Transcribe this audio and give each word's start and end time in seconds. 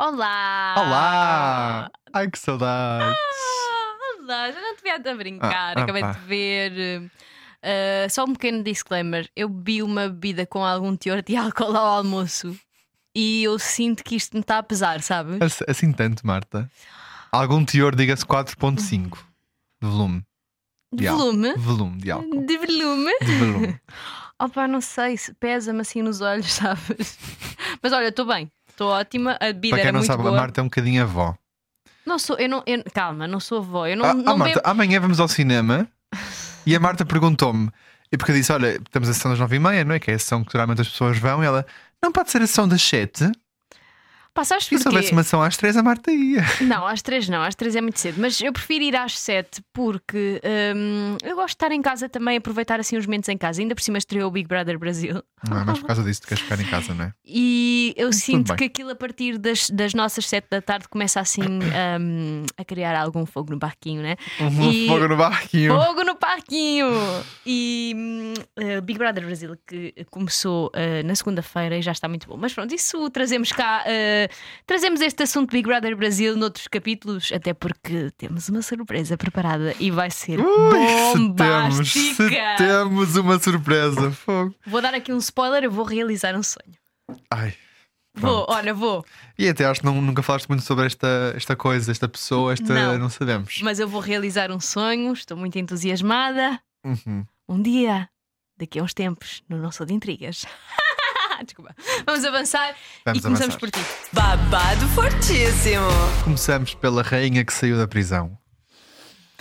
Olá! 0.00 0.74
Olá! 0.78 1.90
Ai 2.12 2.30
que 2.30 2.38
saudades! 2.38 3.16
Ah, 3.18 4.16
olá, 4.22 4.52
já 4.52 4.60
não 4.60 4.76
te 4.76 4.82
vi 4.84 4.90
a 4.90 5.14
brincar, 5.16 5.76
Ah, 5.76 5.80
ah, 5.80 5.82
acabei 5.82 6.02
pá. 6.02 6.12
de 6.12 6.20
ver. 6.20 7.02
Uh, 7.02 8.08
só 8.08 8.22
um 8.22 8.32
pequeno 8.32 8.62
disclaimer: 8.62 9.28
eu 9.34 9.48
bebi 9.48 9.82
uma 9.82 10.08
bebida 10.08 10.46
com 10.46 10.64
algum 10.64 10.96
teor 10.96 11.20
de 11.20 11.34
álcool 11.36 11.76
ao 11.76 11.96
almoço 11.96 12.56
e 13.12 13.42
eu 13.42 13.58
sinto 13.58 14.04
que 14.04 14.14
isto 14.14 14.34
me 14.34 14.40
está 14.40 14.58
a 14.58 14.62
pesar, 14.62 15.02
sabes? 15.02 15.42
Assim, 15.42 15.64
assim 15.66 15.92
tanto, 15.92 16.24
Marta. 16.24 16.70
Algum 17.32 17.64
teor, 17.64 17.96
diga-se 17.96 18.24
4.5 18.24 19.18
de 19.82 19.88
volume. 19.88 20.22
De 20.92 21.08
de? 21.08 21.54
Volume 21.56 21.98
de 21.98 22.10
álcool. 22.12 22.46
De 22.46 22.56
volume? 22.56 23.18
De 23.18 23.34
volume. 23.36 23.80
Opa, 24.40 24.68
não 24.68 24.80
sei, 24.80 25.16
se 25.16 25.34
pesa-me 25.34 25.80
assim 25.80 26.02
nos 26.02 26.20
olhos, 26.20 26.52
sabes? 26.54 27.18
Mas 27.82 27.92
olha, 27.92 28.06
estou 28.08 28.24
bem, 28.24 28.48
estou 28.78 28.90
ótima, 28.90 29.36
a 29.40 29.46
bebida 29.46 29.74
Para 29.76 29.82
quem 29.82 29.92
não 29.92 29.98
muito 30.00 30.06
sabe, 30.06 30.22
boa. 30.22 30.34
a 30.36 30.40
Marta 30.40 30.60
é 30.60 30.62
um 30.62 30.66
bocadinho 30.66 31.02
avó. 31.02 31.36
Não 32.06 32.18
sou, 32.18 32.36
eu 32.38 32.48
não, 32.48 32.62
eu- 32.66 32.82
calma, 32.94 33.26
não 33.26 33.40
sou 33.40 33.58
avó, 33.58 33.86
eu 33.86 33.96
não, 33.96 34.04
Ah, 34.04 34.14
não 34.14 34.32
ah, 34.34 34.36
Marta, 34.36 34.54
bebo. 34.60 34.68
amanhã 34.70 35.00
vamos 35.00 35.18
ao 35.20 35.26
cinema 35.28 35.86
e 36.64 36.74
a 36.76 36.80
Marta 36.80 37.04
perguntou-me. 37.04 37.70
E 38.10 38.16
porque 38.16 38.32
eu 38.32 38.36
disse: 38.36 38.52
Olha, 38.52 38.76
estamos 38.76 39.08
a 39.08 39.12
sessão 39.12 39.30
das 39.32 39.40
9h30, 39.40 39.84
não 39.84 39.94
é? 39.94 39.98
Que 39.98 40.10
é 40.12 40.14
a 40.14 40.18
sessão 40.18 40.42
que 40.42 40.52
geralmente 40.52 40.80
as 40.80 40.88
pessoas 40.88 41.18
vão. 41.18 41.42
E 41.42 41.46
ela: 41.46 41.66
Não 42.02 42.10
pode 42.12 42.30
ser 42.30 42.40
a 42.40 42.46
sessão 42.46 42.66
das 42.66 42.80
7? 42.80 43.30
Sabes 44.44 44.70
E 44.70 44.78
se 44.78 44.86
houvesse 44.88 45.12
uma 45.12 45.22
sessão 45.22 45.42
às 45.42 45.56
3, 45.56 45.76
a 45.76 45.82
Marta 45.82 46.10
ia. 46.12 46.44
Não, 46.60 46.86
às 46.86 47.02
três 47.02 47.28
não, 47.28 47.42
às 47.42 47.54
três 47.54 47.74
é 47.76 47.80
muito 47.80 47.98
cedo, 47.98 48.20
mas 48.20 48.40
eu 48.40 48.52
prefiro 48.52 48.84
ir 48.84 48.96
às 48.96 49.18
sete 49.18 49.62
porque 49.72 50.40
hum, 50.76 51.16
eu 51.22 51.34
gosto 51.36 51.48
de 51.48 51.54
estar 51.54 51.72
em 51.72 51.80
casa 51.82 52.08
também, 52.08 52.36
aproveitar 52.36 52.78
assim 52.80 52.96
os 52.96 53.06
momentos 53.06 53.28
em 53.28 53.36
casa. 53.36 53.60
Ainda 53.60 53.74
por 53.74 53.82
cima 53.82 53.98
estreou 53.98 54.28
o 54.28 54.30
Big 54.30 54.46
Brother 54.48 54.78
Brasil 54.78 55.22
Não 55.48 55.60
é 55.60 55.64
mais 55.64 55.78
por 55.78 55.86
causa 55.86 56.02
disso 56.02 56.20
que 56.22 56.28
queres 56.28 56.42
ficar 56.42 56.60
em 56.60 56.64
casa, 56.66 56.94
não 56.94 57.06
é? 57.06 57.12
e 57.24 57.94
eu 57.96 58.12
sinto 58.12 58.48
bem. 58.48 58.56
que 58.56 58.64
aquilo 58.64 58.90
a 58.90 58.94
partir 58.96 59.38
das, 59.38 59.68
das 59.70 59.94
nossas 59.94 60.26
sete 60.26 60.46
da 60.50 60.60
tarde 60.62 60.88
começa 60.88 61.20
assim 61.20 61.42
hum, 61.42 62.44
a 62.56 62.64
criar 62.64 62.96
algum 63.00 63.24
fogo 63.26 63.50
no 63.52 63.58
barquinho, 63.58 64.02
né? 64.02 64.16
Um 64.40 64.70
E- 64.70 64.86
fogo 64.86 65.08
no 65.08 65.16
barquinho. 65.16 65.74
Fogo 65.74 66.04
no 66.04 66.14
parquinho! 66.16 66.86
E 67.46 67.92
hum, 67.96 68.34
eh, 68.56 68.80
Big 68.80 68.98
Brother 68.98 69.24
Brasil 69.24 69.56
que 69.66 69.94
começou 70.10 70.70
eh, 70.74 71.02
na 71.02 71.14
segunda-feira 71.14 71.76
e 71.76 71.82
já 71.82 71.92
está 71.92 72.08
muito 72.08 72.26
bom. 72.28 72.36
Mas 72.36 72.52
pronto, 72.54 72.74
isso 72.74 73.08
trazemos 73.10 73.52
cá, 73.52 73.84
trazemos 74.66 75.00
este 75.00 75.22
assunto 75.22 75.50
Big 75.50 75.66
Brother 75.66 75.96
Brasil 75.96 76.36
noutros 76.36 76.68
capítulos, 76.68 77.30
até 77.32 77.52
porque 77.54 78.10
temos 78.16 78.48
uma 78.48 78.62
surpresa 78.62 79.16
preparada 79.16 79.74
e 79.80 79.90
vai 79.90 80.10
ser 80.10 80.40
Ui, 80.40 80.46
se 80.46 81.12
temos, 81.12 81.14
bombástica. 81.14 82.24
se 82.24 82.56
temos 82.58 83.16
uma 83.16 83.38
surpresa. 83.38 84.10
Fogo. 84.10 84.54
Vou 84.66 84.80
dar 84.80 84.94
aqui 84.94 85.12
um 85.12 85.18
spoiler, 85.18 85.64
eu 85.64 85.70
vou 85.70 85.84
realizar 85.84 86.34
um 86.34 86.42
sonho. 86.42 86.74
Ai. 87.30 87.54
Vou, 88.14 88.44
Pronto. 88.46 88.58
olha, 88.58 88.74
vou, 88.74 89.04
E 89.38 89.48
até 89.48 89.64
acho 89.64 89.80
que 89.80 89.86
não- 89.86 90.00
nunca 90.02 90.22
falaste 90.24 90.48
muito 90.48 90.64
sobre 90.64 90.86
esta, 90.86 91.32
esta 91.36 91.54
coisa, 91.54 91.90
esta 91.92 92.08
pessoa, 92.08 92.52
esta. 92.52 92.74
Não. 92.74 92.98
Não, 92.98 93.08
sabemos. 93.08 93.60
mas 93.62 93.78
eu 93.78 93.86
vou 93.86 94.00
realizar 94.00 94.50
um 94.50 94.58
sonho, 94.58 95.12
estou 95.12 95.36
muito 95.36 95.56
entusiasmada. 95.58 96.60
Uhum. 96.84 97.24
Um 97.48 97.62
dia, 97.62 98.08
daqui 98.58 98.80
a 98.80 98.82
uns 98.82 98.92
tempos, 98.92 99.42
no 99.48 99.58
Não 99.58 99.70
Sou 99.70 99.86
de 99.86 99.94
Intrigas. 99.94 100.44
Desculpa. 101.44 101.74
Vamos 102.06 102.24
avançar 102.24 102.74
Vamos 103.04 103.20
e 103.20 103.22
começamos 103.22 103.54
avançar. 103.54 103.58
por 103.60 103.70
ti. 103.70 103.80
Babado 104.12 104.86
fortíssimo. 104.88 105.86
Começamos 106.24 106.74
pela 106.74 107.02
rainha 107.02 107.44
que 107.44 107.52
saiu 107.52 107.76
da 107.78 107.86
prisão. 107.86 108.36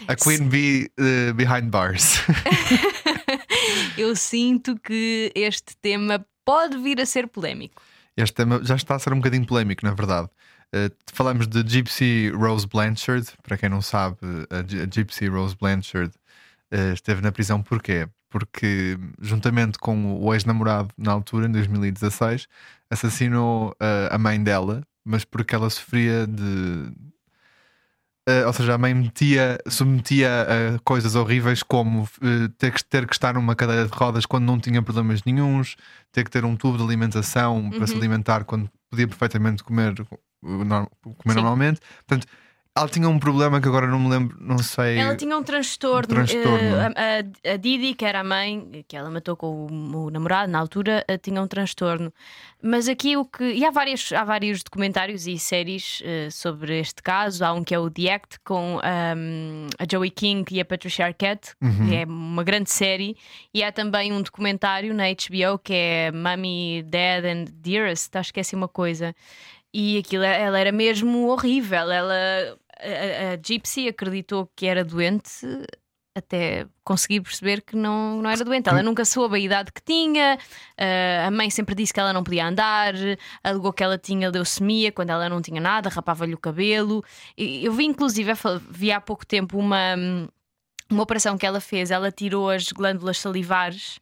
A 0.08 0.16
Queen 0.16 0.48
Bee 0.48 0.92
eh, 0.98 1.34
Behind 1.34 1.70
Bars. 1.70 2.22
Eu 3.98 4.16
sinto 4.16 4.78
que 4.80 5.32
este 5.36 5.76
tema 5.82 6.26
pode 6.46 6.78
vir 6.78 7.02
a 7.02 7.06
ser 7.06 7.28
polémico. 7.28 7.82
Este 8.16 8.34
tema 8.36 8.60
já 8.64 8.76
está 8.76 8.96
a 8.96 9.00
ser 9.00 9.14
um 9.14 9.18
bocadinho 9.18 9.46
polémico, 9.46 9.86
na 9.86 9.94
verdade. 9.94 10.30
Eh, 10.74 10.92
falamos 11.14 11.48
de 11.48 11.64
Gypsy 11.68 12.30
Rose 12.30 12.68
Blanchard. 12.68 13.28
Para 13.44 13.58
quem 13.58 13.70
não 13.70 13.82
sabe, 13.82 14.18
a, 14.50 14.62
Gy- 14.64 14.82
a 14.82 14.86
Gypsy 14.86 15.28
Rose 15.28 15.56
Blanchard 15.60 16.12
eh, 16.72 16.94
esteve 16.94 17.22
na 17.22 17.32
prisão 17.32 17.62
porquê? 17.62 18.08
Porque, 18.30 18.98
juntamente 19.22 19.78
com 19.80 20.22
o 20.22 20.34
ex-namorado, 20.34 20.90
na 20.98 21.12
altura, 21.14 21.48
em 21.48 21.52
2016, 21.52 22.48
assassinou 22.90 23.74
eh, 23.80 24.10
a 24.12 24.18
mãe 24.18 24.42
dela, 24.44 24.82
mas 25.06 25.24
porque 25.24 25.56
ela 25.56 25.70
sofria 25.70 26.28
de. 26.28 26.92
eh, 28.28 28.46
ou 28.46 28.52
seja, 28.52 28.74
a 28.76 28.78
mãe 28.78 28.94
metia, 28.94 29.58
submetia 29.70 30.28
a 30.76 30.80
coisas 30.80 31.16
horríveis 31.16 31.64
como 31.64 32.08
eh, 32.22 32.50
ter, 32.58 32.74
que, 32.74 32.84
ter 32.84 33.08
que 33.08 33.14
estar 33.14 33.34
numa 33.36 33.56
cadeira 33.56 33.86
de 33.88 33.94
rodas 33.94 34.26
quando 34.26 34.44
não 34.46 34.60
tinha 34.60 34.82
problemas 34.82 35.24
nenhuns, 35.24 35.76
ter 36.12 36.24
que 36.26 36.30
ter 36.32 36.44
um 36.44 36.56
tubo 36.58 36.78
de 36.78 36.84
alimentação 36.84 37.70
para 37.72 37.88
se 37.88 37.94
Uhum. 37.94 38.00
alimentar 38.00 38.44
quando 38.44 38.70
podia 38.90 39.08
perfeitamente 39.08 39.64
comer, 39.64 39.94
uh, 40.02 40.06
comer 40.44 41.34
Sim. 41.34 41.36
normalmente. 41.36 41.80
Portanto, 42.06 42.28
ela 42.78 42.88
tinha 42.90 43.10
um 43.10 43.20
problema 43.20 43.60
que 43.62 43.68
agora 43.68 43.88
não 43.88 44.00
me 44.00 44.10
lembro, 44.10 44.38
não 44.40 44.58
sei. 44.60 44.98
Ela 44.98 45.16
tinha 45.16 45.38
um 45.38 45.44
transtorno. 45.44 46.12
Um 46.14 46.26
transtorno. 46.26 46.58
eh, 46.96 47.22
a, 47.46 47.54
a- 47.54 47.58
Didi, 47.58 47.94
que 47.94 48.06
era 48.06 48.20
a 48.20 48.24
mãe, 48.24 48.84
que 48.88 48.96
ela 48.96 49.10
matou 49.10 49.36
com 49.36 49.66
o, 49.68 50.06
o 50.06 50.10
namorado 50.10 50.52
na 50.52 50.60
altura, 50.60 51.04
eh, 51.08 51.18
tinha 51.18 51.42
um 51.42 51.48
transtorno. 51.48 52.14
Mas 52.62 52.88
aqui 52.88 53.16
o 53.16 53.24
que. 53.26 53.44
E 53.44 53.64
há, 53.66 53.70
várias, 53.72 54.12
há 54.12 54.24
vários 54.24 54.64
documentários 54.64 55.28
e 55.28 55.38
séries 55.38 56.02
eh, 56.04 56.30
sobre 56.32 56.80
este 56.80 57.04
caso. 57.04 57.44
Há 57.46 57.54
um 57.54 57.64
que 57.64 57.74
é 57.76 57.80
o 57.80 57.90
The 57.90 58.12
Act 58.14 58.40
com 58.44 58.80
ahm, 58.84 59.68
a 59.78 59.86
Joey 59.90 60.10
King 60.10 60.44
e 60.56 60.60
a 60.62 60.66
Patricia 60.66 61.06
Arquette, 61.06 61.54
Uhum. 61.62 61.88
que 61.88 61.96
é 61.96 62.06
uma 62.06 62.44
grande 62.44 62.70
série. 62.72 63.16
E 63.54 63.64
há 63.64 63.72
também 63.72 64.12
um 64.12 64.22
documentário 64.22 64.94
na 64.94 65.04
HBO 65.06 65.60
que 65.64 65.74
é 65.74 66.12
Mommy, 66.12 66.84
Dad 66.84 67.26
and 67.26 67.46
Dearest. 67.54 68.16
Acho 68.18 68.34
que 68.34 68.40
é 68.40 68.42
assim 68.42 68.56
uma 68.56 68.68
coisa. 68.68 69.16
E 69.74 69.98
aquilo, 70.00 70.24
ela 70.24 70.58
era 70.58 70.72
mesmo 70.72 71.28
horrível. 71.28 71.92
Ela, 71.92 72.58
a, 72.80 73.34
a- 73.34 73.40
Gypsy 73.44 73.88
acreditou 73.88 74.50
que 74.56 74.66
era 74.66 74.84
doente 74.84 75.46
até 76.16 76.66
conseguir 76.84 77.22
perceber 77.22 77.62
que 77.62 77.76
não, 77.76 78.22
não 78.24 78.30
era 78.30 78.44
doente. 78.44 78.68
Ela 78.68 78.82
nunca 78.82 79.06
soube 79.06 79.36
a 79.36 79.40
idade 79.40 79.72
que 79.72 79.82
tinha, 79.84 80.40
eh, 80.76 81.24
a 81.24 81.30
mãe 81.30 81.48
sempre 81.52 81.76
disse 81.76 81.94
que 81.94 82.00
ela 82.00 82.12
não 82.12 82.24
podia 82.24 82.48
andar, 82.48 82.96
alegou 83.44 83.72
que 83.72 83.84
ela 83.84 84.00
tinha 84.00 84.28
leucemia 84.32 84.92
quando 84.92 85.12
ela 85.12 85.30
não 85.30 85.44
tinha 85.44 85.62
nada, 85.62 85.90
rapava-lhe 85.90 86.34
o 86.34 86.38
cabelo. 86.40 87.04
Eu 87.38 87.72
vi, 87.72 87.86
inclusive, 87.86 88.32
vi 88.72 88.92
há 88.92 89.00
pouco 89.00 89.28
tempo 89.28 89.60
uma, 89.60 89.96
uma 90.90 91.04
operação 91.04 91.38
que 91.38 91.46
ela 91.46 91.60
fez, 91.62 91.92
ela 91.92 92.12
tirou 92.12 92.50
as 92.50 92.72
glândulas 92.72 93.20
salivares. 93.20 94.00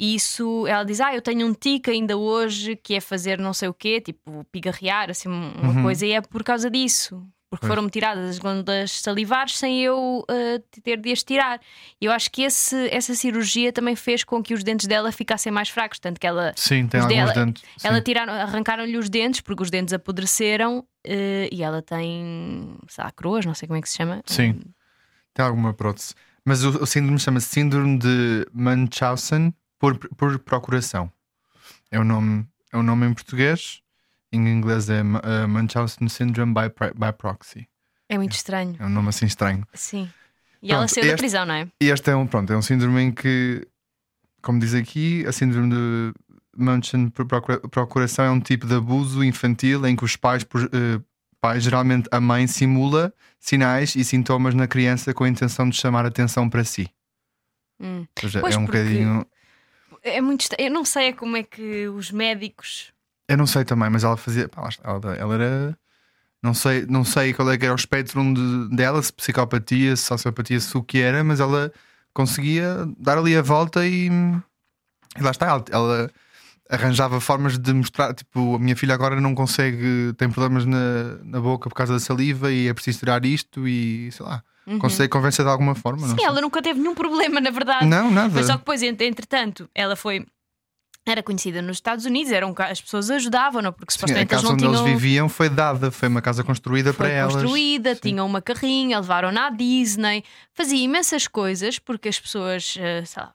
E 0.00 0.14
isso, 0.14 0.64
ela 0.68 0.84
diz: 0.84 1.00
Ah, 1.00 1.12
eu 1.12 1.20
tenho 1.20 1.44
um 1.44 1.52
tique 1.52 1.90
ainda 1.90 2.16
hoje 2.16 2.76
que 2.76 2.94
é 2.94 3.00
fazer 3.00 3.36
não 3.36 3.52
sei 3.52 3.68
o 3.68 3.74
quê, 3.74 4.00
tipo 4.00 4.44
pigarrear, 4.52 5.10
assim, 5.10 5.28
uma 5.28 5.72
Uhum. 5.72 5.82
coisa, 5.82 6.06
e 6.06 6.12
é 6.12 6.20
por 6.20 6.44
causa 6.44 6.70
disso. 6.70 7.20
Porque 7.50 7.66
foram-me 7.66 7.88
tiradas 7.88 8.28
as 8.28 8.38
glândulas 8.38 8.90
salivares 9.00 9.56
sem 9.56 9.82
eu 9.82 10.22
eh, 10.28 10.60
ter 10.82 10.98
de 10.98 11.10
as 11.10 11.22
tirar. 11.22 11.58
Eu 11.98 12.12
acho 12.12 12.30
que 12.30 12.42
esse, 12.42 12.76
essa 12.90 13.14
cirurgia 13.14 13.72
também 13.72 13.96
fez 13.96 14.22
com 14.22 14.42
que 14.42 14.52
os 14.52 14.62
dentes 14.62 14.86
dela 14.86 15.10
ficassem 15.10 15.50
mais 15.50 15.70
fracos. 15.70 15.98
Tanto 15.98 16.20
que 16.20 16.26
ela, 16.26 16.52
Sim, 16.56 16.86
tem 16.86 17.00
alguns 17.00 17.16
dela- 17.16 17.32
dentes. 17.32 17.62
ela 17.82 17.96
sim. 17.96 18.02
tiraram, 18.02 18.34
arrancaram-lhe 18.34 18.98
os 18.98 19.08
dentes 19.08 19.40
porque 19.40 19.62
os 19.62 19.70
dentes 19.70 19.94
apodreceram 19.94 20.86
eh, 21.06 21.48
e 21.50 21.62
ela 21.62 21.80
tem, 21.80 22.76
sei 22.86 23.02
lá, 23.04 23.10
coroas, 23.12 23.46
não 23.46 23.54
sei 23.54 23.66
como 23.66 23.78
é 23.78 23.82
que 23.82 23.88
se 23.88 23.96
chama. 23.96 24.20
Sim. 24.26 24.60
Tem 25.32 25.42
alguma 25.46 25.72
prótese. 25.72 26.14
Mas 26.44 26.62
o, 26.64 26.82
o 26.82 26.86
síndrome 26.86 27.18
chama-se 27.18 27.46
Síndrome 27.48 27.98
de 27.98 28.46
Munchausen 28.52 29.54
por, 29.78 29.96
por 30.16 30.38
procuração. 30.40 31.10
É 31.90 31.98
o 31.98 32.04
nome, 32.04 32.46
é 32.72 32.76
o 32.76 32.82
nome 32.82 33.06
em 33.06 33.14
português. 33.14 33.80
Em 34.32 34.46
inglês 34.48 34.90
é 34.90 35.00
uh, 35.02 35.48
Munchausen 35.48 36.08
Syndrome 36.08 36.52
by, 36.52 36.68
by 36.94 37.12
Proxy. 37.16 37.66
É 38.08 38.16
muito 38.18 38.32
estranho. 38.32 38.76
É 38.78 38.84
um 38.86 38.88
nome 38.90 39.08
assim 39.08 39.26
estranho. 39.26 39.66
Sim. 39.74 40.10
E 40.62 40.70
ela 40.72 40.80
Pronto, 40.82 40.94
saiu 40.94 41.04
da 41.04 41.08
este- 41.10 41.18
prisão, 41.18 41.46
não 41.46 41.54
é? 41.54 41.68
E 41.80 41.88
este 41.90 42.10
é 42.10 42.16
um, 42.16 42.26
pronto, 42.26 42.52
é 42.52 42.56
um 42.56 42.62
síndrome 42.62 43.00
em 43.00 43.12
que, 43.12 43.66
como 44.42 44.58
diz 44.58 44.74
aqui, 44.74 45.24
a 45.26 45.32
síndrome 45.32 45.70
de 45.74 46.14
Munchausen 46.56 47.08
por 47.10 47.26
procura- 47.26 47.60
procuração 47.60 48.24
é 48.24 48.30
um 48.30 48.40
tipo 48.40 48.66
de 48.66 48.74
abuso 48.74 49.22
infantil 49.24 49.86
em 49.86 49.94
que 49.96 50.04
os 50.04 50.16
pais, 50.16 50.42
por- 50.44 50.64
eh, 50.64 51.00
pais, 51.40 51.62
geralmente 51.62 52.08
a 52.10 52.20
mãe, 52.20 52.46
simula 52.46 53.12
sinais 53.38 53.94
e 53.94 54.02
sintomas 54.04 54.54
na 54.54 54.66
criança 54.66 55.14
com 55.14 55.24
a 55.24 55.28
intenção 55.28 55.68
de 55.68 55.76
chamar 55.76 56.04
atenção 56.04 56.50
para 56.50 56.64
si. 56.64 56.88
Hum. 57.80 58.00
Ou 58.00 58.22
seja, 58.22 58.40
Pois, 58.40 58.54
é 58.54 58.58
um 58.58 58.66
bocadinho. 58.66 59.26
É 60.02 60.20
muito 60.20 60.48
Eu 60.58 60.70
não 60.70 60.84
sei 60.84 61.12
como 61.12 61.36
é 61.36 61.42
que 61.44 61.86
os 61.88 62.10
médicos. 62.10 62.92
Eu 63.28 63.36
não 63.36 63.46
sei 63.46 63.64
também, 63.64 63.90
mas 63.90 64.04
ela 64.04 64.16
fazia. 64.16 64.48
pá, 64.48 64.68
ela, 64.82 65.14
ela 65.16 65.34
era. 65.34 65.78
Não 66.42 66.54
sei, 66.54 66.86
não 66.88 67.04
sei 67.04 67.32
qual 67.34 67.50
é 67.50 67.58
que 67.58 67.64
era 67.64 67.74
o 67.74 67.76
espectro 67.76 68.22
de- 68.32 68.74
dela, 68.76 69.02
se 69.02 69.12
psicopatia, 69.12 69.96
se 69.96 70.04
sociopatia, 70.04 70.60
se 70.60 70.76
o 70.76 70.82
que 70.82 70.98
era, 71.00 71.22
mas 71.24 71.40
ela 71.40 71.72
conseguia 72.14 72.86
dar 72.98 73.18
ali 73.18 73.36
a 73.36 73.42
volta 73.42 73.84
e, 73.86 74.06
e 74.08 75.20
lá 75.22 75.30
está. 75.32 75.46
Ela, 75.46 75.64
ela 75.70 76.10
arranjava 76.70 77.20
formas 77.20 77.58
de 77.58 77.72
mostrar. 77.72 78.14
Tipo, 78.14 78.54
a 78.54 78.58
minha 78.58 78.76
filha 78.76 78.94
agora 78.94 79.20
não 79.20 79.34
consegue, 79.34 80.12
tem 80.16 80.30
problemas 80.30 80.64
na, 80.64 81.16
na 81.24 81.40
boca 81.40 81.68
por 81.68 81.74
causa 81.74 81.94
da 81.94 82.00
saliva 82.00 82.52
e 82.52 82.68
é 82.68 82.74
preciso 82.74 83.00
tirar 83.00 83.24
isto 83.26 83.66
e 83.66 84.10
sei 84.12 84.24
lá. 84.24 84.42
Consegue 84.78 85.08
convencer 85.08 85.44
de 85.44 85.50
alguma 85.50 85.74
forma. 85.74 86.06
não 86.06 86.14
Sim, 86.16 86.24
ela 86.24 86.40
nunca 86.42 86.60
teve 86.62 86.78
nenhum 86.78 86.94
problema, 86.94 87.40
na 87.40 87.50
verdade. 87.50 87.86
Não, 87.86 88.10
nada. 88.10 88.32
Mas 88.34 88.46
só 88.46 88.52
que 88.52 88.58
depois, 88.58 88.82
ent- 88.82 89.00
entretanto, 89.00 89.68
ela 89.74 89.96
foi. 89.96 90.26
Era 91.10 91.22
conhecida 91.22 91.62
nos 91.62 91.78
Estados 91.78 92.04
Unidos, 92.04 92.30
eram, 92.32 92.54
as 92.58 92.80
pessoas 92.80 93.10
ajudavam-no, 93.10 93.72
porque 93.72 93.92
Sim, 93.92 93.96
a 93.96 94.00
supostamente 94.00 94.32
eles 94.34 94.42
casa 94.42 94.44
não 94.44 94.52
onde 94.52 94.64
tinham. 94.64 94.74
eles 94.86 94.92
viviam 95.00 95.28
foi 95.28 95.48
dada, 95.48 95.90
foi 95.90 96.08
uma 96.08 96.20
casa 96.20 96.44
construída 96.44 96.92
foi 96.92 97.06
para 97.06 97.14
elas. 97.14 97.32
construída, 97.34 97.94
tinham 97.96 98.26
uma 98.26 98.42
carrinha, 98.42 98.98
levaram-na 99.00 99.46
à 99.46 99.50
Disney, 99.50 100.22
fazia 100.52 100.84
imensas 100.84 101.26
coisas 101.26 101.78
porque 101.78 102.08
as 102.08 102.18
pessoas 102.20 102.74
eh, 102.78 103.02
lá, 103.16 103.32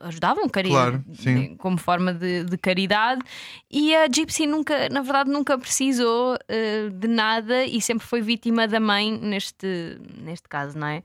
ajudavam 0.00 0.48
cari- 0.48 0.68
Claro, 0.70 1.04
sim. 1.14 1.56
como 1.56 1.76
forma 1.78 2.12
de, 2.14 2.44
de 2.44 2.56
caridade 2.58 3.20
e 3.70 3.94
a 3.94 4.06
Gypsy 4.06 4.46
nunca, 4.46 4.88
na 4.90 5.00
verdade, 5.02 5.30
nunca 5.30 5.58
precisou 5.58 6.36
eh, 6.48 6.88
de 6.92 7.08
nada 7.08 7.64
e 7.64 7.80
sempre 7.80 8.06
foi 8.06 8.20
vítima 8.22 8.66
da 8.68 8.80
mãe 8.80 9.10
neste, 9.18 9.98
neste 10.18 10.48
caso, 10.48 10.78
não 10.78 10.86
é? 10.86 11.02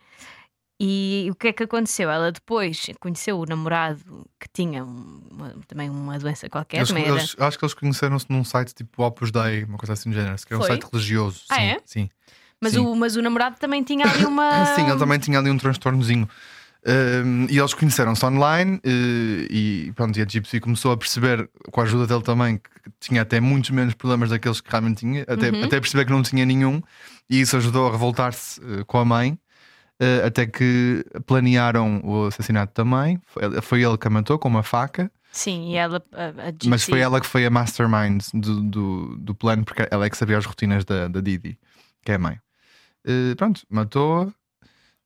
E 0.79 1.27
o 1.29 1.35
que 1.35 1.49
é 1.49 1.53
que 1.53 1.63
aconteceu? 1.63 2.09
Ela 2.09 2.31
depois 2.31 2.85
conheceu 3.01 3.37
o 3.37 3.45
namorado 3.45 4.25
que 4.39 4.47
tinha 4.53 4.83
um- 4.83 5.21
uma- 5.29 5.53
também 5.67 5.89
uma 5.89 6.17
doença 6.17 6.49
qualquer, 6.49 6.77
Eles, 6.77 6.91
eles- 6.91 7.35
acho 7.37 7.59
que 7.59 7.65
eles 7.65 7.73
conheceram-se 7.73 8.25
num 8.29 8.43
site 8.45 8.73
tipo 8.73 9.03
Opus 9.03 9.29
Dei, 9.29 9.65
uma 9.65 9.77
coisa 9.77 9.91
assim 9.93 10.09
do 10.09 10.15
género, 10.15 10.35
que 10.37 10.53
era 10.53 10.61
um 10.63 10.65
site 10.65 10.83
religioso. 10.89 11.41
Ah, 11.49 11.55
sim, 11.55 11.61
é? 11.61 11.77
sim. 11.85 12.09
mas, 12.61 12.73
sim. 12.73 12.79
o, 12.79 12.95
mas 12.95 13.15
o 13.17 13.21
namorado 13.21 13.57
também 13.59 13.83
tinha 13.83 14.05
ali 14.05 14.23
uma. 14.25 14.65
Sim, 14.75 14.87
ele 14.89 14.97
também 14.97 15.19
tinha 15.19 15.37
ali 15.39 15.49
um 15.49 15.57
transtornozinho. 15.57 16.29
Um, 16.87 17.45
e 17.49 17.57
eles 17.59 17.73
conheceram-se 17.73 18.25
online 18.25 18.79
eh, 18.85 19.47
e 19.51 19.91
pronto, 19.95 20.17
e 20.17 20.21
a 20.21 20.25
Gypsy 20.25 20.61
começou 20.61 20.93
a 20.93 20.97
perceber, 20.97 21.49
com 21.73 21.81
a 21.81 21.83
ajuda 21.83 22.07
dele 22.07 22.23
também, 22.23 22.55
que 22.57 22.69
tinha 23.01 23.21
até 23.21 23.41
muitos 23.41 23.69
menos 23.71 23.93
problemas 23.95 24.29
daqueles 24.29 24.61
que 24.61 24.71
realmente 24.71 24.99
tinha, 24.99 25.23
até, 25.23 25.49
Uhum. 25.51 25.65
até 25.65 25.77
perceber 25.81 26.05
que 26.05 26.11
não 26.13 26.23
tinha 26.23 26.45
nenhum, 26.45 26.81
e 27.29 27.41
isso 27.41 27.57
ajudou 27.57 27.89
a 27.89 27.91
revoltar-se 27.91 28.61
eh, 28.61 28.85
com 28.87 28.97
a 28.97 29.03
mãe. 29.03 29.37
Eh, 29.99 30.23
até 30.25 30.45
que 30.45 31.03
planearam 31.25 32.01
o 32.03 32.25
assassinato 32.27 32.73
também. 32.73 33.19
Foi, 33.25 33.61
foi 33.61 33.83
ele 33.83 33.97
que 33.97 34.07
a 34.07 34.09
matou 34.09 34.37
com 34.39 34.47
uma 34.47 34.63
faca, 34.63 35.11
Sim, 35.31 35.71
e 35.71 35.75
ela. 35.75 36.03
A, 36.11 36.49
a 36.49 36.53
mas 36.65 36.83
foi 36.83 36.99
ela 37.01 37.21
que 37.21 37.27
foi 37.27 37.45
a 37.45 37.49
mastermind 37.49 38.23
do, 38.33 38.61
do, 38.61 39.17
do 39.17 39.35
plano, 39.35 39.63
porque 39.63 39.87
ela 39.91 40.05
é 40.05 40.09
que 40.09 40.17
sabia 40.17 40.37
as 40.37 40.45
rotinas 40.45 40.83
da, 40.83 41.07
da 41.07 41.21
Didi, 41.21 41.57
que 42.03 42.11
é 42.11 42.15
a 42.15 42.19
mãe. 42.19 42.39
Eh, 43.05 43.35
pronto, 43.35 43.61
matou-a. 43.69 44.27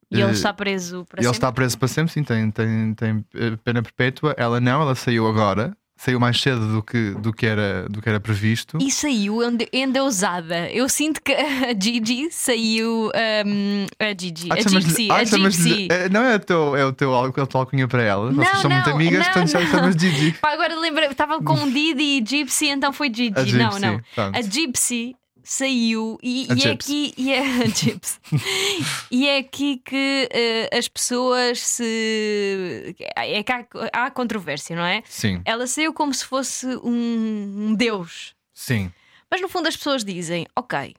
E 0.09 0.21
ele 0.21 0.29
eh, 0.29 0.31
está 0.31 0.53
preso 0.53 1.05
para 1.05 1.21
E 1.21 1.25
ele 1.25 1.33
sempre. 1.33 1.37
está 1.37 1.51
preso 1.51 1.77
para 1.77 1.87
sempre, 1.87 2.13
sim, 2.13 2.23
tem, 2.23 2.51
tem, 2.51 2.93
tem 2.93 3.25
pena 3.63 3.81
perpétua. 3.81 4.33
Ela 4.37 4.59
não, 4.61 4.81
ela 4.81 4.95
saiu 4.95 5.27
agora, 5.27 5.75
saiu 6.03 6.19
mais 6.19 6.39
cedo 6.39 6.73
do 6.73 6.83
que, 6.83 7.11
do 7.11 7.31
que, 7.31 7.45
era, 7.45 7.87
do 7.89 8.01
que 8.01 8.09
era 8.09 8.19
previsto. 8.19 8.77
E 8.81 8.91
saiu 8.91 9.41
ende- 9.43 9.69
endeusada. 9.71 10.69
Eu 10.69 10.89
sinto 10.89 11.21
que 11.21 11.31
a 11.31 11.73
Gigi 11.79 12.29
saiu. 12.31 13.09
um, 13.45 13.85
a 13.99 14.07
Gigi. 14.19 14.49
Ah, 14.51 14.55
a 14.55 14.57
Gypsy. 14.59 15.07
ah, 15.09 15.15
a 15.15 15.23
Gypsy. 15.23 15.87
eh, 15.89 16.09
não 16.09 16.21
é 16.23 16.35
o 16.35 16.39
teu, 16.39 16.75
é 16.75 16.85
o 16.85 16.91
teu, 16.91 17.13
alcunha 17.13 17.87
para 17.87 18.03
ela. 18.03 18.31
Não, 18.31 18.43
Vocês 18.43 18.59
são 18.59 18.69
muito 18.69 18.87
não, 18.89 18.95
amigas, 18.95 19.19
não, 19.19 19.33
portanto 19.33 19.53
não. 19.53 19.67
chamas 19.71 19.95
Gigi. 19.95 20.31
Pá, 20.41 20.51
agora 20.53 20.77
lembra, 20.79 21.05
estava 21.05 21.41
com 21.41 21.55
Didi 21.71 22.17
e 22.19 22.23
Gypsy, 22.25 22.67
então 22.67 22.91
foi 22.91 23.07
Gigi. 23.07 23.33
Gypsy, 23.37 23.57
não, 23.57 23.79
não. 23.79 24.01
pronto. 24.13 24.37
A 24.37 24.41
Gypsy 24.41 25.15
saiu 25.43 26.17
e, 26.23 26.47
e 26.53 26.63
é 26.67 26.71
aqui 26.71 27.13
e 27.17 27.31
é 27.33 27.43
e 29.11 29.27
é 29.27 29.37
aqui 29.37 29.77
que 29.77 30.29
eh, 30.31 30.69
as 30.77 30.87
pessoas 30.87 31.59
se 31.61 32.95
é 33.15 33.43
que 33.43 33.51
há, 33.51 33.65
há 34.05 34.11
controvérsia, 34.11 34.75
não 34.75 34.85
é? 34.85 35.03
Sim, 35.05 35.41
Ela 35.45 35.67
saiu 35.67 35.93
como 35.93 36.13
se 36.13 36.25
fosse 36.25 36.65
um, 36.77 37.69
um 37.69 37.75
deus. 37.75 38.35
sim. 38.53 38.91
Mas 39.29 39.41
no 39.41 39.49
fundo 39.49 39.67
as 39.67 39.75
pessoas 39.75 40.03
dizem: 40.05 40.45
ok, 40.55 40.95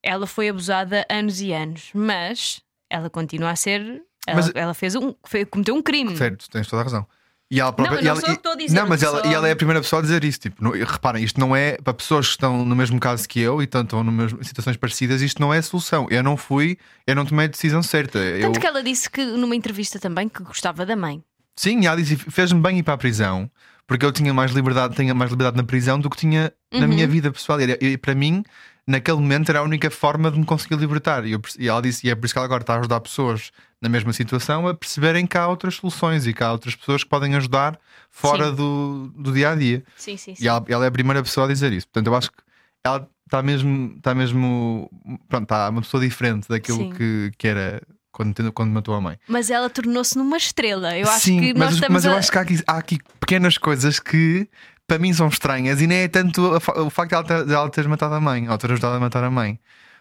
ela 0.00 0.26
foi 0.28 0.48
abusada 0.48 1.04
anos 1.10 1.40
e 1.40 1.52
anos, 1.52 1.90
mas 1.92 2.62
ela 2.88 3.10
continua 3.10 3.50
a 3.50 3.56
ser. 3.56 3.80
Ela, 4.26 4.36
Mas- 4.36 4.52
ela 4.54 4.74
fez 4.74 4.94
um, 4.94 5.12
cometeu 5.50 5.74
um 5.74 5.82
crime. 5.82 6.16
Certo, 6.16 6.48
tens 6.48 6.68
toda 6.68 6.82
a 6.82 6.84
razão. 6.84 7.06
E 7.50 7.60
ela 7.60 7.72
própria, 7.72 7.96
Não, 7.98 8.02
não 8.02 8.10
ela, 8.10 8.20
sou 8.20 8.28
eu 8.30 8.34
que 8.34 8.38
estou 8.40 8.52
a 8.52 8.56
dizer, 8.56 8.74
Não, 8.74 8.88
mas 8.88 9.02
eu 9.02 9.08
ela, 9.16 9.26
e 9.26 9.34
ela 9.34 9.46
é 9.48 9.52
a 9.52 9.56
primeira 9.56 9.80
pessoa 9.80 10.00
a 10.00 10.02
dizer 10.02 10.24
isso. 10.24 10.40
Tipo, 10.40 10.64
não- 10.64 10.70
reparem, 10.72 11.22
isto 11.22 11.38
não 11.38 11.54
é 11.54 11.76
para 11.76 11.92
pessoas 11.94 12.26
que 12.26 12.32
estão 12.32 12.64
no 12.64 12.74
mesmo 12.74 12.98
caso 12.98 13.28
que 13.28 13.38
eu 13.38 13.60
e 13.60 13.64
estão 13.64 14.02
numa 14.02 14.28
situações 14.42 14.76
parecidas, 14.76 15.20
isto 15.22 15.40
não 15.40 15.52
é 15.52 15.58
a 15.58 15.62
solução. 15.62 16.06
Eu 16.10 16.22
não 16.22 16.36
fui, 16.36 16.78
eu 17.06 17.14
não 17.14 17.24
tomei 17.24 17.44
a 17.44 17.48
decisão 17.48 17.82
certa. 17.82 18.18
Eu, 18.18 18.46
Tanto 18.48 18.60
que 18.60 18.66
ela 18.66 18.82
disse 18.82 19.08
que 19.10 19.24
numa 19.24 19.54
entrevista 19.54 19.98
também 19.98 20.28
que 20.28 20.42
gostava 20.42 20.84
da 20.86 20.96
mãe. 20.96 21.22
Sim, 21.56 21.86
ela 21.86 21.96
disse, 21.96 22.16
fez-me 22.16 22.60
bem 22.60 22.78
ir 22.78 22.82
para 22.82 22.94
a 22.94 22.98
prisão, 22.98 23.48
porque 23.86 24.04
eu 24.04 24.10
tinha 24.10 24.32
mais 24.34 24.50
liberdade, 24.50 24.96
tinha 24.96 25.14
mais 25.14 25.30
liberdade 25.30 25.56
na 25.56 25.62
prisão 25.62 26.00
do 26.00 26.08
que 26.10 26.16
tinha 26.16 26.52
na 26.72 26.80
Uhum. 26.80 26.88
minha 26.88 27.06
vida 27.06 27.30
pessoal. 27.30 27.60
E, 27.60 27.76
e 27.80 27.96
para 27.98 28.14
mim, 28.14 28.42
naquele 28.86 29.18
momento, 29.18 29.48
era 29.48 29.60
a 29.60 29.62
única 29.62 29.90
forma 29.90 30.30
de 30.30 30.38
me 30.38 30.44
conseguir 30.44 30.76
libertar. 30.76 31.24
E, 31.26 31.32
eu 31.32 31.40
e 31.58 31.68
ela 31.68 31.80
disse, 31.80 32.06
e 32.06 32.10
é 32.10 32.14
por 32.14 32.24
isso 32.26 32.34
que 32.34 32.38
ela 32.38 32.46
agora 32.46 32.62
está 32.62 32.74
a 32.74 32.78
ajudar 32.78 33.00
pessoas 33.00 33.50
na 33.80 33.88
mesma 33.88 34.12
situação 34.12 34.66
a 34.66 34.74
perceberem 34.74 35.26
que 35.26 35.36
há 35.36 35.46
outras 35.46 35.76
soluções 35.76 36.26
e 36.26 36.32
que 36.32 36.42
há 36.42 36.52
outras 36.52 36.74
pessoas 36.74 37.04
que 37.04 37.10
podem 37.10 37.34
ajudar 37.34 37.78
fora 38.10 38.50
Sim. 38.50 38.56
do, 38.56 39.12
do 39.16 39.32
dia 39.32 39.50
a 39.50 39.54
dia. 39.54 39.84
Sim, 39.96 40.16
sim, 40.16 40.34
E 40.40 40.48
ela, 40.48 40.64
ela 40.68 40.84
é 40.84 40.88
a 40.88 40.92
primeira 40.92 41.22
pessoa 41.22 41.46
a 41.46 41.48
dizer 41.48 41.72
isso. 41.72 41.86
Portanto, 41.88 42.06
eu 42.06 42.14
acho 42.14 42.30
que 42.30 42.38
ela 42.84 43.08
está 43.24 43.42
mesmo, 43.42 43.94
está 43.96 44.14
mesmo, 44.14 44.90
pronto, 45.28 45.44
está 45.44 45.68
uma 45.68 45.82
pessoa 45.82 46.02
diferente 46.02 46.48
daquilo 46.48 46.78
Sim. 46.78 46.90
que, 46.90 47.32
que 47.36 47.48
era 47.48 47.82
quando, 48.12 48.52
quando 48.52 48.70
matou 48.70 48.94
a 48.94 49.00
mãe. 49.00 49.18
Mas 49.26 49.50
ela 49.50 49.68
tornou-se 49.68 50.16
numa 50.16 50.36
estrela. 50.36 50.96
Eu 50.96 51.08
acho 51.08 51.24
Sim, 51.24 51.40
que 51.40 51.52
mas, 51.54 51.58
nós 51.58 51.74
estamos 51.74 51.94
mas 51.94 52.04
eu 52.04 52.12
a... 52.12 52.18
acho 52.18 52.30
que 52.30 52.38
há 52.38 52.40
aqui, 52.40 52.62
há 52.66 52.78
aqui 52.78 52.98
pequenas 53.18 53.58
coisas 53.58 53.98
que 53.98 54.48
para 54.86 54.98
mim 54.98 55.12
são 55.12 55.28
estranhas 55.28 55.80
e 55.80 55.86
nem 55.86 55.98
é 55.98 56.08
tanto 56.08 56.54
a 56.54 56.82
o 56.82 56.90
facto 56.90 57.10
de 57.10 57.14
ela, 57.14 57.24
ter, 57.24 57.46
de 57.46 57.54
ela 57.54 57.70
ter 57.70 57.88
matado 57.88 58.14
a 58.14 58.20
mãe 58.20 58.48
ou 58.48 58.58
ter 58.58 58.70
ajudado 58.72 58.96
a 58.96 59.00
matar 59.00 59.24
a 59.24 59.30
mãe. 59.30 59.58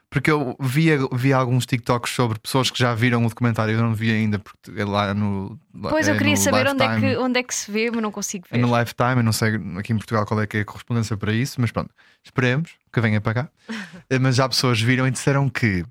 Porque 0.09 0.29
eu 0.29 0.55
via, 0.59 0.99
via 1.11 1.35
alguns 1.35 1.65
TikToks 1.65 2.13
sobre 2.13 2.37
pessoas 2.37 2.69
que 2.69 2.77
já 2.77 2.93
viram 2.93 3.25
o 3.25 3.29
documentário, 3.29 3.73
eu 3.73 3.81
não 3.81 3.95
vi 3.95 4.11
ainda, 4.11 4.37
porque 4.37 4.79
é 4.79 4.85
lá 4.85 5.11
no. 5.11 5.59
Pois 5.89 6.07
eu 6.07 6.13
é 6.13 6.17
queria 6.19 6.35
no 6.35 6.37
saber 6.37 6.67
onde 6.67 6.83
é, 6.83 6.99
que, 6.99 7.17
onde 7.17 7.39
é 7.39 7.43
que 7.43 7.55
se 7.55 7.71
vê, 7.71 7.89
mas 7.89 7.99
não 7.99 8.11
consigo 8.11 8.45
É 8.51 8.57
ver. 8.57 8.61
no 8.61 8.79
Lifetime, 8.79 9.17
eu 9.17 9.23
não 9.23 9.33
sei 9.33 9.59
aqui 9.75 9.91
em 9.91 9.97
Portugal 9.97 10.23
qual 10.27 10.39
é 10.39 10.45
que 10.45 10.57
é 10.57 10.59
a 10.61 10.65
correspondência 10.65 11.17
para 11.17 11.33
isso, 11.33 11.59
mas 11.59 11.71
pronto, 11.71 11.89
esperemos 12.23 12.75
que 12.91 13.01
venha 13.01 13.19
para 13.19 13.33
cá. 13.33 13.49
Eh, 14.09 14.19
mas 14.19 14.35
já 14.35 14.47
pessoas 14.47 14.79
viram 14.79 15.07
e 15.07 15.11
disseram 15.11 15.49
que 15.49 15.83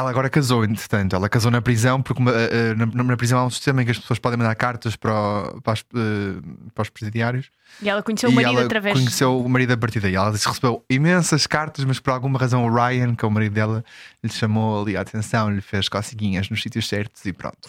ela 0.00 0.10
agora 0.10 0.28
casou, 0.28 0.64
entretanto, 0.64 1.14
ela 1.14 1.28
casou 1.28 1.50
na 1.50 1.60
prisão, 1.62 2.02
porque 2.02 2.20
uma- 2.20 2.32
eh, 2.32 2.48
eh, 2.70 2.74
na, 2.74 2.86
na 3.04 3.16
prisão 3.16 3.38
há 3.38 3.44
um 3.46 3.50
sistema 3.50 3.82
em 3.82 3.84
que 3.84 3.90
as 3.92 3.98
pessoas 3.98 4.18
podem 4.18 4.38
mandar 4.38 4.54
cartas 4.54 4.96
para, 4.96 5.12
o- 5.12 5.60
para, 5.62 5.72
as, 5.74 5.80
eh, 5.80 6.40
para 6.74 6.82
os 6.82 6.88
presidiários. 6.90 7.50
E 7.80 7.88
ela 7.88 8.02
conheceu 8.02 8.28
o 8.28 8.32
e 8.32 8.34
marido 8.34 8.56
ela 8.56 8.64
através 8.66 8.98
conheceu 8.98 9.38
o 9.40 9.48
marido 9.48 9.72
a 9.72 9.76
partir 9.76 10.00
daí. 10.00 10.14
Ela 10.14 10.30
disse 10.32 10.44
que 10.44 10.48
recebeu 10.50 10.84
imensas 10.90 11.46
cartas, 11.46 11.84
mas 11.84 12.00
por 12.00 12.10
alguma 12.12 12.38
razão 12.38 12.64
o 12.64 12.74
Ryan, 12.74 13.14
que 13.14 13.24
é 13.24 13.28
o 13.28 13.30
marido 13.30 13.52
dela, 13.52 13.84
lhe 14.22 14.30
chamou 14.32 14.82
ali 14.82 14.96
a 14.96 15.02
atenção, 15.02 15.50
lhe 15.50 15.60
fez 15.60 15.88
coceguinhas 15.88 16.50
nos 16.50 16.62
sítios 16.62 16.88
certos 16.88 17.24
e 17.26 17.32
pronto. 17.32 17.68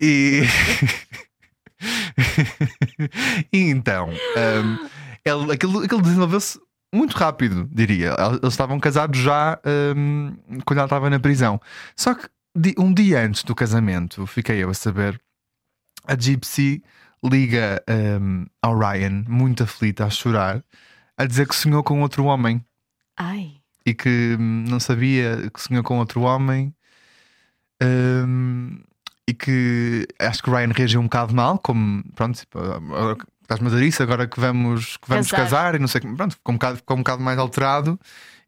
E, 0.00 0.42
e 3.52 3.58
então, 3.70 4.08
um, 4.10 4.88
ele- 5.24 5.52
aquilo, 5.52 5.80
aquilo 5.84 6.02
desenvolveu-se 6.02 6.58
muito 6.96 7.16
rápido, 7.16 7.68
diria. 7.72 8.14
El- 8.18 8.34
Eles 8.42 8.52
estavam 8.54 8.80
casados 8.80 9.18
já 9.18 9.58
um, 9.96 10.36
quando 10.64 10.78
ela 10.78 10.86
estava 10.86 11.08
na 11.10 11.20
prisão. 11.20 11.60
Só 11.94 12.14
que 12.14 12.28
um 12.78 12.92
dia 12.92 13.20
antes 13.24 13.42
do 13.44 13.54
casamento, 13.54 14.26
fiquei 14.26 14.62
eu 14.64 14.70
a 14.70 14.74
saber, 14.74 15.20
a 16.06 16.14
Gypsy 16.18 16.82
liga 17.22 17.82
um, 18.20 18.46
ao 18.62 18.78
Ryan, 18.78 19.24
muito 19.28 19.62
aflita, 19.62 20.04
a 20.04 20.10
chorar, 20.10 20.62
a 21.16 21.24
dizer 21.26 21.46
que 21.48 21.54
sonhou 21.54 21.82
com 21.82 22.00
outro 22.02 22.24
homem 22.24 22.64
Ai, 23.16 23.52
e 23.84 23.94
que 23.94 24.36
hum, 24.38 24.64
não 24.68 24.78
sabia 24.80 25.50
que 25.52 25.60
sonhou 25.60 25.82
com 25.82 25.98
outro 25.98 26.20
homem. 26.22 26.72
hum, 27.82 28.80
e 29.28 29.34
que 29.34 30.06
acho 30.20 30.42
que 30.42 30.48
o 30.50 30.54
Ryan 30.54 30.70
reagiu 30.72 31.00
um 31.00 31.04
bocado 31.04 31.34
mal, 31.34 31.58
como 31.58 32.04
pronto, 32.14 32.38
tipo, 32.38 32.58
estás-me 33.46 33.68
a 33.68 33.70
dizer 33.70 33.84
isso, 33.86 34.02
agora 34.02 34.26
que 34.26 34.38
vamos, 34.38 34.96
que 34.96 35.08
vamos 35.08 35.30
Casar. 35.30 35.44
casar 35.44 35.74
e 35.74 35.78
não 35.78 35.88
sei 35.88 36.00
pronto, 36.00 36.32
ficou 36.34 36.52
um 36.52 36.58
bocado, 36.58 36.76
ficou 36.76 36.96
um 36.96 37.00
bocado 37.00 37.22
mais 37.22 37.38
alterado. 37.38 37.98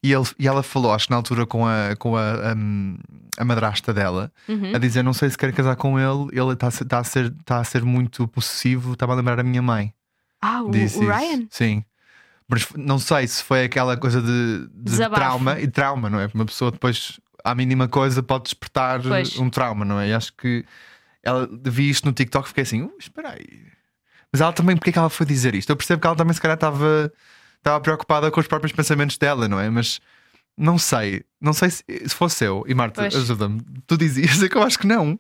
E, 0.02 0.12
ele, 0.12 0.24
e 0.38 0.46
ela 0.46 0.62
falou, 0.62 0.92
acho 0.92 1.06
que 1.06 1.10
na 1.10 1.16
altura 1.16 1.44
com 1.44 1.66
a, 1.66 1.96
com 1.98 2.16
a, 2.16 2.54
hum, 2.56 2.96
a 3.36 3.44
madrasta 3.44 3.92
dela, 3.92 4.30
Uhum. 4.48 4.74
a 4.74 4.78
dizer: 4.78 5.02
Não 5.02 5.12
sei 5.12 5.28
se 5.28 5.36
quero 5.36 5.52
casar 5.52 5.74
com 5.74 5.98
ele, 5.98 6.28
ele 6.38 6.52
está 6.52 6.68
a 6.68 6.70
ser, 6.70 6.84
tá 6.84 6.98
a 7.00 7.04
ser, 7.04 7.34
tá 7.44 7.58
a 7.58 7.64
ser 7.64 7.82
muito 7.84 8.28
possessivo, 8.28 8.92
estava 8.92 9.12
a 9.12 9.16
lembrar 9.16 9.40
a 9.40 9.42
minha 9.42 9.60
mãe. 9.62 9.92
Ah, 10.40 10.62
o, 10.62 10.70
Disse 10.70 10.98
o 10.98 11.02
isso. 11.02 11.10
Ryan? 11.10 11.46
Sim. 11.50 11.84
Mas 12.46 12.66
não 12.76 12.98
sei 13.00 13.26
se 13.26 13.42
foi 13.42 13.64
aquela 13.64 13.96
coisa 13.96 14.22
de, 14.22 14.68
de 14.72 14.96
trauma 15.10 15.58
e 15.60 15.66
trauma, 15.66 16.08
não 16.08 16.20
é? 16.20 16.30
Uma 16.32 16.46
pessoa 16.46 16.70
depois, 16.70 17.18
à 17.44 17.52
mínima 17.54 17.88
coisa, 17.88 18.22
pode 18.22 18.44
despertar 18.44 19.02
Pois. 19.02 19.36
um 19.36 19.50
trauma, 19.50 19.84
não 19.84 19.98
é? 20.00 20.08
E 20.10 20.14
acho 20.14 20.32
que 20.34 20.64
ela 21.24 21.48
vi 21.64 21.90
isto 21.90 22.06
no 22.06 22.12
TikTok 22.12 22.46
e 22.46 22.48
fiquei 22.48 22.62
assim: 22.62 22.82
uh, 22.82 22.92
espera 23.00 23.30
aí. 23.32 23.66
Mas 24.32 24.40
ela 24.40 24.52
também, 24.52 24.76
porque 24.76 24.90
é 24.90 24.92
que 24.92 24.98
ela 24.98 25.10
foi 25.10 25.24
dizer 25.26 25.54
isto? 25.54 25.70
Eu 25.70 25.76
percebo 25.76 26.00
que 26.00 26.06
ela 26.06 26.16
também, 26.16 26.34
se 26.34 26.40
calhar, 26.40 26.56
estava 26.56 27.10
estava 27.58 27.80
preocupada 27.80 28.30
com 28.30 28.40
os 28.40 28.46
próprios 28.46 28.72
pensamentos 28.72 29.18
dela, 29.18 29.48
não 29.48 29.58
é? 29.58 29.68
Mas 29.68 30.00
não 30.56 30.78
sei, 30.78 31.24
não 31.40 31.52
sei 31.52 31.70
se, 31.70 31.84
se 31.86 32.14
fosse 32.14 32.44
eu, 32.44 32.64
e 32.66 32.74
Marta, 32.74 33.02
ajuda-me, 33.02 33.62
tu 33.86 33.96
dizias, 33.96 34.42
é 34.42 34.48
que 34.48 34.56
eu 34.56 34.62
acho 34.62 34.78
que 34.78 34.86
não. 34.86 35.18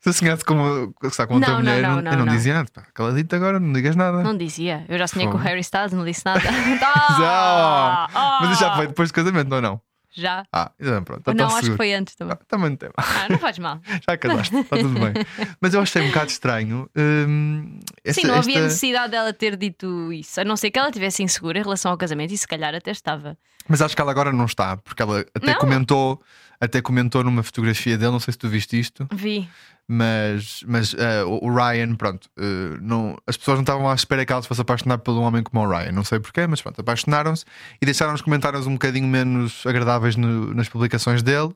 Se 0.00 0.08
eu 0.08 0.12
sonhasse 0.14 0.42
com, 0.44 0.94
está 1.04 1.26
com 1.26 1.34
outra 1.34 1.50
Não, 1.50 1.58
mulher, 1.58 1.82
não, 1.82 1.96
eu 1.96 2.02
não, 2.02 2.12
eu 2.12 2.18
não, 2.24 2.26
dizia 2.34 2.54
nada. 2.54 2.70
Pá, 2.72 2.86
Caladito 2.94 3.36
agora, 3.36 3.60
não 3.60 3.70
digas 3.70 3.94
nada. 3.94 4.22
Não 4.22 4.34
dizia. 4.34 4.82
Eu 4.88 4.96
já 4.96 5.06
sonhei 5.06 5.28
com 5.28 5.34
o. 5.34 5.40
Harry 5.40 5.60
Styles, 5.60 5.92
não 5.92 6.06
disse 6.06 6.24
nada. 6.24 6.40
Ah, 6.82 8.08
Ah, 8.14 8.38
Mas 8.40 8.52
isso 8.52 8.60
já 8.60 8.72
ah. 8.72 8.76
foi 8.76 8.86
depois 8.86 9.10
do 9.10 9.14
casamento, 9.14 9.48
não 9.50 9.58
é? 9.58 9.60
Não? 9.60 9.80
Já? 10.12 10.44
Ah, 10.52 10.72
então 10.78 11.04
pronto. 11.04 11.20
Então 11.20 11.34
não, 11.34 11.46
acho 11.46 11.54
que 11.56 11.60
seguro. 11.62 11.76
foi 11.76 11.94
antes 11.94 12.14
também. 12.16 12.36
Ah, 12.40 12.44
Também 12.48 12.70
não 12.70 12.76
tem 12.76 12.88
mal. 12.96 13.06
Ah, 13.06 13.28
não 13.30 13.38
faz 13.38 13.58
mal. 13.58 13.80
Já 14.08 14.16
casaste, 14.16 14.56
está 14.56 14.76
tudo 14.76 14.94
bem. 14.98 15.12
Mas 15.60 15.72
eu 15.74 15.80
achei 15.80 16.02
um 16.02 16.08
bocado 16.08 16.30
estranho. 16.30 16.90
hum, 16.96 17.78
esta, 18.04 18.20
Sim, 18.20 18.26
não 18.26 18.34
havia 18.36 18.54
esta- 18.54 18.64
necessidade 18.66 19.10
dela 19.12 19.32
ter 19.32 19.56
dito 19.56 20.12
isso, 20.12 20.40
a 20.40 20.44
não 20.44 20.56
ser 20.56 20.70
que 20.70 20.78
ela 20.78 20.88
estivesse 20.88 21.22
insegura 21.22 21.58
em 21.58 21.62
relação 21.62 21.92
ao 21.92 21.96
casamento 21.98 22.32
e 22.34 22.38
se 22.38 22.46
calhar 22.48 22.74
até 22.74 22.90
estava. 22.90 23.36
Mas 23.68 23.80
acho 23.80 23.94
que 23.94 24.00
ela 24.02 24.10
agora 24.10 24.32
não 24.32 24.46
está, 24.46 24.76
porque 24.78 25.00
ela 25.02 25.20
até 25.34 25.52
Não? 25.52 25.58
comentou, 25.60 26.20
até 26.60 26.82
comentou 26.82 27.24
numa 27.24 27.42
fotografia 27.42 27.96
dele, 27.96 28.12
não 28.12 28.20
sei 28.20 28.32
se 28.32 28.38
tu 28.38 28.48
viste 28.48 28.78
isto, 28.78 29.08
Vi. 29.12 29.48
mas, 29.88 30.62
mas 30.66 30.94
eh, 30.98 31.24
o 31.24 31.52
Ryan, 31.52 31.94
pronto, 31.96 32.28
eh, 32.38 32.78
não, 32.80 33.16
as 33.26 33.36
pessoas 33.36 33.56
não 33.56 33.62
estavam 33.62 33.88
à 33.88 33.94
espera 33.94 34.24
que 34.26 34.32
ela 34.32 34.42
se 34.42 34.48
fosse 34.48 34.60
apaixonar 34.60 34.98
por 34.98 35.12
um 35.14 35.22
homem 35.22 35.42
como 35.42 35.64
o 35.64 35.68
Ryan, 35.68 35.92
não 35.92 36.04
sei 36.04 36.20
porquê, 36.20 36.46
mas 36.46 36.60
pronto, 36.62 36.80
apaixonaram-se 36.80 37.44
e 37.80 37.84
deixaram 37.86 38.14
os 38.14 38.20
comentários 38.22 38.66
um 38.66 38.72
bocadinho 38.74 39.08
menos 39.08 39.64
agradáveis 39.66 40.16
no- 40.16 40.52
nas 40.54 40.68
publicações 40.68 41.22
dele. 41.22 41.50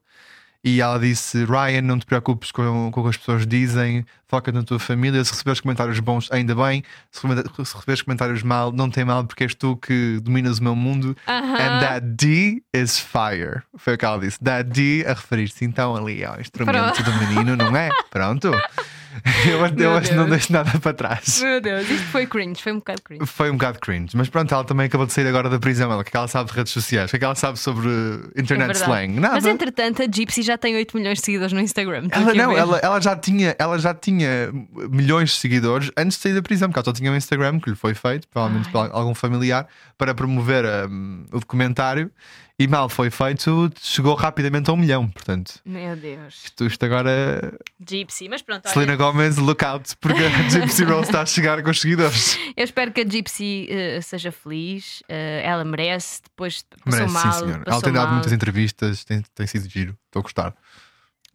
E 0.65 0.81
ela 0.81 0.99
disse: 0.99 1.45
Ryan, 1.45 1.83
não 1.83 1.99
te 1.99 2.07
preocupes 2.07 2.51
com, 2.51 2.91
com 2.91 3.01
o 3.01 3.05
que 3.05 3.11
as 3.11 3.17
pessoas 3.19 3.47
dizem, 3.47 4.07
foca 4.27 4.51
na 4.51 4.63
tua 4.63 4.79
família. 4.79 5.23
Se 5.23 5.31
receberes 5.33 5.61
comentários 5.61 6.01
bons, 6.01 6.33
ainda 6.33 6.55
bem. 6.55 6.83
Se 7.13 7.27
receber- 7.27 7.49
se 7.67 7.75
receberes 7.75 8.01
comentários 8.03 8.43
mal, 8.43 8.73
não 8.73 8.89
tem 8.89 9.05
mal, 9.05 9.25
porque 9.25 9.45
és 9.45 9.55
tu 9.55 9.77
que 9.77 10.19
dominas 10.23 10.59
o 10.61 10.65
meu 10.65 10.75
mundo. 10.75 11.15
Aham. 11.29 11.53
And 11.55 11.81
that 11.81 12.07
D 12.07 12.63
is 12.75 12.99
fire. 12.99 13.61
Foi 13.77 13.95
o 13.95 13.99
que 13.99 14.05
ela 14.07 14.19
disse. 14.19 14.39
That 14.43 14.71
D 14.71 15.05
a 15.07 15.11
referir-se 15.13 15.65
então 15.67 15.95
ali 15.95 16.25
ao 16.25 16.41
instrumento 16.41 17.03
do 17.03 17.13
menino, 17.13 17.57
não 17.57 17.77
é? 17.77 17.91
Pronto. 18.11 18.51
Eu, 19.47 19.59
Meu 19.77 19.97
acho 19.97 20.09
que 20.11 20.15
não 20.15 20.25
Deus. 20.25 20.31
deixo 20.31 20.53
nada 20.53 20.79
para 20.81 20.93
trás. 20.93 21.41
Meu 21.43 21.61
Deus, 21.61 21.89
isto 21.89 22.07
foi 22.09 22.27
cringe, 22.27 22.63
foi 22.63 22.73
um 22.73 22.79
bocado 22.79 23.03
cringe. 23.03 23.27
Foi 23.27 23.51
um 23.51 23.55
bocado 23.55 23.79
cringe, 23.79 24.17
mas 24.17 24.29
pronto, 24.29 24.53
ela 24.53 24.65
também 24.65 24.87
acabou 24.87 25.07
de 25.07 25.13
sair 25.13 25.27
agora 25.27 25.49
da 25.49 25.59
prisão. 25.59 25.91
Ela, 25.91 26.01
o 26.01 26.05
que 26.05 26.09
é 26.09 26.13
que 26.13 26.17
ela 26.17 26.29
sabe 26.29 26.51
de 26.51 26.57
redes 26.57 26.73
sociais? 26.73 27.09
O 27.09 27.11
que 27.11 27.17
é 27.17 27.19
que 27.19 27.25
ela 27.25 27.35
sabe 27.35 27.59
sobre 27.59 27.89
internet 28.37 28.71
É 28.71 28.73
slang? 28.73 29.09
Nada. 29.21 29.35
Mas 29.35 29.47
entretanto, 29.47 30.03
a 30.03 30.07
Gypsy 30.07 30.43
já 30.43 30.59
tem 30.59 30.75
8 30.77 30.97
milhões 30.97 31.19
de 31.19 31.25
seguidores 31.25 31.53
no 31.53 31.61
Instagram. 31.61 32.09
Ela 32.11 32.35
não, 32.35 32.57
ela, 32.57 32.79
ela, 32.79 33.01
já 33.01 33.17
tinha, 33.17 33.55
ela 33.59 33.79
já 33.79 33.95
tinha 33.95 34.51
milhões 34.91 35.31
de 35.31 35.37
seguidores 35.37 35.91
antes 35.97 36.17
de 36.17 36.23
sair 36.23 36.35
da 36.35 36.43
prisão, 36.43 36.69
porque 36.69 36.79
ela 36.79 36.85
só 36.85 36.93
tinha 36.93 37.11
um 37.11 37.17
Instagram 37.17 37.61
que 37.61 37.71
lhe 37.71 37.77
foi 37.77 37.95
feito, 37.95 38.27
provavelmente 38.29 38.67
Ai. 38.67 38.73
por 38.73 38.91
algum 38.97 39.15
familiar, 39.15 39.67
para 39.97 40.15
promover 40.15 40.65
um, 40.89 41.25
o 41.33 41.41
documentário. 41.41 42.11
E 42.57 42.69
mal 42.69 42.89
foi 42.89 43.11
feito, 43.11 43.69
chegou 43.81 44.15
rapidamente 44.15 44.71
a 44.71 44.73
um 44.73 44.77
milhão. 44.77 45.09
Portanto, 45.09 45.55
Meu 45.65 45.97
Deus. 45.97 46.45
isto, 46.45 46.65
isto 46.67 46.85
agora. 46.85 47.53
Gypsy, 47.81 48.29
mas 48.29 48.43
pronto, 48.43 48.67
olha, 48.67 48.73
Selena 48.73 48.95
Gomez, 48.95 49.37
look 49.39 49.65
out, 49.65 49.97
porque 50.01 50.23
a 50.23 50.49
Gypsy 50.49 50.85
Rose 50.85 51.09
está 51.09 51.23
a 51.23 51.27
chegar 51.27 51.61
com 51.65 51.71
os 51.71 51.81
seguidores. 51.81 52.39
eu 52.57 52.63
espero 52.63 52.93
que 52.93 53.01
a 53.01 53.05
Gypsy 53.05 53.67
eh, 53.69 54.01
seja 54.01 54.31
feliz. 54.31 55.03
eh, 55.09 55.43
ela 55.45 55.65
merece. 55.65 56.23
Depois 56.23 56.65
passou 56.85 56.93
Merece, 57.09 57.13
mal. 57.13 57.33
sim, 57.33 57.39
senhor. 57.41 57.55
Ela 57.57 57.65
passou 57.65 57.83
tem 57.83 57.93
dado 57.93 58.05
mal. 58.05 58.13
muitas 58.15 58.33
entrevistas, 58.33 59.05
tem, 59.05 59.23
tem 59.35 59.47
sido 59.49 59.69
giro. 59.69 59.99
Estou 60.07 60.21
a 60.21 60.23
gostar. 60.23 60.55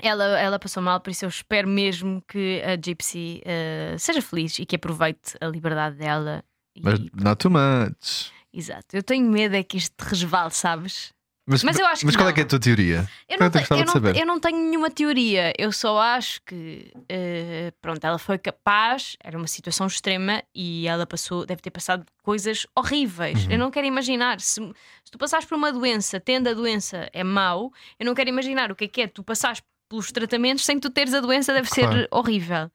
Ela, 0.01 0.39
ela 0.39 0.57
passou 0.57 0.81
mal, 0.81 1.01
por 1.01 1.09
isso 1.11 1.25
eu 1.25 1.29
espero 1.29 1.67
mesmo 1.67 2.23
que 2.29 2.61
a 2.63 2.77
Gypsy 2.81 3.41
eh, 3.43 3.93
seja 3.99 4.21
feliz 4.21 4.57
e 4.57 4.65
que 4.65 4.77
aproveite 4.77 5.33
a 5.41 5.47
liberdade 5.47 5.97
dela. 5.97 6.41
E- 6.73 6.81
Mas 6.81 6.97
not 7.13 7.35
too 7.39 7.51
much. 7.51 8.31
Exato. 8.53 8.85
Eu 8.95 9.03
tenho 9.03 9.29
medo 9.29 9.55
é 9.55 9.63
que 9.63 9.77
isto 9.77 9.93
resvale, 10.01 10.51
sabes? 10.51 11.11
Mas, 11.51 11.63
Mas 11.63 11.79
eu 11.79 11.85
acho 11.87 12.01
que 12.01 12.05
mas 12.05 12.15
qual 12.15 12.29
é 12.29 12.33
que 12.33 12.41
é 12.41 12.43
a 12.43 12.45
tua 12.45 12.59
teoria? 12.59 13.09
Eu 13.27 13.37
Eu 13.37 13.39
não, 13.39 13.49
te- 13.49 13.57
eu, 13.71 13.85
não, 14.03 14.11
eu 14.11 14.25
não 14.27 14.39
tenho 14.39 14.57
nenhuma 14.69 14.91
teoria, 14.91 15.51
eu 15.57 15.71
só 15.71 15.97
acho 15.99 16.39
que 16.45 16.91
eh, 17.09 17.73
pronto, 17.81 18.03
ela 18.05 18.19
foi 18.19 18.37
capaz, 18.37 19.17
era 19.23 19.35
uma 19.35 19.47
situação 19.47 19.87
extrema 19.87 20.43
e 20.53 20.87
ela 20.87 21.07
passou, 21.07 21.47
deve 21.47 21.59
ter 21.59 21.71
passado 21.71 22.05
coisas 22.21 22.67
horríveis. 22.77 23.45
Uhum. 23.45 23.51
Eu 23.53 23.57
não 23.57 23.71
quero 23.71 23.87
imaginar 23.87 24.39
se, 24.39 24.61
se 25.03 25.11
tu 25.11 25.17
passares 25.17 25.47
por 25.47 25.55
uma 25.55 25.71
doença, 25.71 26.19
tendo 26.19 26.49
a 26.49 26.53
doença 26.53 27.09
é 27.11 27.23
mau, 27.23 27.73
eu 27.99 28.05
não 28.05 28.13
quero 28.13 28.29
imaginar 28.29 28.71
o 28.71 28.75
que 28.75 28.85
é 28.85 28.87
que 28.87 29.01
é 29.01 29.07
tu 29.07 29.23
passares 29.23 29.59
pelos 29.89 30.11
tratamentos 30.11 30.63
sem 30.63 30.79
tu 30.79 30.91
teres 30.91 31.15
a 31.15 31.19
doença, 31.19 31.51
deve 31.51 31.67
Claro. 31.67 31.93
ser 31.93 32.07
horrível. 32.11 32.69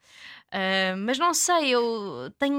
Ah, 0.56 0.94
mas 0.96 1.18
não 1.18 1.34
sei, 1.34 1.70
eu 1.70 2.32
tenho 2.38 2.56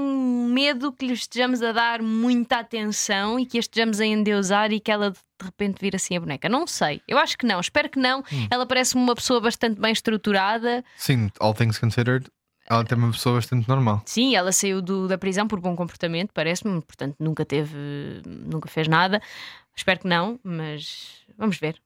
medo 0.52 0.92
que 0.92 1.06
lhe 1.06 1.14
estejamos 1.14 1.62
a 1.62 1.72
dar 1.72 2.02
muita 2.02 2.58
atenção 2.58 3.40
e 3.40 3.46
que 3.46 3.56
a 3.56 3.60
estejamos 3.60 4.00
a 4.00 4.04
endeusar 4.04 4.70
e 4.70 4.78
que 4.78 4.90
ela 4.92 5.10
de 5.12 5.18
repente 5.42 5.78
vir 5.80 5.96
assim 5.96 6.14
a 6.14 6.20
boneca. 6.20 6.46
Não 6.48 6.66
sei, 6.66 7.00
eu 7.08 7.16
acho 7.16 7.38
que 7.38 7.46
não, 7.46 7.58
espero 7.58 7.88
que 7.88 7.98
não. 7.98 8.20
Hum. 8.30 8.46
Ela 8.50 8.66
parece 8.66 8.94
uma 8.96 9.14
pessoa 9.14 9.40
bastante 9.40 9.80
bem 9.80 9.92
estruturada. 9.92 10.84
Sim, 10.98 11.30
all 11.40 11.54
things 11.54 11.78
considered, 11.78 12.26
ela 12.68 12.84
tem 12.84 12.98
uma 12.98 13.12
pessoa 13.12 13.36
bastante 13.36 13.66
normal. 13.66 14.02
Sim, 14.04 14.36
ela 14.36 14.52
saiu 14.52 14.82
do- 14.82 15.08
da 15.08 15.16
prisão 15.16 15.48
por 15.48 15.58
bom 15.58 15.74
comportamento, 15.74 16.32
parece-me, 16.34 16.82
portanto 16.82 17.16
nunca 17.18 17.46
teve, 17.46 17.76
nunca 18.26 18.68
fez 18.68 18.88
nada. 18.88 19.22
Espero 19.74 20.00
que 20.00 20.06
não, 20.08 20.38
mas 20.44 21.20
vamos 21.38 21.56
ver. 21.58 21.76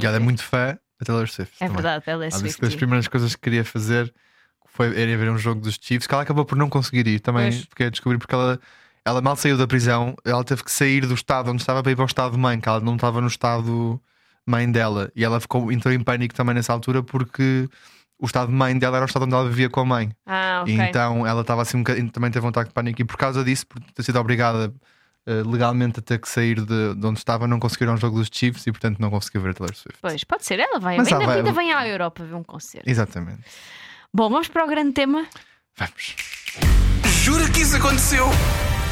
E 0.00 0.06
ela 0.06 0.16
é 0.16 0.20
muito 0.20 0.44
fã 0.44 0.78
da 1.00 1.06
Taylor 1.06 1.28
Swift. 1.28 1.54
É 1.56 1.66
também. 1.66 1.74
verdade, 1.82 2.04
ela 2.06 2.24
é 2.24 2.28
Ela 2.28 2.42
disse 2.42 2.54
que 2.56 2.60
das 2.60 2.68
Swiftie. 2.70 2.76
primeiras 2.78 3.08
coisas 3.08 3.34
que 3.34 3.40
queria 3.42 3.64
fazer 3.64 4.12
foi 4.76 4.88
ir 4.88 5.16
ver 5.16 5.30
um 5.30 5.38
jogo 5.38 5.60
dos 5.60 5.78
Chiefs, 5.80 6.06
que 6.06 6.14
ela 6.14 6.22
acabou 6.22 6.44
por 6.44 6.56
não 6.56 6.68
conseguir 6.68 7.06
ir 7.06 7.20
também, 7.20 7.50
Pois. 7.50 7.64
fiquei 7.64 7.86
a 7.86 7.90
descobrir 7.90 8.18
porque 8.18 8.34
ela, 8.34 8.60
ela 9.04 9.20
mal 9.20 9.34
saiu 9.36 9.56
da 9.56 9.66
prisão, 9.66 10.14
ela 10.24 10.44
teve 10.44 10.62
que 10.64 10.70
sair 10.70 11.06
do 11.06 11.14
estado 11.14 11.50
onde 11.50 11.62
estava 11.62 11.82
para 11.82 11.92
ir 11.92 11.96
para 11.96 12.02
o 12.04 12.06
estado 12.06 12.32
de 12.32 12.38
mãe, 12.38 12.60
que 12.60 12.68
ela 12.68 12.80
não 12.80 12.94
estava 12.96 13.20
no 13.20 13.26
estado 13.26 14.00
mãe 14.46 14.70
dela. 14.70 15.10
E 15.16 15.24
ela 15.24 15.40
ficou, 15.40 15.72
entrou 15.72 15.92
em 15.92 16.00
pânico 16.00 16.34
também 16.34 16.54
nessa 16.54 16.72
altura 16.72 17.02
porque 17.02 17.68
o 18.18 18.26
estado 18.26 18.48
de 18.48 18.54
mãe 18.54 18.78
dela 18.78 18.96
era 18.96 19.04
o 19.04 19.08
estado 19.08 19.24
onde 19.24 19.34
ela 19.34 19.48
vivia 19.48 19.68
com 19.68 19.80
a 19.80 19.84
mãe. 19.84 20.10
Ah, 20.24 20.60
ok. 20.62 20.74
E 20.74 20.80
então 20.80 21.26
ela 21.26 21.40
estava 21.40 21.62
assim 21.62 21.76
um 21.78 21.80
bocadinho, 21.80 22.10
também 22.10 22.30
teve 22.30 22.46
um 22.46 22.48
ataque 22.48 22.68
de 22.68 22.74
pânico 22.74 23.00
e 23.02 23.04
por 23.04 23.16
causa 23.16 23.42
disso, 23.44 23.66
por 23.66 23.80
ter 23.92 24.02
sido 24.04 24.18
obrigada 24.18 24.72
eh, 25.26 25.42
legalmente 25.44 25.98
a 25.98 26.02
ter 26.02 26.18
que 26.20 26.28
sair 26.28 26.60
de, 26.64 26.94
de 26.94 27.06
onde 27.06 27.18
estava, 27.18 27.46
não 27.48 27.58
conseguiram 27.58 27.94
o 27.94 27.96
jogo 27.96 28.18
dos 28.18 28.28
Chiefs 28.32 28.66
e 28.66 28.70
portanto 28.72 28.98
não 29.00 29.10
conseguiu 29.10 29.40
ver 29.42 29.50
a 29.50 29.54
Taylor 29.54 29.74
Swift. 29.74 29.98
Pois, 30.00 30.22
pode 30.24 30.46
ser, 30.46 30.60
ela 30.60 30.78
vai. 30.78 30.96
Mas 30.96 31.08
ainda, 31.08 31.16
ela 31.24 31.26
vai- 31.26 31.36
ainda 31.38 31.52
vem 31.52 31.72
à 31.72 31.86
Europa 31.88 32.24
ver 32.24 32.34
um 32.36 32.44
concerto. 32.44 32.88
Exatamente. 32.88 33.42
Bom, 34.12 34.30
vamos 34.30 34.48
para 34.48 34.64
o 34.64 34.68
grande 34.68 34.92
tema. 34.92 35.26
Vamos. 35.76 36.16
Jura 37.22 37.48
que 37.50 37.60
isso 37.60 37.76
aconteceu? 37.76 38.26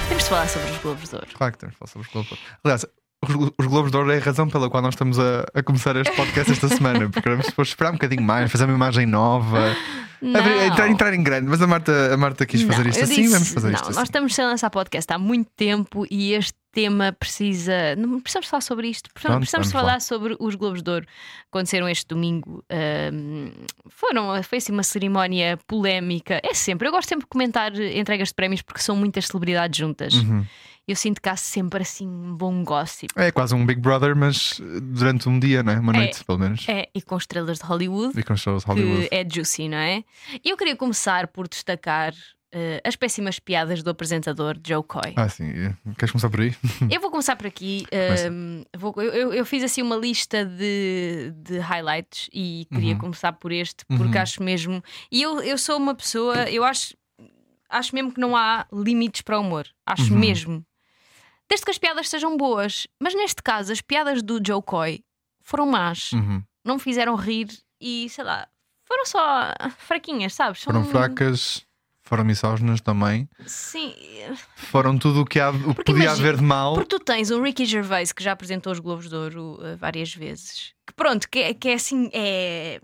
Temos 0.08 0.24
de 0.24 0.28
falar 0.28 0.48
sobre 0.48 0.70
os 0.70 0.78
Globos 0.78 1.08
de 1.08 1.14
Ouro. 1.14 1.26
Claro 1.34 1.52
que 1.52 1.58
temos 1.58 1.74
que 1.74 1.78
falar 1.78 1.90
sobre 1.90 2.06
os 2.06 2.12
Globos 2.12 2.28
de 2.30 2.34
Ouro. 2.34 2.58
Aliás, 2.64 2.86
os, 3.24 3.50
os 3.58 3.66
Globos 3.66 3.90
de 3.90 3.96
Ouro 3.96 4.10
é 4.12 4.18
a 4.18 4.20
razão 4.20 4.48
pela 4.48 4.68
qual 4.68 4.82
nós 4.82 4.94
estamos 4.94 5.18
a, 5.18 5.46
a 5.54 5.62
começar 5.62 5.96
este 5.96 6.14
podcast 6.14 6.52
esta 6.52 6.68
semana, 6.74 7.08
porque 7.08 7.28
vamos 7.28 7.46
depois 7.46 7.68
esperar 7.68 7.90
um 7.90 7.94
bocadinho 7.94 8.22
mais, 8.22 8.50
fazer 8.52 8.64
uma 8.64 8.74
imagem 8.74 9.06
nova, 9.06 9.74
abrir- 10.20 10.62
entrar, 10.66 10.88
entrar 10.90 11.14
em 11.14 11.22
grande. 11.22 11.48
Mas 11.48 11.62
a 11.62 11.66
Marta, 11.66 12.12
a 12.12 12.16
Marta 12.16 12.44
quis 12.44 12.62
fazer 12.62 12.82
Não, 12.82 12.90
isto 12.90 13.04
assim, 13.04 13.14
disse- 13.22 13.32
vamos 13.32 13.48
fazer 13.48 13.68
não, 13.68 13.74
isto 13.74 13.84
Nós 13.86 13.96
assim. 13.96 14.04
estamos 14.04 14.34
sem 14.34 14.44
lançar 14.44 14.68
podcast 14.70 15.10
há 15.12 15.18
muito 15.18 15.48
tempo 15.56 16.06
e 16.10 16.34
este 16.34 16.54
tema 16.74 17.12
precisa. 17.12 17.94
Não 17.96 18.20
precisamos 18.20 18.48
falar 18.48 18.60
sobre 18.60 18.88
isto. 18.88 19.08
Precisamos, 19.12 19.34
Pronto, 19.36 19.40
precisamos 19.40 19.72
vamos 19.72 19.86
falar 19.86 20.00
sobre 20.00 20.36
os 20.38 20.54
Globos 20.56 20.82
de 20.82 20.90
Ouro. 20.90 21.06
Aconteceram 21.48 21.88
este 21.88 22.06
domingo. 22.06 22.64
ahm, 22.68 23.50
foram, 23.88 24.42
foi 24.42 24.58
assim 24.58 24.72
uma 24.72 24.82
cerimónia 24.82 25.56
polémica. 25.66 26.40
É 26.42 26.52
sempre. 26.52 26.88
Eu 26.88 26.92
gosto 26.92 27.08
sempre 27.08 27.24
de 27.24 27.28
comentar 27.28 27.74
entregas 27.74 28.28
de 28.28 28.34
prémios 28.34 28.60
porque 28.60 28.80
são 28.80 28.96
muitas 28.96 29.26
celebridades 29.26 29.78
juntas. 29.78 30.14
Uhum. 30.14 30.44
Eu 30.86 30.96
sinto 30.96 31.20
que 31.22 31.28
há 31.30 31.36
sempre 31.36 31.80
assim 31.80 32.06
um 32.06 32.36
bom 32.36 32.62
gossip. 32.62 33.10
É 33.16 33.30
quase 33.30 33.54
um 33.54 33.64
Big 33.64 33.80
Brother, 33.80 34.14
mas 34.14 34.60
durante 34.82 35.30
um 35.30 35.40
dia, 35.40 35.62
não 35.62 35.72
é? 35.72 35.78
Uma 35.78 35.94
noite, 35.94 36.22
pelo 36.22 36.38
menos. 36.38 36.68
É, 36.68 36.90
e 36.94 37.00
com 37.00 37.16
estrelas 37.16 37.58
de 37.58 37.64
Hollywood. 37.64 38.20
E 38.20 38.22
com 38.22 38.36
shows 38.36 38.64
Hollywood. 38.64 39.08
que 39.08 39.14
é 39.14 39.26
juicy, 39.26 39.66
não 39.66 39.78
é? 39.78 40.04
Eu 40.44 40.58
queria 40.58 40.76
começar 40.76 41.28
por 41.28 41.48
destacar 41.48 42.12
eh, 42.54 42.80
as 42.84 42.94
péssimas 42.94 43.38
piadas 43.40 43.82
do 43.82 43.90
apresentador 43.90 44.56
Joe 44.64 44.82
Coy. 44.84 45.12
Ah, 45.16 45.28
sim. 45.28 45.52
Queres 45.98 46.12
começar 46.12 46.30
por 46.30 46.40
aí? 46.40 46.54
Eu 46.90 47.00
vou 47.00 47.10
começar 47.10 47.34
por 47.36 47.46
aqui. 47.46 47.84
Ehm, 47.90 48.62
vou- 48.76 48.94
eu, 48.98 49.32
eu- 49.32 49.44
fiz 49.44 49.64
assim 49.64 49.82
uma 49.82 49.96
lista 49.96 50.44
de, 50.44 51.32
de 51.36 51.58
highlights 51.58 52.30
e 52.32 52.66
queria 52.72 52.92
Uhum. 52.94 52.98
começar 53.00 53.32
por 53.32 53.50
este 53.52 53.84
porque 53.86 54.16
Uhum. 54.16 54.22
acho 54.22 54.42
mesmo. 54.42 54.82
E 55.10 55.20
eu, 55.22 55.40
eu 55.42 55.58
sou 55.58 55.76
uma 55.76 55.94
pessoa, 55.94 56.48
eu 56.48 56.62
acho, 56.64 56.94
acho 57.68 57.94
mesmo 57.94 58.12
que 58.12 58.20
não 58.20 58.36
há 58.36 58.66
limites 58.72 59.22
para 59.22 59.36
o 59.38 59.42
humor. 59.42 59.66
Acho 59.84 60.12
Uhum. 60.12 60.18
mesmo. 60.20 60.64
Desde 61.48 61.64
que 61.64 61.70
as 61.72 61.78
piadas 61.78 62.08
sejam 62.08 62.36
boas. 62.36 62.86
Mas 63.00 63.14
neste 63.14 63.42
caso, 63.42 63.72
as 63.72 63.80
piadas 63.80 64.22
do 64.22 64.40
Joe 64.44 64.62
Coy 64.62 65.02
foram 65.42 65.66
más. 65.66 66.12
Uhum. 66.12 66.42
Não 66.64 66.74
me 66.76 66.80
fizeram 66.80 67.14
rir 67.16 67.48
e 67.80 68.08
sei 68.08 68.24
lá. 68.24 68.46
Foram 68.86 69.04
só 69.06 69.52
fraquinhas, 69.78 70.34
sabes? 70.34 70.60
São- 70.62 70.72
Foram 70.72 70.84
fracas, 70.86 71.66
foram 72.04 72.24
misóginas 72.24 72.80
também. 72.80 73.28
Sim, 73.46 73.94
Foram 74.56 74.96
tudo 74.98 75.22
o 75.22 75.24
que, 75.24 75.40
há, 75.40 75.50
o 75.50 75.74
que 75.74 75.84
podia 75.84 76.10
haver 76.12 76.36
de 76.36 76.42
mal. 76.42 76.74
Porque 76.74 76.88
tu 76.88 77.00
tens 77.00 77.30
um 77.30 77.42
Ricky 77.42 77.64
Gervais 77.64 78.12
que 78.12 78.22
já 78.22 78.32
apresentou 78.32 78.72
os 78.72 78.78
Globos 78.78 79.08
de 79.08 79.14
Ouro 79.16 79.58
uh, 79.60 79.76
várias 79.76 80.14
vezes. 80.14 80.72
Que 80.86 80.92
pronto, 80.94 81.28
que, 81.28 81.38
é- 81.38 81.54
que 81.54 81.68
é 81.70 81.74
assim, 81.74 82.10
é, 82.12 82.80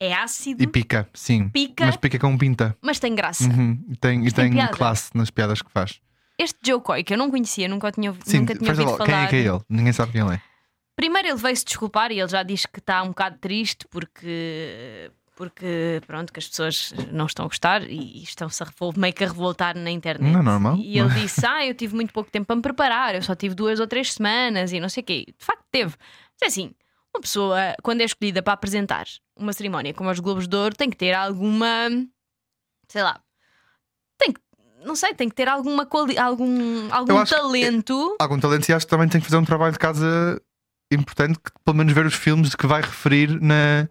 é 0.00 0.12
ácido, 0.14 0.62
E 0.62 0.66
pica, 0.66 1.08
sim. 1.14 1.48
pica, 1.48 1.84
Mas 1.86 1.94
mas, 1.94 1.96
pica 2.00 2.18
com 2.18 2.36
pinta. 2.36 2.76
tem 3.00 3.14
graça. 3.14 3.44
Uhum. 3.44 3.84
E 3.88 3.96
tem, 3.96 4.20
e 4.20 4.24
Mas 4.24 4.32
tem 4.32 4.52
tem 4.52 4.66
classe 4.68 5.10
nas 5.14 5.30
piadas 5.30 5.62
que 5.62 5.70
faz. 5.70 6.00
Este 6.36 6.58
Joe 6.66 6.80
Coy, 6.80 7.04
que 7.04 7.14
eu 7.14 7.18
não 7.18 7.30
conhecia, 7.30 7.68
nunca, 7.68 7.86
o 7.88 7.92
tinha, 7.92 8.12
Sim, 8.24 8.40
nunca 8.40 8.56
tinha 8.56 8.70
ouvido 8.70 8.90
all, 8.90 8.96
quem 8.98 9.06
falar. 9.06 9.24
é 9.24 9.26
que 9.28 9.36
é 9.36 9.40
ele? 9.40 9.60
Ninguém 9.68 9.92
sabe 9.92 10.10
quem 10.12 10.20
ele 10.20 10.34
é. 10.34 10.40
Primeiro 10.96 11.28
ele 11.28 11.36
veio 11.38 11.56
se 11.56 11.64
desculpar 11.64 12.10
e 12.10 12.18
ele 12.20 12.28
já 12.28 12.42
diz 12.42 12.66
que 12.66 12.78
está 12.80 13.02
um 13.02 13.08
bocado 13.08 13.38
triste 13.38 13.86
porque. 13.88 15.10
Porque, 15.36 16.00
pronto, 16.06 16.32
que 16.32 16.38
as 16.38 16.46
pessoas 16.48 16.92
não 17.10 17.26
estão 17.26 17.44
a 17.44 17.48
gostar 17.48 17.82
e 17.82 18.22
estão-se 18.22 18.62
meio 18.96 19.12
que 19.12 19.24
a 19.24 19.26
revoltar 19.26 19.76
na 19.76 19.90
internet. 19.90 20.30
Não 20.32 20.38
é 20.40 20.42
normal. 20.42 20.76
E 20.76 20.96
ele 20.98 21.08
disse: 21.10 21.44
Ah, 21.44 21.66
eu 21.66 21.74
tive 21.74 21.94
muito 21.94 22.12
pouco 22.12 22.30
tempo 22.30 22.46
para 22.46 22.54
me 22.56 22.62
preparar, 22.62 23.14
eu 23.16 23.22
só 23.22 23.34
tive 23.34 23.54
duas 23.54 23.80
ou 23.80 23.86
três 23.88 24.12
semanas 24.12 24.72
e 24.72 24.78
não 24.78 24.88
sei 24.88 25.02
o 25.02 25.06
quê. 25.06 25.24
De 25.36 25.44
facto, 25.44 25.64
teve. 25.72 25.94
Mas 26.40 26.42
é 26.42 26.46
assim, 26.46 26.72
uma 27.14 27.20
pessoa, 27.20 27.58
quando 27.82 28.00
é 28.00 28.04
escolhida 28.04 28.42
para 28.42 28.52
apresentar 28.52 29.06
uma 29.36 29.52
cerimónia 29.52 29.92
como 29.92 30.08
os 30.08 30.20
Globos 30.20 30.46
de 30.46 30.54
Ouro, 30.56 30.76
tem 30.76 30.88
que 30.88 30.96
ter 30.96 31.12
alguma. 31.12 31.66
sei 32.88 33.02
lá. 33.02 33.20
Tem 34.16 34.32
que. 34.32 34.40
Não 34.84 34.94
sei, 34.94 35.14
tem 35.14 35.28
que 35.28 35.34
ter 35.34 35.48
alguma 35.48 35.84
quali 35.86 36.16
algum, 36.16 36.92
algum 36.92 37.24
que- 37.24 37.30
talento. 37.30 38.16
Algum 38.20 38.38
talento 38.38 38.68
e 38.68 38.72
acho 38.72 38.86
que 38.86 38.90
também 38.90 39.08
tem 39.08 39.20
que 39.20 39.26
fazer 39.26 39.38
um 39.38 39.44
trabalho 39.44 39.72
de 39.72 39.78
casa 39.78 40.40
importante, 40.94 41.38
que 41.38 41.50
pelo 41.64 41.76
menos 41.76 41.92
ver 41.92 42.06
os 42.06 42.14
filmes 42.14 42.50
de 42.50 42.56
que 42.56 42.66
vai 42.66 42.80
referir 42.80 43.28
na, 43.40 43.88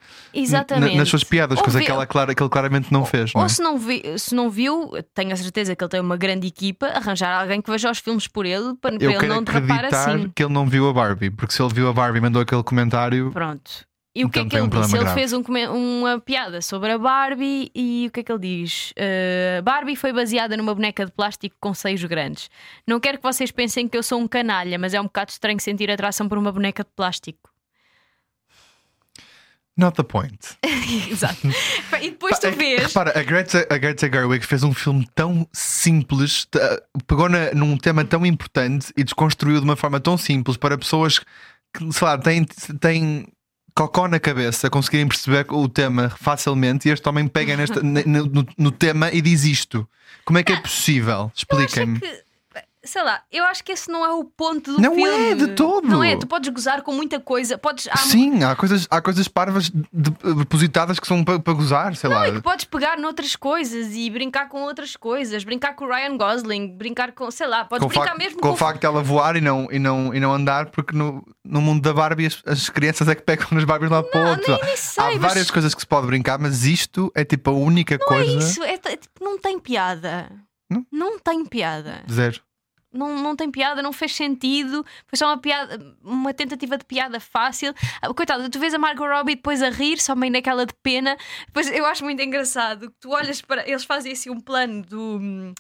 na- 0.79 0.95
nas 0.95 1.10
suas 1.10 1.24
piadas, 1.24 1.57
Ou 1.57 1.63
coisa 1.63 1.79
ver- 1.79 1.86
que, 1.86 1.91
ela, 1.91 2.05
que 2.07 2.43
ele 2.43 2.50
claramente 2.50 2.91
não 2.91 3.05
fez. 3.05 3.33
Não 3.33 3.41
é? 3.41 3.43
Ou 3.43 3.50
se 3.50 3.62
não, 3.62 3.77
vi, 3.77 4.03
se 4.17 4.33
não 4.36 4.50
viu, 4.50 4.91
tenho 5.13 5.31
a 5.33 5.36
certeza 5.36 5.75
que 5.75 5.83
ele 5.83 5.89
tem 5.89 6.00
uma 6.01 6.17
grande 6.17 6.48
equipa, 6.48 6.88
arranjar 6.88 7.41
alguém 7.41 7.62
que 7.62 7.69
veja 7.72 7.89
os 7.91 8.00
filmes 8.00 8.27
por 8.27 8.45
ele 8.45 8.74
para, 8.81 8.95
para 8.98 9.03
Eu 9.05 9.12
ele 9.12 9.27
não 9.27 9.43
derrapar 9.43 9.86
assim. 9.86 10.31
que 10.36 10.43
ele 10.43 10.53
não 10.53 10.65
viu 10.67 10.88
a 10.89 10.93
Barbie, 10.93 11.29
porque 11.29 11.53
se 11.53 11.62
ele 11.62 11.74
viu 11.74 11.88
a 11.89 11.93
Barbie 11.93 12.17
e 12.19 12.22
mandou 12.22 12.41
aquele 12.41 12.63
comentário, 12.63 13.31
Pronto. 13.31 13.86
E 14.15 14.24
o 14.24 14.29
que 14.29 14.39
Então 14.39 14.46
é 14.46 14.50
que 14.50 14.55
ele 14.58 14.63
um 14.63 14.82
disse? 14.82 14.96
Ele 14.96 15.03
grave. 15.05 15.20
fez 15.20 15.34
um 15.34 15.41
uma 16.00 16.20
piada 16.20 16.62
sobre 16.62 16.91
a 16.91 16.98
Barbie 17.00 17.72
e 17.74 18.05
o 18.08 18.12
que 18.12 18.20
é 18.20 18.24
que 18.24 18.32
ele 18.32 18.39
diz? 18.41 18.91
Uh, 18.91 19.63
Barbie 19.63 19.96
foi 19.96 20.13
baseada 20.13 20.55
numa 20.55 20.75
boneca 20.75 21.03
de 21.05 21.12
plástico 21.12 21.55
com 21.60 21.74
seios 21.74 22.03
grandes. 22.03 22.48
Não 22.86 23.00
quero 23.00 23.17
que 23.17 23.24
vocês 23.24 23.50
pensem 23.51 23.88
que 23.88 23.98
eu 23.98 24.03
sou 24.03 24.20
um 24.22 24.27
canalha, 24.27 24.77
mas 24.77 24.93
é 24.93 25.01
um 25.01 25.05
bocado 25.05 25.32
estranho 25.32 25.60
sentir 25.60 25.89
atração 25.89 26.29
por 26.29 26.38
uma 26.38 26.51
boneca 26.51 26.84
de 26.84 26.91
plástico. 26.96 27.50
not 29.75 29.96
the 29.96 30.03
point. 30.03 30.38
Exato. 31.10 31.48
e 32.00 32.12
depois 32.12 32.38
tu 32.38 32.46
é 32.46 32.51
que, 32.51 32.58
vês. 32.58 32.84
Repara, 32.84 33.20
a 33.20 33.24
Greta, 33.24 33.65
a 33.67 33.77
Greta 33.79 34.08
Gerwig 34.08 34.46
fez 34.46 34.62
um 34.62 34.74
filme 34.74 35.08
tão 35.15 35.48
simples, 35.51 36.46
t- 36.46 36.60
pegou 37.08 37.27
na- 37.27 37.51
num 37.55 37.75
tema 37.77 38.05
tão 38.05 38.24
importante 38.24 38.93
e 38.96 39.03
desconstruiu 39.03 39.58
de 39.58 39.63
uma 39.63 39.75
forma 39.75 40.00
tão 40.00 40.15
simples 40.20 40.55
para 40.58 40.77
pessoas 40.77 41.17
que, 41.17 41.91
sei 41.91 42.08
lá, 42.08 42.15
têm, 42.20 42.46
têm 42.79 43.27
cocó 43.75 44.08
na 44.08 44.20
cabeça, 44.20 44.70
conseguirem 44.70 45.08
perceber 45.08 45.46
o 45.51 45.68
tema 45.68 46.10
facilmente 46.10 46.88
e 46.88 46.92
este 46.92 47.08
homem 47.10 47.27
pega 47.27 47.56
nesta- 47.58 47.82
no, 47.84 48.25
no- 48.25 48.48
no 48.58 48.72
tema 48.72 49.12
e 49.12 49.22
diz 49.22 49.44
isto. 49.46 49.88
Como 50.25 50.38
é 50.39 50.44
que 50.44 50.53
é 50.53 50.60
possível? 50.60 51.12
Eu 51.13 51.25
acho 51.25 51.34
Expliquem-me. 51.38 52.00
Sei 52.85 53.01
lá, 53.03 53.21
eu 53.31 53.43
acho 53.45 53.63
que 53.63 53.71
esse 53.71 53.89
não 53.89 54.03
é 54.05 54.11
o 54.13 54.23
ponto 54.25 54.73
do 54.73 54.81
Não 54.81 54.93
filme. 54.95 55.31
é 55.31 55.35
de 55.35 55.47
todo. 55.55 55.87
Não 55.87 56.03
é, 56.03 56.17
tu 56.17 56.27
podes 56.27 56.49
gozar 56.53 56.81
com 56.81 56.91
muita 56.93 57.19
coisa, 57.19 57.57
podes. 57.57 57.87
há- 57.89 57.97
Sim, 57.97 58.43
há 58.43 58.55
coisas, 58.55 58.87
há 58.91 59.01
coisas 59.01 59.27
parvas 59.27 59.69
de- 59.69 60.35
depositadas 60.37 60.99
que 60.99 61.07
são 61.07 61.23
para, 61.23 61.37
gozar, 61.53 61.95
sei 61.95 62.09
lá. 62.09 62.27
E 62.27 62.33
que 62.33 62.41
podes 62.41 62.65
pegar 62.65 62.97
noutras 62.97 63.35
coisas 63.35 63.93
e 63.95 64.09
brincar 64.09 64.49
com 64.49 64.61
outras 64.63 64.95
coisas, 64.95 65.43
brincar 65.43 65.75
com 65.75 65.85
o 65.85 65.87
Ryan 65.87 66.17
Gosling, 66.17 66.75
brincar 66.77 67.11
com, 67.13 67.29
sei 67.31 67.47
lá, 67.47 67.63
podes 67.65 67.83
com 67.83 67.87
brincar 67.89 68.05
facto, 68.07 68.17
mesmo 68.19 68.39
com 68.41 68.47
com, 68.49 68.53
o 68.53 68.57
facto 68.57 68.81
de 68.81 68.85
ela 68.85 69.01
voar 69.01 69.35
e 69.35 69.41
não, 69.41 69.67
e 69.71 69.79
não, 69.79 70.13
e 70.13 70.19
não 70.19 70.33
andar, 70.33 70.67
porque 70.71 70.95
no, 70.95 71.25
no 71.43 71.61
mundo 71.61 71.81
da 71.81 71.93
Barbie 71.93 72.25
as, 72.27 72.41
as 72.45 72.69
crianças 72.69 73.07
é 73.07 73.15
que 73.15 73.21
pegam 73.21 73.47
nas 73.51 73.63
Barbies 73.63 73.89
lá 73.91 74.03
para 74.03 74.31
outro. 74.31 74.51
nem- 74.51 74.63
nem 74.65 74.77
sei, 74.77 75.03
Há 75.03 75.07
mas- 75.11 75.21
várias 75.21 75.49
coisas 75.51 75.73
que 75.73 75.81
se 75.81 75.87
pode 75.87 76.07
brincar, 76.07 76.37
mas 76.39 76.65
isto 76.65 77.11
é 77.15 77.23
tipo 77.23 77.49
a 77.49 77.53
única 77.53 77.95
É 77.95 77.97
coisa. 77.97 78.37
isso, 78.39 78.63
é, 78.63 78.73
é 78.73 78.97
tipo, 78.97 79.23
não 79.23 79.39
tem 79.39 79.57
piada. 79.59 80.29
Não? 80.69 80.85
Não 80.91 81.19
tem 81.19 81.45
piada. 81.45 82.03
Zero. 82.11 82.41
Não, 82.93 83.17
não 83.21 83.35
tem 83.35 83.50
piada, 83.50 83.81
não 83.81 83.91
fez 83.91 84.15
sentido. 84.15 84.85
Foi 85.07 85.17
só 85.17 85.27
uma 85.27 85.38
piada, 85.38 85.95
uma 86.03 86.33
tentativa 86.33 86.77
de 86.77 86.85
piada 86.85 87.19
fácil. 87.19 87.73
Ah, 88.01 88.13
Coitada, 88.13 88.47
tu 88.50 88.59
vês 88.59 88.73
a 88.73 88.77
Margot 88.77 89.07
Robbie 89.07 89.35
depois 89.35 89.62
a 89.63 89.69
rir, 89.69 90.00
só 90.00 90.15
meio 90.15 90.31
naquela 90.31 90.65
de 90.65 90.73
pena. 90.83 91.17
Depois 91.47 91.67
eu 91.71 91.85
acho 91.85 92.03
muito 92.03 92.21
engraçado 92.21 92.89
que 92.91 92.95
tu 93.00 93.09
olhas 93.09 93.41
para. 93.41 93.67
Eles 93.67 93.83
fazem 93.83 94.12
assim 94.12 94.29
um 94.29 94.39
plano 94.39 94.83
do. 94.83 95.53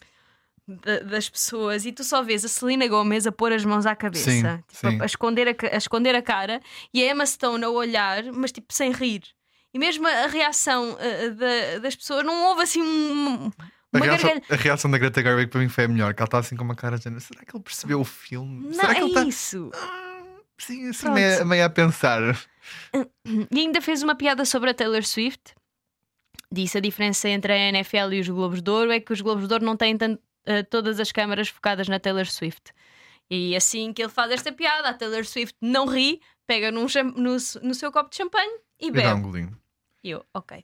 da- 0.67 0.99
das 0.99 1.27
pessoas 1.29 1.85
e 1.85 1.91
tu 1.91 2.03
só 2.03 2.21
vês 2.23 2.45
a 2.45 2.47
Selena 2.47 2.87
Gomez 2.87 3.27
a 3.27 3.31
pôr 3.31 3.51
as 3.51 3.65
mãos 3.65 3.85
à 3.85 3.95
cabeça, 3.95 4.31
Sim, 4.31 4.41
tipo, 4.69 4.89
sim. 4.91 4.99
A, 4.99 5.03
a 5.03 5.05
esconder 5.05 5.47
a, 5.49 5.75
a 5.75 5.77
esconder 5.77 6.15
a 6.15 6.21
cara 6.21 6.61
e 6.93 7.03
a 7.03 7.11
Emma 7.11 7.25
Stone 7.25 7.63
a 7.65 7.69
olhar, 7.69 8.23
mas 8.31 8.51
tipo 8.51 8.71
sem 8.73 8.91
rir. 8.91 9.23
E 9.73 9.79
mesmo 9.79 10.07
a 10.07 10.27
reação 10.27 10.95
da- 11.35 11.79
das 11.79 11.95
pessoas, 11.95 12.23
não 12.23 12.45
houve 12.45 12.61
assim 12.61 12.81
um, 12.81 13.51
A 13.93 13.99
reação, 13.99 14.41
a 14.49 14.55
reação 14.55 14.91
da 14.91 14.97
Greta 14.97 15.21
Gerwig 15.21 15.49
para 15.49 15.59
mim 15.61 15.69
foi 15.69 15.83
a 15.83 15.87
melhor, 15.87 16.13
que 16.13 16.21
ela 16.21 16.27
está 16.27 16.39
assim 16.39 16.55
com 16.55 16.63
uma 16.63 16.75
cara 16.75 16.97
de 16.97 17.03
Será 17.21 17.45
que 17.45 17.55
ele 17.55 17.63
percebeu 17.63 17.99
o 18.01 18.03
filme? 18.05 18.65
Não, 18.67 18.73
Será 18.73 18.93
que 18.95 18.99
é 19.01 19.03
ele 19.03 19.09
está 19.09 19.23
isso. 19.23 19.71
sim, 20.57 20.89
assim, 20.89 21.09
meio, 21.09 21.45
meio 21.45 21.65
a 21.65 21.69
pensar? 21.69 22.21
E 23.51 23.59
ainda 23.59 23.81
fez 23.81 24.01
uma 24.03 24.15
piada 24.15 24.45
sobre 24.45 24.69
a 24.69 24.73
Taylor 24.73 25.03
Swift. 25.03 25.53
Disse 26.51 26.77
a 26.77 26.81
diferença 26.81 27.27
entre 27.29 27.51
a 27.51 27.57
NFL 27.69 28.13
e 28.13 28.19
os 28.21 28.29
Globos 28.29 28.61
de 28.61 28.69
Ouro 28.69 28.91
é 28.91 28.99
que 28.99 29.11
os 29.11 29.21
Globos 29.21 29.47
de 29.47 29.53
Ouro 29.53 29.65
não 29.65 29.75
têm 29.75 29.97
tan- 29.97 30.17
eh, 30.45 30.61
todas 30.63 30.99
as 30.99 31.11
câmaras 31.11 31.49
focadas 31.49 31.87
na 31.87 31.99
Taylor 31.99 32.25
Swift. 32.27 32.71
E 33.29 33.55
assim 33.55 33.91
que 33.91 34.01
ele 34.03 34.09
faz 34.11 34.31
esta 34.31 34.51
piada, 34.51 34.89
a 34.89 34.93
Taylor 34.93 35.25
Swift 35.25 35.55
não 35.61 35.87
ri, 35.87 36.21
pega 36.45 36.71
num 36.71 36.85
no, 37.15 37.37
no 37.63 37.73
seu 37.73 37.91
copo 37.91 38.09
de 38.11 38.17
champanhe 38.17 38.59
e 38.79 38.87
E 38.87 38.91
dá 38.91 39.15
um 39.15 39.15
bebe. 39.15 39.21
golinho. 39.21 39.57
E 40.03 40.09
eu, 40.09 40.25
ok. 40.33 40.63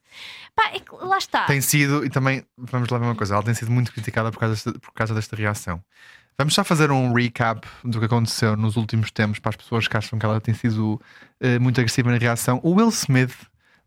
Pá, 0.55 0.71
é 0.73 0.79
que 0.79 0.93
lá 0.95 1.17
está. 1.17 1.45
Tem 1.45 1.61
sido, 1.61 2.05
e 2.05 2.09
também 2.09 2.43
vamos 2.57 2.89
lá 2.89 2.97
ver 2.97 3.05
uma 3.05 3.15
coisa, 3.15 3.35
ela 3.35 3.43
tem 3.43 3.53
sido 3.53 3.71
muito 3.71 3.91
criticada 3.93 4.31
por 4.31 4.39
causa 4.39 4.53
desta, 4.55 4.79
por 4.79 4.91
causa 4.93 5.13
desta 5.15 5.35
reação. 5.35 5.81
Vamos 6.37 6.53
só 6.53 6.63
fazer 6.63 6.91
um 6.91 7.13
recap 7.13 7.67
do 7.83 7.99
que 7.99 8.05
aconteceu 8.05 8.55
nos 8.55 8.77
últimos 8.77 9.11
tempos 9.11 9.39
para 9.39 9.49
as 9.49 9.55
pessoas 9.55 9.87
que 9.87 9.97
acham 9.97 10.17
que 10.17 10.25
ela 10.25 10.39
tem 10.39 10.53
sido 10.53 10.99
eh, 11.39 11.59
muito 11.59 11.79
agressiva 11.79 12.09
na 12.11 12.17
reação. 12.17 12.59
O 12.63 12.75
Will 12.75 12.89
Smith 12.89 13.35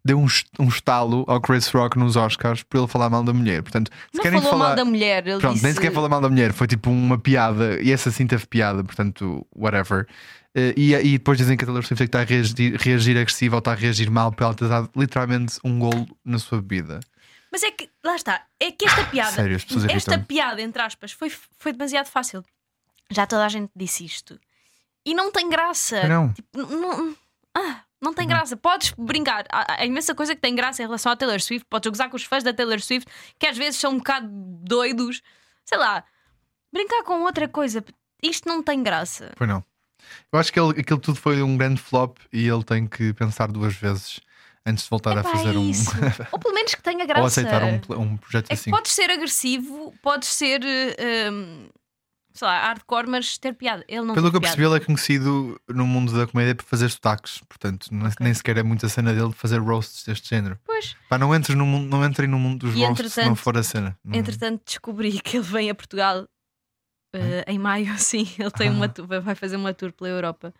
deu 0.05 0.19
um, 0.19 0.27
um 0.59 0.69
estalo 0.69 1.25
ao 1.29 1.41
Chris 1.41 1.69
Rock 1.69 1.99
nos 1.99 2.17
Oscars 2.17 2.63
por 2.63 2.79
ele 2.79 2.87
falar 2.89 3.09
mal 3.09 3.23
da 3.23 3.33
mulher. 3.33 3.63
Portanto, 3.63 3.91
se 4.11 4.17
não 4.19 4.23
querem 4.23 4.39
falou 4.41 4.59
falar. 4.59 4.69
mal 4.69 4.77
da 4.77 4.85
mulher, 4.85 5.27
ele 5.27 5.39
Pronto, 5.39 5.55
disse. 5.55 5.65
nem 5.65 5.75
sequer 5.75 5.93
falar 5.93 6.09
mal 6.09 6.21
da 6.21 6.29
mulher, 6.29 6.53
foi 6.53 6.67
tipo 6.67 6.91
uma 6.91 7.19
piada 7.19 7.81
e 7.81 7.91
essa 7.93 8.11
sim 8.11 8.27
teve 8.27 8.47
piada, 8.47 8.83
portanto, 8.85 9.47
whatever. 9.57 10.07
Eh, 10.55 10.75
e, 10.77 10.95
e 10.95 11.19
depois 11.19 11.39
dizem 11.39 11.57
que 11.57 11.65
a 11.65 11.67
Taylor 11.67 11.83
Swift 11.85 12.03
é 12.03 12.07
que 12.07 12.09
está 12.09 12.21
a 12.21 12.25
reagir, 12.25 12.77
reagir 12.77 13.17
agressiva 13.17 13.57
ou 13.57 13.59
está 13.61 13.73
a 13.73 13.75
reagir 13.75 14.11
mal 14.11 14.31
por 14.33 14.45
ela 14.45 14.55
ter 14.55 14.69
dado 14.69 14.91
literalmente 14.95 15.59
um 15.65 15.79
golo 15.79 16.07
na 16.25 16.39
sua 16.39 16.61
bebida. 16.61 17.01
Mas 17.51 17.63
é 17.63 17.71
que, 17.71 17.91
lá 18.05 18.17
está, 18.17 18.47
é 18.61 18.73
que 18.73 18.87
esta 18.87 19.05
piada, 19.05 19.33
sério, 19.33 19.59
esta 19.91 20.19
piada, 20.19 20.63
entre 20.63 20.81
aspas, 20.83 21.13
foi, 21.13 21.31
foi 21.59 21.73
demasiado 21.73 22.07
fácil. 22.07 22.43
Já 23.11 23.27
toda 23.27 23.45
a 23.45 23.49
gente 23.49 23.71
disse 23.77 24.05
isto. 24.05 24.39
E 25.05 25.15
não 25.15 25.31
tem 25.31 25.49
graça. 25.51 26.07
Não. 26.09 26.33
Tipo, 26.33 26.59
não, 26.59 26.97
não- 26.99 27.17
ah, 27.55 27.81
não 28.01 28.15
tem 28.15 28.27
graça. 28.27 28.57
Podes 28.57 28.93
brincar. 28.97 29.45
Há, 29.53 29.81
há 29.83 29.85
imensa 29.87 30.15
coisa 30.15 30.35
que 30.35 30.41
tem 30.41 30.55
graça 30.55 30.83
em 30.83 30.87
relação 30.87 31.13
à 31.13 31.17
Taylor 31.17 31.41
Swift. 31.41 31.67
Podes 31.69 31.91
gozar 31.91 32.09
com 32.09 32.17
os 32.17 32.25
fãs 32.25 32.43
da 32.43 32.55
Taylor 32.55 32.81
Swift, 32.81 33.07
que 33.39 33.47
às 33.47 33.57
vezes 33.59 33.79
são 33.79 33.93
um 33.93 33.99
bocado 33.99 34.29
doidos. 34.31 35.21
Sei 35.65 35.77
lá, 35.77 36.03
brincar 36.73 37.03
com 37.03 37.21
outra 37.23 37.47
coisa. 37.49 37.85
Isto 38.23 38.49
não 38.49 38.63
tem 38.63 38.83
graça. 38.83 39.33
Foi 39.37 39.47
não. 39.47 39.63
Eu 40.33 40.39
acho 40.39 40.53
que 40.53 40.59
ele, 40.61 40.81
aquilo 40.81 40.99
tudo 40.99 41.17
foi 41.19 41.43
um 41.43 41.57
grande 41.57 41.81
flop 41.81 42.19
e 42.33 42.47
ele 42.49 42.63
tem 42.65 42.87
que 42.87 43.13
pensar 43.13 43.51
duas 43.51 43.75
vezes 43.75 44.21
antes 44.65 44.85
de 44.85 44.91
voltar 44.91 45.17
a 45.17 45.21
Epá, 45.21 45.31
fazer 45.31 45.55
é 45.55 45.59
um. 45.59 45.69
isso. 45.71 45.91
Ou 46.33 46.39
pelo 46.39 46.55
menos 46.55 46.75
que 46.75 46.83
tenha 46.83 47.05
graça. 47.05 47.21
ou 47.21 47.27
aceitar 47.27 47.63
um, 47.65 47.81
um 48.01 48.17
projeto 48.17 48.51
É 48.51 48.55
assim. 48.55 48.71
podes 48.71 48.93
ser 48.93 49.11
agressivo, 49.11 49.93
podes 50.03 50.29
ser. 50.29 50.61
hum, 51.33 51.69
sei 52.35 52.49
lá, 52.49 52.61
hardcore, 52.69 53.07
mas 53.09 53.37
ter 53.37 53.53
piada. 53.53 53.85
Ele 53.87 54.01
não 54.07 54.15
Pelo 54.15 54.31
que 54.31 54.37
eu 54.37 54.41
percebi, 54.41 54.65
ele 54.65 54.77
é 54.77 54.81
conhecido 54.81 55.61
no 55.69 55.87
mundo 55.87 56.17
da 56.17 56.27
comédia 56.27 56.55
por 56.55 56.65
fazer 56.65 56.89
sotaques, 56.89 57.41
portanto, 57.47 57.89
não- 57.91 58.11
nem 58.21 58.33
sequer 58.33 58.57
é 58.57 58.63
muito 58.63 58.87
a 58.87 58.89
cena 58.89 59.13
dele 59.13 59.29
de 59.29 59.35
fazer 59.35 59.59
roasts 59.59 60.05
deste 60.05 60.31
género. 60.31 60.59
Pois. 60.65 60.97
Pá, 61.11 61.19
não 61.19 61.35
entres 61.35 61.55
no 61.57 61.67
mundo, 61.67 61.89
não 61.91 62.03
entrem 62.03 62.27
no 62.29 62.39
mundo 62.39 62.61
dos 62.67 62.75
E 62.75 62.85
roasts 62.87 63.13
se 63.13 63.25
não 63.25 63.37
for 63.37 63.59
a 63.59 63.63
cena. 63.63 63.99
Entretanto, 64.11 64.63
descobri 64.65 65.13
que 65.21 65.37
ele 65.37 65.45
vem 65.45 65.69
a 65.69 65.75
Portugal 65.75 66.27
eh, 67.13 67.45
em 67.47 67.59
maio, 67.59 67.95
sim. 67.99 68.27
Ele 68.39 68.51
tem 68.51 68.71
uma 68.71 68.87
Ah. 68.87 68.89
tour- 68.89 69.07
vai- 69.07 69.21
vai 69.21 69.35
fazer 69.35 69.57
uma 69.57 69.73
tour 69.75 69.93
pela 69.93 70.11
Europa. 70.11 70.53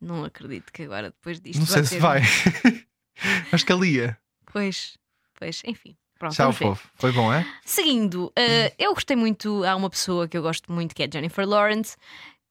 Não 0.00 0.24
acredito 0.24 0.72
que 0.72 0.82
agora, 0.82 1.10
depois 1.10 1.40
disto. 1.40 1.60
Não 1.60 1.66
sei 1.66 1.84
se 1.84 1.90
ter- 1.96 2.00
vai. 2.00 2.20
Acho 3.52 3.64
que 3.64 3.72
ali. 3.72 4.14
Pois, 4.52 4.96
pois, 5.38 5.62
enfim. 5.64 5.96
Pronto, 6.18 6.34
Tchau, 6.34 6.52
fofo. 6.52 6.88
Foi 6.94 7.12
bom, 7.12 7.32
é? 7.32 7.44
Seguindo, 7.64 8.32
eh, 8.36 8.72
eu 8.78 8.94
gostei 8.94 9.16
muito. 9.16 9.64
Há 9.64 9.74
uma 9.76 9.90
pessoa 9.90 10.28
que 10.28 10.36
eu 10.36 10.42
gosto 10.42 10.70
muito 10.72 10.94
que 10.94 11.02
é 11.02 11.08
Jennifer 11.12 11.46
Lawrence. 11.46 11.96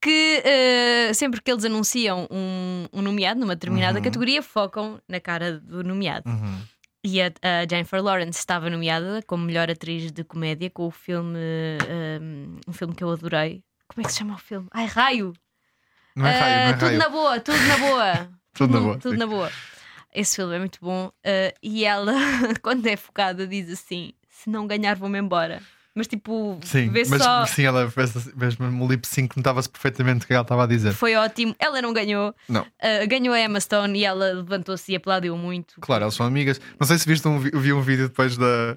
Que 0.02 0.42
eh, 0.44 1.14
sempre 1.14 1.42
que 1.42 1.50
eles 1.50 1.64
anunciam 1.64 2.28
um, 2.30 2.88
um 2.92 3.02
nomeado 3.02 3.40
numa 3.40 3.56
determinada 3.56 4.00
Uhum. 4.00 4.04
categoria, 4.04 4.44
focam 4.44 5.00
na 5.08 5.20
cara 5.22 5.60
do 5.60 5.82
nomeado. 5.82 6.30
Uhum. 6.30 6.60
E 7.04 7.22
a, 7.22 7.26
a 7.42 7.68
Jennifer 7.70 8.02
Lawrence 8.02 8.40
estava 8.40 8.70
nomeada 8.70 9.22
como 9.28 9.44
melhor 9.46 9.70
atriz 9.70 10.12
de 10.12 10.24
comédia 10.24 10.70
com 10.70 10.88
o 10.88 10.92
filme, 10.92 11.38
um, 12.22 12.60
um 12.68 12.74
filme 12.74 12.96
que 12.96 13.04
eu 13.04 13.12
adorei. 13.12 13.62
Como 13.88 14.02
é 14.02 14.04
que 14.08 14.12
se 14.14 14.20
chama 14.20 14.36
o 14.36 14.38
filme? 14.38 14.68
Ai, 14.72 14.86
Raio! 14.86 15.34
Não 16.16 16.26
é 16.28 16.32
raio, 16.40 16.54
não 16.56 16.62
é 16.62 16.70
Ah, 16.70 16.74
tudo 16.74 16.86
raio. 16.86 17.00
na 17.00 17.10
boa, 17.10 17.40
tudo 17.40 17.58
na 17.68 17.78
boa. 17.78 18.30
Tudo 18.54 18.72
na 18.74 18.80
boa, 18.80 18.98
Tudo 19.00 19.12
sim. 19.14 19.18
na 19.18 19.26
boa. 19.26 19.52
Esse 20.14 20.36
filme 20.36 20.56
é 20.56 20.60
muito 20.60 20.78
bom. 20.80 21.12
Ah, 21.26 21.54
e 21.62 21.84
ela, 21.86 22.14
quando 22.62 22.86
é 22.86 22.96
focada, 22.96 23.48
diz 23.48 23.68
assim: 23.72 24.14
se 24.30 24.48
não 24.48 24.68
ganhar, 24.68 24.96
vou-me 24.96 25.18
embora. 25.20 25.60
Mas 25.96 26.08
tipo, 26.08 26.60
Sim, 26.64 26.90
vê 26.90 27.04
mas 27.08 27.22
só. 27.22 27.46
sim, 27.46 27.64
ela 27.66 27.90
fez 27.90 28.14
mesmo 28.36 28.84
o 28.84 28.88
lip 28.88 29.06
sync, 29.08 29.38
notava-se 29.38 29.70
perfeitamente 29.70 30.24
o 30.26 30.28
que 30.28 30.34
ela 30.34 30.42
estava 30.42 30.64
a 30.64 30.68
dizer. 30.68 30.92
Foi 30.94 31.16
ótimo. 31.16 31.56
Ela 31.60 31.82
não 31.84 31.94
ganhou. 31.94 32.34
Não. 32.50 32.66
Ah, 32.82 33.06
ganhou 33.06 33.34
a 33.34 33.40
Emma 33.40 33.60
Stone 33.60 34.00
e 34.00 34.04
ela 34.04 34.34
levantou-se 34.34 34.92
e 34.92 34.96
aplaudiu 34.96 35.38
muito. 35.38 35.76
Claro, 35.82 36.04
elas 36.04 36.16
são 36.16 36.26
amigas. 36.26 36.60
Não 36.80 36.88
sei 36.88 36.98
se 36.98 37.08
viste 37.08 37.28
um, 37.28 37.38
vi 37.40 37.72
um 37.72 37.82
vídeo 37.82 38.08
depois 38.08 38.36
da, 38.36 38.76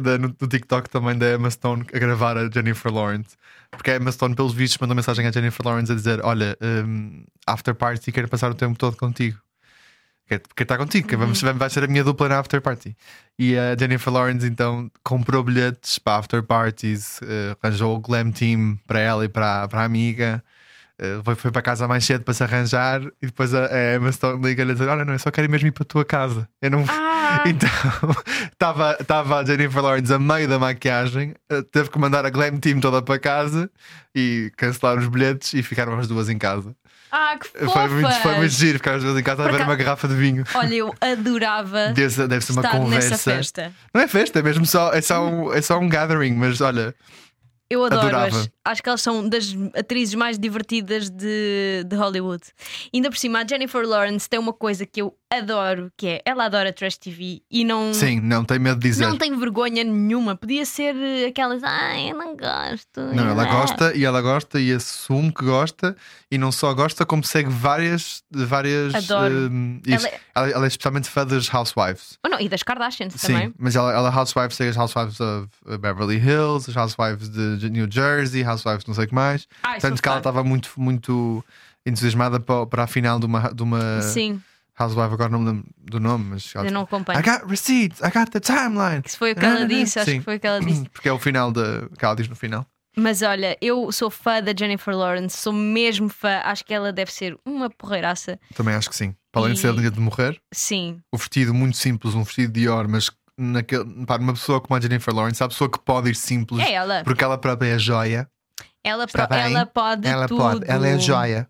da- 0.00 0.16
no, 0.16 0.28
do 0.30 0.48
TikTok 0.48 0.88
também 0.88 1.18
da 1.18 1.34
Emma 1.34 1.50
Stone 1.50 1.84
a 1.92 1.98
gravar 1.98 2.38
a 2.38 2.48
Jennifer 2.50 2.90
Lawrence. 2.90 3.36
Porque 3.70 3.90
a 3.90 3.96
Emma 3.96 4.10
Stone, 4.10 4.34
pelos 4.34 4.54
vistos, 4.54 4.78
mandou 4.78 4.96
mensagem 4.96 5.26
à 5.26 5.30
Jennifer 5.30 5.64
Lawrence 5.64 5.92
a 5.92 5.94
dizer: 5.94 6.20
Olha, 6.24 6.56
um, 6.62 7.22
after 7.46 7.74
party, 7.74 8.10
quero 8.12 8.28
passar 8.28 8.50
o 8.50 8.54
tempo 8.54 8.78
todo 8.78 8.96
contigo. 8.96 9.38
Quer 10.30 10.40
quer 10.56 10.62
estar 10.64 10.78
contigo, 10.78 11.08
que 11.08 11.16
vamos, 11.16 11.40
vai 11.42 11.70
ser 11.70 11.84
a 11.84 11.86
minha 11.88 12.04
dupla 12.04 12.28
na 12.28 12.38
after 12.38 12.60
party. 12.60 12.96
E 13.38 13.56
a 13.58 13.76
Jennifer 13.78 14.12
Lawrence 14.12 14.46
então 14.46 14.90
comprou 15.02 15.42
bilhetes 15.42 15.98
para 15.98 16.18
after 16.18 16.42
parties, 16.42 17.20
eh, 17.22 17.56
arranjou 17.62 17.96
o 17.96 18.00
glam 18.00 18.30
team 18.30 18.78
para 18.86 19.00
ela 19.00 19.24
e 19.24 19.28
para, 19.28 19.66
para 19.68 19.80
a 19.82 19.84
amiga. 19.84 20.42
eh, 20.98 21.20
foi, 21.24 21.34
foi 21.34 21.50
para 21.50 21.62
casa 21.62 21.88
mais 21.88 22.04
cedo 22.04 22.24
para 22.24 22.34
se 22.34 22.42
arranjar 22.44 23.02
e 23.22 23.26
depois 23.26 23.54
a, 23.54 23.66
a 23.66 23.94
Emma 23.96 24.12
Stone 24.12 24.42
liga-lhe 24.46 24.70
a 24.72 24.74
dizer: 24.74 24.88
Olha, 24.88 25.04
não, 25.04 25.12
eu 25.14 25.18
só 25.18 25.30
quero 25.30 25.50
mesmo 25.50 25.68
ir 25.68 25.72
para 25.72 25.82
a 25.84 25.86
tua 25.86 26.04
casa. 26.04 26.48
Eu 26.62 26.70
não, 26.70 26.84
Ah, 26.88 27.44
então, 27.46 27.68
estava 28.52 28.96
estava 29.00 29.38
a 29.40 29.44
Jennifer 29.44 29.82
Lawrence 29.82 30.12
a 30.12 30.18
meio 30.18 30.48
da 30.48 30.58
maquiagem, 30.58 31.34
eh, 31.50 31.62
teve 31.72 31.90
que 31.90 31.98
mandar 31.98 32.24
a 32.26 32.30
Glam 32.30 32.58
Team 32.58 32.80
toda 32.80 33.02
para 33.02 33.18
casa 33.18 33.70
e 34.14 34.52
cancelar 34.56 34.98
os 34.98 35.08
bilhetes 35.08 35.54
e 35.54 35.62
ficaram 35.62 35.98
as 35.98 36.08
duas 36.08 36.28
em 36.28 36.38
casa. 36.38 36.74
Ah 37.12 37.36
que. 37.38 37.48
Foi 37.66 37.88
muito, 37.88 38.10
foi 38.20 38.34
muito 38.36 38.52
giro 38.52 38.78
ficar 38.78 38.94
as 38.94 39.02
duas 39.02 39.18
em 39.18 39.22
casa 39.22 39.42
a 39.42 39.46
acaso- 39.46 39.64
uma 39.64 39.76
garrafa 39.76 40.08
de 40.08 40.14
vinho. 40.14 40.44
Olha, 40.54 40.74
eu 40.74 40.94
adorava 41.00 41.88
Deve 41.94 42.10
ser, 42.10 42.26
uma 42.26 42.32
estar 42.38 42.60
nessa 42.62 42.78
conversa. 42.78 43.18
festa. 43.18 43.72
Não 43.92 44.00
é 44.00 44.08
festa, 44.08 44.38
é 44.38 44.42
mesmo 44.42 44.64
só, 44.66 44.92
é 44.92 45.00
só, 45.00 45.26
um, 45.26 45.52
é 45.52 45.60
só 45.62 45.78
um 45.78 45.88
gathering, 45.88 46.34
mas 46.34 46.60
olha, 46.60 46.94
Eu 47.70 47.84
adoro-as. 47.84 48.50
Acho 48.64 48.82
que 48.82 48.88
elas 48.88 49.00
são 49.00 49.26
das 49.28 49.54
atrizes 49.76 50.14
mais 50.14 50.38
divertidas 50.38 51.08
de, 51.08 51.84
de 51.86 51.96
Hollywood. 51.96 52.42
Ainda 52.92 53.08
por 53.08 53.16
cima, 53.16 53.40
a 53.40 53.46
Jennifer 53.46 53.86
Lawrence 53.86 54.28
tem 54.28 54.38
uma 54.40 54.52
coisa 54.52 54.84
que 54.84 55.00
eu 55.00 55.14
adoro, 55.32 55.90
que 55.96 56.06
é 56.08 56.22
ela 56.24 56.46
adora 56.46 56.72
trash 56.72 56.98
TV 56.98 57.40
e 57.48 57.64
não. 57.64 57.94
sim, 57.94 58.18
não 58.20 58.44
tem 58.44 58.58
medo 58.58 58.80
de 58.80 58.88
dizer. 58.88 59.06
Não 59.06 59.16
tem 59.16 59.36
vergonha 59.38 59.84
nenhuma. 59.84 60.34
Podia 60.36 60.64
ser 60.66 60.94
eh, 60.96 61.26
aquelas. 61.26 61.62
Ai, 61.62 62.10
eu 62.10 62.16
não 62.16 62.36
gosto. 62.36 63.00
Não, 63.14 63.28
ela 63.28 63.44
Ah." 63.44 63.46
gosta 63.46 63.94
e 63.96 64.04
ela 64.04 64.20
gosta 64.20 64.58
e 64.60 64.72
assume 64.72 65.32
que 65.32 65.44
gosta 65.44 65.96
e 66.30 66.36
não 66.36 66.50
só 66.50 66.74
gosta, 66.74 67.06
como 67.06 67.22
segue 67.22 67.48
várias. 67.48 68.22
várias 68.30 68.94
Adoro. 68.94 69.48
hum, 69.50 69.80
e 69.86 69.94
Ela- 69.94 70.10
ela, 70.34 70.48
ela 70.50 70.64
é 70.64 70.68
especialmente 70.68 71.08
fã 71.08 71.24
das 71.24 71.52
Housewives. 71.52 72.18
Oh, 72.26 72.28
não, 72.28 72.40
e 72.40 72.48
das 72.48 72.62
Kardashians 72.64 73.14
Sim, 73.14 73.26
também. 73.32 73.54
mas 73.58 73.76
ela, 73.76 73.92
ela 73.92 74.10
Housewives 74.14 74.56
segue 74.56 74.70
as 74.70 74.76
Housewives 74.76 75.20
of 75.20 75.48
Beverly 75.78 76.16
Hills, 76.16 76.68
as 76.68 76.76
Housewives 76.76 77.28
de 77.30 77.59
New 77.68 77.86
Jersey, 77.90 78.44
Housewives 78.44 78.86
não 78.86 78.94
sei 78.94 79.04
o 79.04 79.08
que 79.08 79.14
mais. 79.14 79.46
Ai, 79.62 79.78
Tanto 79.80 80.00
que 80.00 80.08
ela 80.08 80.18
estava 80.18 80.42
muito, 80.44 80.70
muito 80.76 81.44
entusiasmada 81.84 82.38
para, 82.40 82.66
para 82.66 82.84
a 82.84 82.86
final 82.86 83.18
de 83.18 83.26
uma, 83.26 83.52
de 83.52 83.62
uma 83.62 84.00
Sim, 84.02 84.40
Housewife, 84.78 85.12
agora 85.12 85.28
não 85.30 85.40
me 85.40 85.46
lembro 85.50 85.64
do 85.78 86.00
nome, 86.00 86.24
mas 86.30 86.54
eu 86.54 86.70
não 86.70 86.82
I 86.82 86.84
acompanho. 86.84 87.22
got 87.22 87.46
receipts, 87.48 88.00
I 88.00 88.10
got 88.10 88.30
the 88.30 88.40
timeline. 88.40 89.02
Isso 89.04 89.18
foi 89.18 89.32
o 89.32 89.36
que 89.36 89.44
ela 89.44 89.66
disse, 89.66 89.98
acho 89.98 90.10
sim. 90.10 90.18
que 90.18 90.24
foi 90.24 90.36
o 90.36 90.40
que 90.40 90.46
ela 90.46 90.60
disse. 90.60 90.88
Porque 90.92 91.08
é 91.08 91.12
o 91.12 91.18
final 91.18 91.52
de, 91.52 91.62
que 91.98 92.04
ela 92.04 92.14
diz 92.14 92.28
no 92.28 92.36
final. 92.36 92.66
Mas 92.96 93.22
olha, 93.22 93.56
eu 93.60 93.92
sou 93.92 94.10
fã 94.10 94.42
da 94.42 94.52
Jennifer 94.56 94.94
Lawrence, 94.96 95.36
sou 95.38 95.52
mesmo 95.52 96.08
fã. 96.08 96.40
Acho 96.44 96.64
que 96.64 96.74
ela 96.74 96.92
deve 96.92 97.12
ser 97.12 97.38
uma 97.46 97.70
porreiraça. 97.70 98.38
Também 98.54 98.74
acho 98.74 98.88
que 98.90 98.96
sim. 98.96 99.14
Para 99.30 99.42
além 99.42 99.52
de 99.54 99.60
E- 99.60 99.62
ser 99.62 99.72
linda 99.72 99.90
de 99.92 100.00
morrer, 100.00 100.40
Sim, 100.52 101.00
o 101.12 101.16
vestido 101.16 101.54
muito 101.54 101.76
simples, 101.76 102.14
um 102.16 102.24
vestido 102.24 102.52
de 102.52 102.62
Dior, 102.62 102.88
mas 102.88 103.08
naquele, 103.40 104.06
pá, 104.06 104.16
uma 104.16 104.32
pessoa 104.34 104.60
como 104.60 104.76
a 104.76 104.80
Jennifer 104.80 105.14
Lawrence, 105.14 105.42
a 105.42 105.48
pessoa 105.48 105.70
que 105.70 105.78
pode 105.78 106.10
ir 106.10 106.14
simples, 106.16 106.60
é 106.60 106.72
ela. 106.74 107.02
porque 107.04 107.24
ela 107.24 107.38
própria 107.38 107.74
é 107.74 107.78
joia. 107.78 108.28
Ela, 108.82 109.06
pro- 109.06 109.26
ela 109.30 109.66
pode 109.66 110.06
ela 110.08 110.26
tudo. 110.28 110.38
pode, 110.40 110.64
ela 110.70 110.86
é 110.88 110.98
joia. 110.98 111.48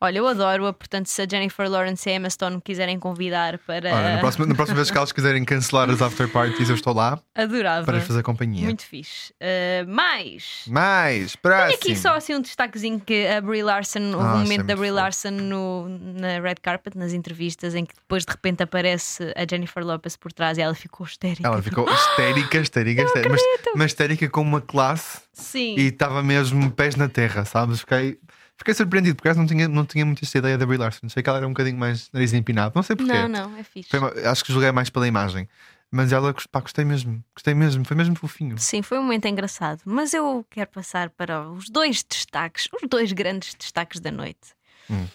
Olha, 0.00 0.18
eu 0.18 0.26
adoro-a, 0.26 0.72
portanto, 0.72 1.06
se 1.06 1.22
a 1.22 1.26
Jennifer 1.28 1.68
Lawrence 1.68 2.06
e 2.08 2.12
a 2.12 2.16
Emma 2.16 2.28
Stone 2.28 2.56
me 2.56 2.62
quiserem 2.62 2.98
convidar 2.98 3.58
para. 3.58 3.94
Olha, 3.94 4.14
na, 4.14 4.18
próxima, 4.20 4.46
na 4.46 4.54
próxima 4.54 4.76
vez 4.76 4.90
que 4.90 4.96
elas 4.98 5.12
quiserem 5.12 5.44
cancelar 5.44 5.88
as 5.88 6.02
after 6.02 6.28
parties, 6.28 6.68
eu 6.68 6.74
estou 6.74 6.92
lá 6.92 7.18
Adorava. 7.34 7.86
para 7.86 8.00
fazer 8.00 8.22
companhia. 8.22 8.64
Muito 8.64 8.82
fixe. 8.84 9.32
Uh, 9.40 9.88
mais. 9.88 10.64
Mais, 10.66 11.36
próximo. 11.36 11.74
aqui 11.74 11.96
só 11.96 12.14
assim 12.16 12.34
um 12.34 12.40
destaquezinho 12.40 13.00
que 13.00 13.26
a 13.26 13.40
Brie 13.40 13.62
Larson, 13.62 14.00
houve 14.14 14.16
Ah, 14.16 14.34
um 14.34 14.42
isso 14.42 14.52
é 14.52 14.56
momento 14.56 14.66
da 14.66 14.76
Brie 14.76 14.88
fofo. 14.90 15.00
Larson 15.00 15.30
no, 15.30 15.88
na 15.88 16.40
red 16.40 16.56
carpet, 16.60 16.96
nas 16.98 17.12
entrevistas, 17.12 17.74
em 17.74 17.84
que 17.86 17.94
depois 17.94 18.24
de 18.24 18.32
repente 18.32 18.62
aparece 18.62 19.32
a 19.36 19.46
Jennifer 19.48 19.82
Lopez 19.84 20.16
por 20.16 20.32
trás 20.32 20.58
e 20.58 20.60
ela 20.60 20.74
ficou 20.74 21.06
histérica. 21.06 21.46
Ela 21.46 21.62
ficou 21.62 21.88
histérica, 21.88 22.58
histérica, 22.58 23.02
histérica 23.02 23.30
mas, 23.30 23.42
mas 23.74 23.86
histérica 23.92 24.28
com 24.28 24.42
uma 24.42 24.60
classe 24.60 25.20
Sim. 25.32 25.76
e 25.78 25.86
estava 25.86 26.22
mesmo 26.22 26.70
pés 26.70 26.96
na 26.96 27.08
terra, 27.08 27.44
sabes? 27.44 27.80
Fiquei, 27.80 28.18
fiquei 28.56 28.74
surpreendido 28.74 29.16
porque 29.16 29.32
não 29.32 29.46
tinha, 29.46 29.68
não 29.68 29.84
tinha 29.84 30.04
muito 30.04 30.24
esta 30.24 30.38
ideia 30.38 30.58
da 30.58 30.66
Brie 30.66 30.78
Larson. 30.78 31.06
Achei 31.06 31.22
que 31.22 31.28
ela 31.28 31.38
era 31.38 31.46
um 31.46 31.50
bocadinho 31.50 31.76
mais 31.76 32.08
nariz 32.12 32.32
empinado, 32.32 32.72
não 32.74 32.82
sei 32.82 32.96
porquê. 32.96 33.12
Não, 33.12 33.28
não, 33.28 33.56
é 33.56 33.62
fixe. 33.62 33.90
Foi 33.90 34.24
acho 34.24 34.44
que 34.44 34.52
julguei 34.52 34.70
mais 34.72 34.90
pela 34.90 35.06
imagem, 35.06 35.48
mas 35.90 36.12
ela, 36.12 36.34
pá, 36.50 36.60
gostei 36.60 36.84
mesmo, 36.84 37.22
gostei 37.34 37.54
mesmo, 37.54 37.84
foi 37.84 37.96
mesmo 37.96 38.16
fofinho. 38.16 38.58
Sim, 38.58 38.82
foi 38.82 38.98
um 38.98 39.02
momento 39.02 39.26
engraçado. 39.26 39.80
Mas 39.84 40.12
eu 40.12 40.44
quero 40.50 40.70
passar 40.70 41.10
para 41.10 41.48
os 41.50 41.68
dois 41.68 42.02
destaques, 42.02 42.68
os 42.72 42.88
dois 42.88 43.12
grandes 43.12 43.54
destaques 43.54 44.00
da 44.00 44.10
noite. 44.10 44.54
Hum. 44.90 45.06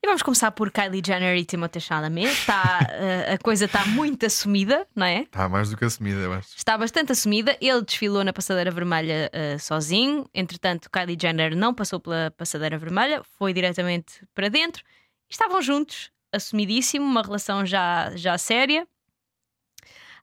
E 0.00 0.06
vamos 0.06 0.22
começar 0.22 0.52
por 0.52 0.70
Kylie 0.70 1.02
Jenner 1.04 1.36
e 1.36 1.44
Timothée 1.44 1.80
Chalamet. 1.80 2.46
Tá, 2.46 2.78
eh, 2.92 3.32
a 3.34 3.38
coisa 3.38 3.64
está 3.64 3.84
muito 3.84 4.24
assumida, 4.24 4.86
não 4.94 5.04
é? 5.04 5.22
Está 5.22 5.48
mais 5.48 5.70
do 5.70 5.76
que 5.76 5.84
assumida, 5.84 6.20
eu 6.20 6.32
acho. 6.32 6.56
Está 6.56 6.78
bastante 6.78 7.10
assumida. 7.10 7.56
Ele 7.60 7.82
desfilou 7.82 8.22
na 8.22 8.32
passadeira 8.32 8.70
vermelha 8.70 9.28
eh, 9.32 9.58
sozinho. 9.58 10.24
Entretanto, 10.32 10.88
Kylie 10.88 11.18
Jenner 11.20 11.56
não 11.56 11.74
passou 11.74 11.98
pela 11.98 12.32
passadeira 12.36 12.78
vermelha, 12.78 13.22
foi 13.38 13.52
diretamente 13.52 14.24
para 14.36 14.48
dentro. 14.48 14.84
Estavam 15.28 15.60
juntos, 15.60 16.12
assumidíssimo, 16.32 17.04
uma 17.04 17.20
relação 17.22 17.66
já, 17.66 18.12
já 18.14 18.38
séria. 18.38 18.86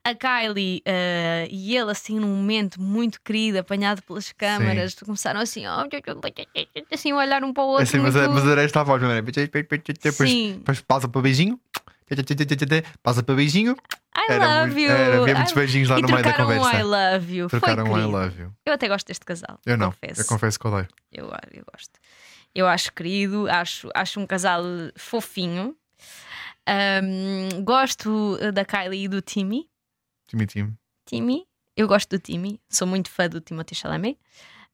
A 0.07 0.13
Kylie 0.13 0.83
eh, 0.85 1.47
e 1.49 1.75
ele, 1.75 1.89
assim, 1.89 2.19
num 2.19 2.27
momento 2.35 2.79
muito 2.79 3.19
querido, 3.21 3.57
apanhado 3.57 4.03
pelas 4.03 4.31
câmaras, 4.31 4.93
começaram 4.93 5.39
assim, 5.39 5.65
ó, 5.65 5.83
assim, 6.91 7.11
a 7.11 7.15
olhar 7.17 7.43
um 7.43 7.51
para 7.51 7.63
o 7.63 7.67
outro. 7.69 7.83
Assim, 7.83 7.97
muito- 7.97 8.13
mas 8.15 8.45
era 8.47 8.61
esta 8.61 8.81
a 8.81 8.83
voz, 8.83 9.01
não 9.01 9.09
era? 9.09 9.19
Depois, 9.23 10.29
Sim. 10.29 10.57
depois 10.59 10.79
pausa 10.81 11.07
para 11.07 11.21
beijinho, 11.21 11.59
pausa 13.01 13.23
para 13.23 13.33
beijinho. 13.35 13.75
I 14.15 14.31
Era 14.31 14.59
love 14.59 14.73
muito- 14.75 14.79
you. 14.79 14.89
era, 14.91 15.21
havia 15.21 15.35
muitos 15.35 15.53
beijinhos 15.53 15.89
lá 15.89 15.97
e 15.97 16.01
no 16.03 16.07
meio 16.07 16.23
da 16.23 16.31
trocaram 16.33 16.49
um 16.51 16.57
conversa. 16.63 16.79
I 16.79 16.83
love 16.83 17.35
you. 17.35 17.47
Trocaram 17.49 17.85
foi 17.87 17.93
um 17.95 17.97
I 17.99 18.05
love 18.05 18.41
you. 18.41 18.53
Eu 18.65 18.73
até 18.73 18.87
gosto 18.87 19.07
deste 19.07 19.25
casal. 19.25 19.59
Eu 19.65 19.75
não, 19.75 19.91
confesso. 19.91 20.21
eu 20.21 20.25
confesso 20.27 20.59
que 20.59 20.67
odeio. 20.67 20.87
Eu, 21.11 21.25
eu 21.51 21.65
gosto. 21.73 21.99
Eu 22.53 22.67
acho 22.67 22.93
querido, 22.93 23.49
acho, 23.49 23.89
acho 23.95 24.19
um 24.19 24.27
casal 24.27 24.63
fofinho. 24.95 25.75
Ahm, 26.67 27.63
gosto 27.63 28.37
eh, 28.39 28.51
da 28.51 28.63
Kylie 28.63 29.05
e 29.05 29.07
do 29.07 29.21
Timmy. 29.21 29.67
Timmy 30.35 30.47
Tim. 30.47 30.77
Timmy, 31.05 31.47
eu 31.77 31.87
gosto 31.87 32.09
do 32.09 32.19
Timmy, 32.19 32.59
sou 32.69 32.85
muito 32.85 33.09
fã 33.09 33.29
do 33.29 33.39
Timothée 33.39 33.75
Chalamet. 33.75 34.19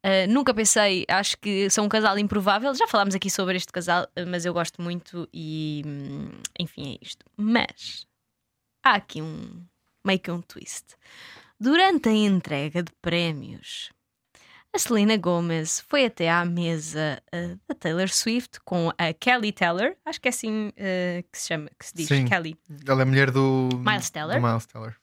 Ah, 0.04 0.26
nunca 0.28 0.54
pensei, 0.54 1.06
acho 1.08 1.38
que 1.38 1.70
são 1.70 1.86
um 1.86 1.90
casal 1.90 2.18
improvável. 2.18 2.74
Já 2.74 2.88
falámos 2.88 3.14
aqui 3.14 3.30
sobre 3.30 3.56
este 3.58 3.72
casal, 3.72 4.08
eh, 4.16 4.26
mas 4.26 4.46
eu 4.46 4.54
gosto 4.54 4.82
muito 4.82 5.30
e 5.32 5.84
hum, 5.86 6.32
enfim, 6.60 6.96
é 6.96 7.06
isto. 7.06 7.24
Mas 7.38 8.08
há 8.84 8.96
aqui 8.96 9.22
um 9.22 9.64
meio 10.06 10.20
que 10.20 10.32
um 10.32 10.42
twist. 10.42 10.96
Durante 11.60 12.10
a 12.10 12.14
entrega 12.14 12.82
de 12.82 12.92
prémios, 13.00 13.92
a 14.74 14.80
Selena 14.80 15.16
Gomez 15.18 15.82
foi 15.88 16.06
até 16.06 16.32
à 16.32 16.44
mesa 16.44 17.22
eh, 17.32 17.56
da 17.68 17.76
Taylor 17.76 18.10
Swift 18.10 18.60
com 18.66 18.90
a 18.98 19.14
Kelly 19.14 19.52
Teller, 19.52 19.96
acho 20.04 20.20
que 20.20 20.28
é 20.28 20.32
assim 20.32 20.72
eh, 20.76 21.24
que 21.32 21.38
se 21.38 21.50
chama, 21.50 21.70
que 21.78 21.86
se 21.86 21.94
diz, 21.94 22.08
Sim. 22.08 22.26
Kelly. 22.26 22.58
Ela 22.88 23.04
é 23.04 23.06
mulher 23.06 23.30
do 23.30 23.70
Miles 23.78 24.10
Teller? 24.10 24.42
do 24.42 24.48
Miles 24.48 24.66
Teller. 24.66 24.96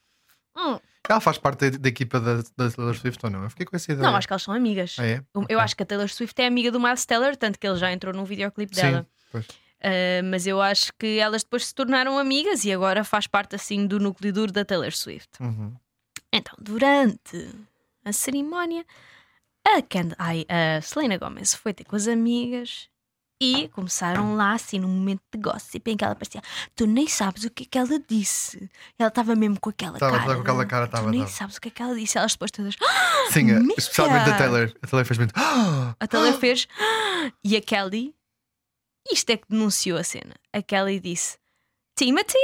Hum, 0.58 0.78
Ela 1.08 1.20
faz 1.20 1.38
parte 1.38 1.70
da, 1.70 1.78
da 1.78 1.88
equipa 1.88 2.20
da, 2.20 2.36
da 2.56 2.70
Taylor 2.70 2.94
Swift 2.96 3.24
ou 3.24 3.30
não? 3.30 3.44
Eu 3.44 3.50
fiquei 3.50 3.64
com 3.64 3.74
essa 3.76 3.92
ideia. 3.92 4.06
não, 4.06 4.16
acho 4.16 4.26
que 4.26 4.32
elas 4.32 4.42
são 4.42 4.52
amigas. 4.52 4.96
Ah, 4.98 5.06
é? 5.06 5.22
Eu- 5.34 5.46
Eu 5.48 5.60
acho 5.60 5.76
que 5.76 5.82
a 5.82 5.86
Taylor 5.86 6.08
Swift 6.08 6.40
é 6.42 6.46
amiga 6.46 6.70
do 6.72 6.78
Miles 6.80 7.06
Teller, 7.06 7.36
tanto 7.36 7.58
que 7.58 7.66
ele 7.66 7.76
já 7.78 7.92
entrou 7.92 8.12
num 8.12 8.24
videoclipe 8.24 8.74
dela. 8.74 9.02
Sim, 9.02 9.06
pois. 9.32 9.46
Uh, 9.46 10.24
mas 10.28 10.44
eu 10.46 10.60
acho 10.60 10.92
que 10.98 11.18
elas 11.20 11.44
depois 11.44 11.66
se 11.66 11.74
tornaram 11.74 12.18
amigas 12.18 12.64
e 12.64 12.72
agora 12.72 13.04
faz 13.04 13.28
parte 13.28 13.54
assim 13.54 13.86
do 13.86 14.00
núcleo 14.00 14.32
duro 14.32 14.50
da 14.52 14.64
Taylor 14.64 14.92
Swift. 14.92 15.28
Uhum. 15.40 15.72
Então, 16.32 16.54
durante 16.60 17.48
a 18.04 18.12
cerimónia, 18.12 18.84
a, 19.64 19.80
Cand 19.80 20.14
a 20.18 20.80
Selena 20.82 21.16
Gomez 21.16 21.54
foi 21.54 21.72
ter 21.72 21.84
com 21.84 21.94
as 21.94 22.08
amigas 22.08 22.88
e 23.40 23.68
começaram 23.68 24.34
lá 24.34 24.52
assim 24.54 24.78
num 24.80 24.88
momento 24.88 25.22
de 25.32 25.40
gossip 25.40 25.90
em 25.90 25.96
que 25.96 26.04
ela 26.04 26.14
parecia: 26.14 26.42
Tu 26.74 26.86
nem 26.86 27.06
sabes 27.06 27.44
o 27.44 27.50
que 27.50 27.62
é 27.64 27.66
que 27.70 27.78
ela 27.78 27.98
disse. 28.08 28.68
Ela 28.98 29.08
estava 29.08 29.36
mesmo 29.36 29.60
com 29.60 29.70
aquela 29.70 29.98
Tava, 29.98 30.12
cara. 30.12 30.22
tava 30.22 30.34
com 30.36 30.40
aquela 30.42 30.58
né? 30.64 30.70
cara, 30.70 30.86
Tu 30.86 30.90
tava, 30.90 31.10
nem 31.10 31.20
tava. 31.20 31.32
sabes 31.32 31.56
o 31.56 31.60
que 31.60 31.68
é 31.68 31.70
que 31.70 31.82
ela 31.82 31.94
disse. 31.94 32.18
Elas 32.18 32.32
depois 32.32 32.50
todas. 32.50 32.74
Sim, 33.32 33.44
Mica! 33.44 33.74
especialmente 33.78 34.30
a 34.30 34.36
Taylor. 34.36 34.72
A 34.82 34.86
Taylor 34.86 35.04
fez 35.06 35.18
muito. 35.18 35.32
"Ah!" 35.36 35.94
A 36.00 36.06
Taylor 36.06 36.32
fez 36.34 36.66
e 37.44 37.56
a 37.56 37.60
Kelly, 37.60 38.14
isto 39.10 39.30
é 39.30 39.36
que 39.36 39.44
denunciou 39.48 39.98
a 39.98 40.04
cena. 40.04 40.34
A 40.52 40.60
Kelly 40.62 40.98
disse 41.00 41.38
Timothy 41.96 42.38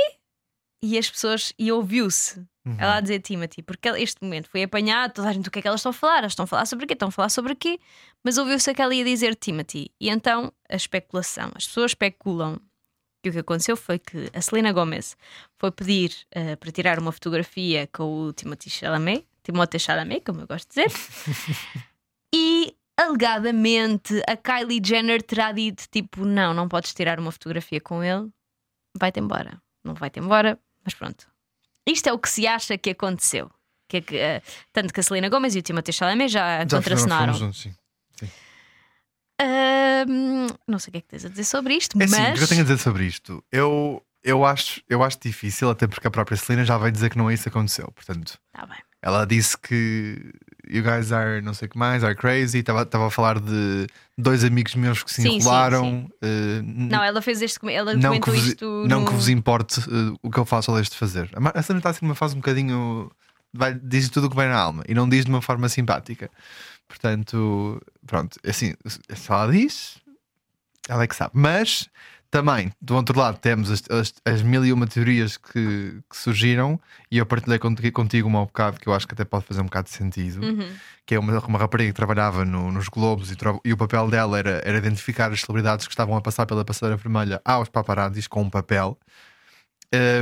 e 0.84 0.98
as 0.98 1.10
pessoas, 1.10 1.52
e 1.58 1.72
ouviu-se 1.72 2.44
Uhum. 2.66 2.76
ela 2.78 2.96
a 2.96 3.00
dizer 3.02 3.20
Timothy, 3.20 3.62
porque 3.62 3.90
este 3.90 4.22
momento 4.22 4.48
foi 4.48 4.62
apanhado, 4.62 5.12
toda 5.12 5.28
a 5.28 5.32
gente 5.34 5.46
o 5.46 5.50
que 5.50 5.58
é 5.58 5.62
que 5.62 5.68
elas 5.68 5.80
estão 5.80 5.90
a 5.90 5.92
falar? 5.92 6.18
Elas 6.20 6.32
estão 6.32 6.44
a 6.44 6.46
falar 6.46 6.64
sobre 6.64 6.86
quê? 6.86 6.94
Estão 6.94 7.08
a 7.08 7.12
falar 7.12 7.28
sobre 7.28 7.54
quê? 7.54 7.78
Mas 8.24 8.38
ouviu-se 8.38 8.70
a 8.70 8.74
Kelly 8.74 9.02
a 9.02 9.04
dizer 9.04 9.34
Timothy. 9.34 9.90
E 10.00 10.08
então 10.08 10.50
a 10.66 10.74
especulação, 10.74 11.50
as 11.54 11.66
pessoas 11.66 11.90
especulam 11.90 12.58
que 13.22 13.28
o 13.28 13.32
que 13.32 13.38
aconteceu 13.38 13.76
foi 13.76 13.98
que 13.98 14.30
a 14.32 14.40
Selena 14.40 14.72
Gomez 14.72 15.14
foi 15.58 15.70
pedir 15.70 16.14
eh, 16.30 16.56
para 16.56 16.72
tirar 16.72 16.98
uma 16.98 17.12
fotografia 17.12 17.86
com 17.92 18.28
o 18.28 18.32
Timothy 18.32 18.70
Chalamet, 18.70 19.26
Timothée 19.42 19.78
Chalamet, 19.78 20.22
como 20.24 20.40
eu 20.40 20.46
gosto 20.46 20.66
de 20.74 20.86
dizer, 20.86 20.90
e 22.34 22.74
alegadamente 22.98 24.22
a 24.26 24.36
Kylie 24.36 24.80
Jenner 24.82 25.22
terá 25.22 25.52
dito 25.52 25.84
tipo, 25.90 26.24
não, 26.24 26.54
não 26.54 26.66
podes 26.66 26.94
tirar 26.94 27.20
uma 27.20 27.30
fotografia 27.30 27.80
com 27.80 28.02
ele. 28.02 28.30
vai-te 28.98 29.20
embora. 29.20 29.60
Não 29.84 29.92
vai-te 29.94 30.18
embora, 30.18 30.58
mas 30.84 30.94
pronto. 30.94 31.26
Isto 31.86 32.08
é 32.08 32.12
o 32.12 32.18
que 32.18 32.28
se 32.28 32.46
acha 32.46 32.76
que 32.78 32.90
aconteceu. 32.90 33.50
Que, 33.88 33.98
é 33.98 34.00
que, 34.00 34.16
eh, 34.16 34.42
tanto 34.72 34.92
que 34.92 35.00
a 35.00 35.02
Selena 35.02 35.28
Gomez 35.28 35.54
e 35.54 35.58
o 35.58 35.62
Timothée 35.62 35.92
Chalamet 35.92 36.28
já, 36.32 36.60
Já 36.60 36.66
contracenaram. 36.78 37.34
juntos, 37.34 37.60
sim. 37.60 37.74
Ahm, 39.40 40.46
não 40.66 40.78
sei 40.78 40.90
o 40.90 40.92
que 40.92 40.98
é 40.98 41.00
que 41.00 41.08
tens 41.08 41.24
a 41.24 41.28
dizer 41.28 41.44
sobre 41.44 41.74
isto, 41.74 41.96
É 41.96 41.98
mas. 42.00 42.12
assim, 42.12 42.30
o 42.30 42.34
que 42.34 42.42
eu 42.42 42.48
tenho 42.48 42.60
a 42.60 42.64
dizer 42.64 42.78
sobre 42.78 43.04
isto? 43.04 43.44
Eu, 43.50 44.02
eu, 44.22 44.44
acho, 44.44 44.80
eu 44.88 45.02
acho 45.02 45.18
difícil, 45.20 45.68
até 45.70 45.86
porque 45.86 46.06
a 46.06 46.10
própria 46.10 46.36
Celina 46.36 46.64
já 46.64 46.78
veio 46.78 46.92
dizer 46.92 47.10
que 47.10 47.18
não 47.18 47.28
é 47.28 47.34
isso 47.34 47.42
que 47.44 47.48
aconteceu. 47.48 47.90
Portanto, 47.92 48.38
Tá 48.52 48.64
bem. 48.66 48.78
Ela 49.04 49.26
disse 49.26 49.56
que 49.58 50.32
you 50.66 50.82
guys 50.82 51.12
are 51.12 51.42
não 51.42 51.52
sei 51.52 51.66
o 51.66 51.70
que 51.70 51.76
mais, 51.78 52.02
are 52.02 52.14
crazy. 52.14 52.58
Estava 52.60 52.86
a 53.06 53.10
falar 53.10 53.38
de 53.38 53.86
dois 54.16 54.42
amigos 54.42 54.74
meus 54.74 55.02
que 55.02 55.10
se 55.12 55.20
Sim, 55.22 55.28
sim, 55.32 55.36
enrolaram. 55.36 56.10
eh, 56.22 56.58
n- 56.62 56.88
Não, 56.88 57.02
ela 57.04 57.20
fez 57.20 57.42
este. 57.42 57.58
Ela 57.70 57.94
não, 57.94 58.18
que 58.18 58.30
vos, 58.30 58.46
isto. 58.46 58.84
não 58.88 59.00
no... 59.00 59.06
que 59.06 59.12
vos 59.12 59.28
importe 59.28 59.80
eh, 59.80 60.16
o 60.22 60.30
que 60.30 60.38
eu 60.38 60.44
faço 60.46 60.70
ou 60.70 60.76
deixo 60.78 60.92
de 60.92 60.96
fazer. 60.96 61.28
A 61.34 61.40
Ma- 61.40 61.52
A 61.54 61.62
Celina 61.62 61.80
está 61.80 61.90
assim 61.90 62.06
numa 62.06 62.14
fase 62.14 62.34
um 62.34 62.38
bocadinho. 62.38 63.10
Vai, 63.52 63.74
diz 63.74 64.08
tudo 64.08 64.26
o 64.26 64.30
que 64.30 64.36
vem 64.36 64.48
na 64.48 64.56
alma 64.56 64.82
e 64.88 64.94
não 64.94 65.08
diz 65.08 65.24
de 65.26 65.30
uma 65.30 65.42
forma 65.42 65.68
simpática. 65.68 66.30
Portanto, 66.88 67.80
pronto, 68.06 68.38
assim, 68.46 68.74
se 68.86 69.30
ela 69.32 69.50
diz, 69.52 69.96
ela 70.88 71.04
é 71.04 71.06
que 71.06 71.14
sabe. 71.14 71.32
Mas 71.34 71.88
também, 72.34 72.72
do 72.82 72.96
outro 72.96 73.16
lado, 73.16 73.38
temos 73.38 73.70
as, 73.70 73.82
as, 73.88 74.12
as 74.24 74.42
mil 74.42 74.66
e 74.66 74.72
uma 74.72 74.88
teorias 74.88 75.36
que, 75.36 76.00
que 76.10 76.16
surgiram 76.16 76.80
e 77.08 77.18
eu 77.18 77.24
partilhei 77.24 77.60
contigo, 77.60 78.26
uma 78.28 78.40
um 78.40 78.46
bocado 78.46 78.80
que 78.80 78.88
eu 78.88 78.92
acho 78.92 79.06
que 79.06 79.14
até 79.14 79.24
pode 79.24 79.44
fazer 79.44 79.60
um 79.60 79.66
bocado 79.66 79.88
de 79.88 79.94
sentido. 79.94 80.44
Uhum. 80.44 80.68
Que 81.06 81.14
é 81.14 81.18
uma, 81.20 81.38
uma 81.38 81.58
rapariga 81.60 81.92
que 81.92 81.96
trabalhava 81.96 82.44
no- 82.44 82.72
nos 82.72 82.88
Globos 82.88 83.30
e, 83.30 83.36
e 83.64 83.72
o 83.72 83.76
papel 83.76 84.10
dela 84.10 84.36
era, 84.36 84.60
era 84.64 84.78
identificar 84.78 85.30
as 85.30 85.42
celebridades 85.42 85.86
que 85.86 85.92
estavam 85.92 86.16
a 86.16 86.20
passar 86.20 86.44
pela 86.44 86.64
passadeira 86.64 86.96
vermelha 86.96 87.40
aos 87.44 87.68
paparazzis 87.68 88.26
com 88.26 88.42
um 88.42 88.50
papel. 88.50 88.98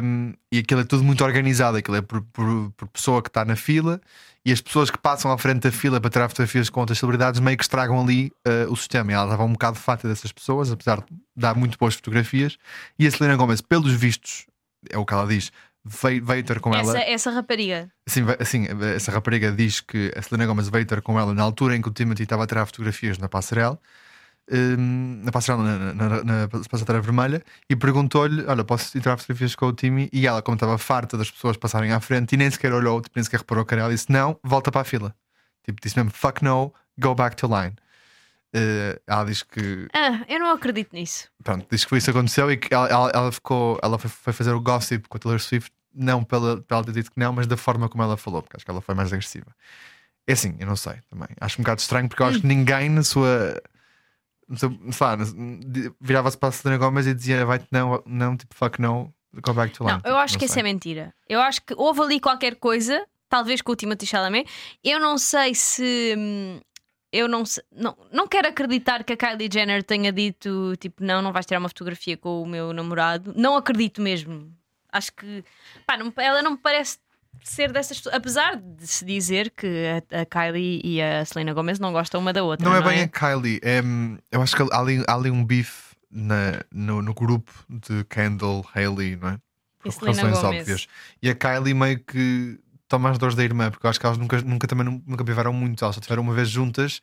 Um, 0.02 0.34
e 0.50 0.58
aquilo 0.58 0.80
é 0.80 0.84
tudo 0.84 1.02
muito 1.02 1.24
organizado, 1.24 1.76
aquilo 1.78 1.96
é 1.96 2.02
por, 2.02 2.20
por- 2.32 2.70
por 2.76 2.88
pessoa 2.88 3.22
que 3.22 3.28
está 3.28 3.44
na 3.44 3.56
fila 3.56 4.00
e 4.44 4.52
as 4.52 4.60
pessoas 4.60 4.90
que 4.90 4.98
passam 4.98 5.30
à 5.32 5.38
frente 5.38 5.62
da 5.62 5.72
fila 5.72 6.00
para 6.00 6.10
tirar 6.10 6.28
fotografias 6.28 6.68
com 6.68 6.80
outras 6.80 6.98
celebridades 6.98 7.40
meio 7.40 7.56
que 7.56 7.62
estragam 7.64 8.00
ali 8.02 8.30
uh, 8.46 8.70
o 8.70 8.76
sistema. 8.76 9.10
E 9.12 9.14
ela 9.14 9.24
estava 9.24 9.44
um 9.44 9.52
bocado 9.52 9.76
fata 9.78 10.08
dessas 10.08 10.32
pessoas, 10.32 10.70
apesar 10.70 10.98
de 11.00 11.06
dar 11.36 11.54
muito 11.54 11.78
boas 11.78 11.94
fotografias. 11.94 12.58
E 12.98 13.06
a 13.06 13.10
Selena 13.10 13.36
Gomez, 13.36 13.60
pelos 13.60 13.92
vistos, 13.92 14.46
é 14.90 14.98
o 14.98 15.06
que 15.06 15.14
ela 15.14 15.26
diz, 15.26 15.52
veio, 15.84 16.24
veio 16.24 16.42
ter 16.42 16.60
com 16.60 16.74
Essa, 16.74 16.90
ela. 16.98 17.00
essa 17.08 17.30
rapariga. 17.30 17.88
Vai- 18.24 18.36
assim, 18.40 18.66
essa 18.94 19.10
rapariga 19.12 19.52
diz 19.52 19.80
que 19.80 20.12
a 20.16 20.20
Selena 20.20 20.46
Gomez 20.46 20.68
veio 20.68 20.84
ter 20.84 21.00
com 21.02 21.18
ela 21.18 21.32
na 21.32 21.42
altura 21.42 21.76
em 21.76 21.80
que 21.80 21.88
o 21.88 21.92
Timothy 21.92 22.24
estava 22.24 22.44
a 22.44 22.46
tirar 22.46 22.66
fotografias 22.66 23.16
na 23.18 23.28
passarela, 23.28 23.78
hum, 24.52 25.20
na 25.24 25.32
passarela, 25.32 25.64
na, 25.64 25.94
na, 25.94 26.24
na 26.24 26.48
passadeira 26.70 27.00
vermelha, 27.00 27.42
e 27.68 27.74
perguntou-lhe: 27.74 28.44
Olha, 28.46 28.62
posso 28.64 28.92
tirar 28.92 29.16
fotografias 29.16 29.54
com 29.54 29.66
o 29.66 29.72
Timmy? 29.72 30.08
E 30.12 30.26
ela, 30.26 30.42
como 30.42 30.54
estava 30.56 30.76
farta 30.78 31.16
das 31.16 31.30
pessoas 31.30 31.56
passarem 31.56 31.92
à 31.92 32.00
frente 32.00 32.32
e 32.34 32.36
nem 32.36 32.50
sequer 32.50 32.72
olhou, 32.72 33.00
tipo, 33.00 33.12
nem 33.16 33.24
sequer 33.24 33.38
reparou 33.38 33.64
que 33.64 33.74
era 33.74 33.82
ela, 33.84 33.92
disse: 33.92 34.10
Não, 34.12 34.38
volta 34.42 34.70
para 34.70 34.82
a 34.82 34.84
fila. 34.84 35.14
Tipo, 35.64 35.80
disse 35.80 35.96
mesmo: 35.96 36.10
Fuck 36.10 36.42
no, 36.44 36.72
go 36.98 37.14
back 37.14 37.36
to 37.36 37.46
line. 37.46 37.74
Eh, 38.54 39.00
ela 39.06 39.24
diz 39.24 39.42
que 39.42 39.88
Ah, 39.94 40.24
eu 40.28 40.38
não 40.38 40.50
acredito 40.52 40.92
nisso. 40.92 41.28
pronto, 41.42 41.66
diz 41.70 41.84
que 41.84 41.88
foi 41.88 41.98
isso 41.98 42.10
que 42.12 42.16
aconteceu 42.18 42.50
e 42.52 42.56
que 42.58 42.74
ela, 42.74 42.86
ela, 42.88 43.10
ela 43.14 43.32
ficou, 43.32 43.78
ela 43.82 43.98
foi, 43.98 44.10
foi 44.10 44.32
fazer 44.34 44.52
o 44.52 44.60
gossip 44.60 45.08
com 45.08 45.16
a 45.16 45.20
Taylor 45.20 45.40
Swift, 45.40 45.72
não 45.94 46.22
pela, 46.22 46.60
pela 46.60 46.84
ter 46.84 46.92
dito 46.92 47.10
que 47.10 47.18
não, 47.18 47.32
mas 47.32 47.46
da 47.46 47.56
forma 47.56 47.88
como 47.88 48.02
ela 48.02 48.16
falou, 48.16 48.42
porque 48.42 48.56
acho 48.58 48.64
que 48.66 48.70
ela 48.70 48.82
foi 48.82 48.94
mais 48.94 49.10
agressiva. 49.10 49.46
É 50.26 50.34
assim, 50.34 50.54
eu 50.58 50.66
não 50.66 50.76
sei 50.76 50.96
também. 51.10 51.28
Acho 51.40 51.60
um 51.60 51.64
bocado 51.64 51.80
estranho 51.80 52.08
porque 52.08 52.22
eu 52.22 52.26
acho 52.26 52.40
que 52.42 52.46
ninguém 52.46 52.90
na 52.90 53.02
sua. 53.02 53.60
Sei 54.56 54.68
lá, 55.00 55.16
virava-se 56.00 56.36
para 56.38 56.48
a 56.48 56.52
Selena 56.52 56.78
Gomez 56.78 57.06
e 57.06 57.14
dizia 57.14 57.44
vai-te 57.46 57.66
não, 57.70 58.02
não, 58.06 58.36
tipo 58.36 58.54
fuck 58.54 58.80
no, 58.80 59.12
go 59.34 59.52
back 59.52 59.72
to 59.76 59.84
line. 59.84 60.00
Não, 60.04 60.10
eu 60.10 60.16
acho 60.16 60.38
que 60.38 60.44
isso 60.44 60.58
é 60.58 60.62
mentira. 60.62 61.14
Eu 61.28 61.40
acho 61.40 61.62
que 61.62 61.74
houve 61.76 62.00
ali 62.00 62.20
qualquer 62.20 62.56
coisa, 62.56 63.04
talvez 63.28 63.60
com 63.62 63.72
o 63.72 63.76
Timothy 63.76 64.06
Chalamet. 64.06 64.48
Eu 64.82 64.98
não 65.00 65.16
sei 65.18 65.54
se. 65.54 66.14
hum, 66.18 66.60
Eu 67.14 67.28
não, 67.28 67.44
sei- 67.44 67.62
não, 67.70 67.94
não 68.10 68.26
quero 68.26 68.48
acreditar 68.48 69.04
que 69.04 69.12
a 69.12 69.16
Kylie 69.16 69.48
Jenner 69.52 69.82
tenha 69.82 70.10
dito 70.10 70.74
tipo, 70.78 71.04
não, 71.04 71.20
não 71.20 71.30
vais 71.32 71.44
tirar 71.44 71.58
uma 71.60 71.68
fotografia 71.68 72.16
com 72.16 72.40
o 72.42 72.46
meu 72.46 72.72
namorado. 72.72 73.34
Não 73.36 73.54
acredito 73.56 74.00
mesmo. 74.00 74.50
Acho 74.90 75.12
que 75.12 75.44
pá, 75.86 75.96
não- 75.98 76.12
ela 76.16 76.40
não 76.42 76.52
me 76.52 76.56
parece 76.58 76.98
ser 77.42 77.72
dessas 77.72 77.96
pessoas. 77.98 78.14
Apesar 78.14 78.56
de 78.56 78.86
se 78.86 79.04
dizer 79.04 79.50
que 79.50 79.66
a, 80.12 80.20
a 80.20 80.24
Kylie 80.26 80.80
e 80.84 81.00
a 81.02 81.24
Selena 81.24 81.52
Gomez 81.52 81.78
não 81.78 81.92
gostam 81.92 82.20
uma 82.20 82.32
da 82.32 82.42
outra. 82.42 82.64
Não 82.64 82.72
Não, 82.72 82.80
é 82.80 82.82
bem 82.90 83.02
a 83.02 83.08
Kylie, 83.08 83.60
é, 83.62 83.80
eu 84.30 84.42
acho 84.42 84.54
que 84.56 84.62
há 84.62 84.78
ali, 84.78 85.04
há 85.06 85.14
ali 85.14 85.30
um 85.30 85.44
beef 85.44 85.92
na, 86.10 86.62
no, 86.70 87.00
no 87.02 87.14
grupo 87.14 87.52
de 87.68 88.04
Kendall, 88.04 88.64
Hailey, 88.74 89.16
não 89.16 89.28
é? 89.30 89.38
E 89.84 89.90
Por 89.90 89.92
Selena 89.92 90.22
razões 90.30 90.44
óbvias. 90.44 90.86
E 91.20 91.28
a 91.30 91.34
Kylie 91.34 91.74
meio 91.74 91.98
que 92.00 92.58
toma 92.86 93.10
as 93.10 93.18
dores 93.18 93.34
da 93.34 93.42
irmã, 93.42 93.70
porque 93.70 93.86
eu 93.86 93.90
acho 93.90 93.98
que 93.98 94.06
elas 94.06 94.18
nunca, 94.18 94.40
nunca 94.42 94.66
também 94.68 94.84
nu- 94.84 95.02
nunca 95.06 95.24
viveram 95.24 95.52
muito, 95.52 95.82
elas 95.84 95.94
só 95.96 96.00
tiveram 96.00 96.22
uma 96.22 96.34
vez 96.34 96.48
juntas. 96.48 97.00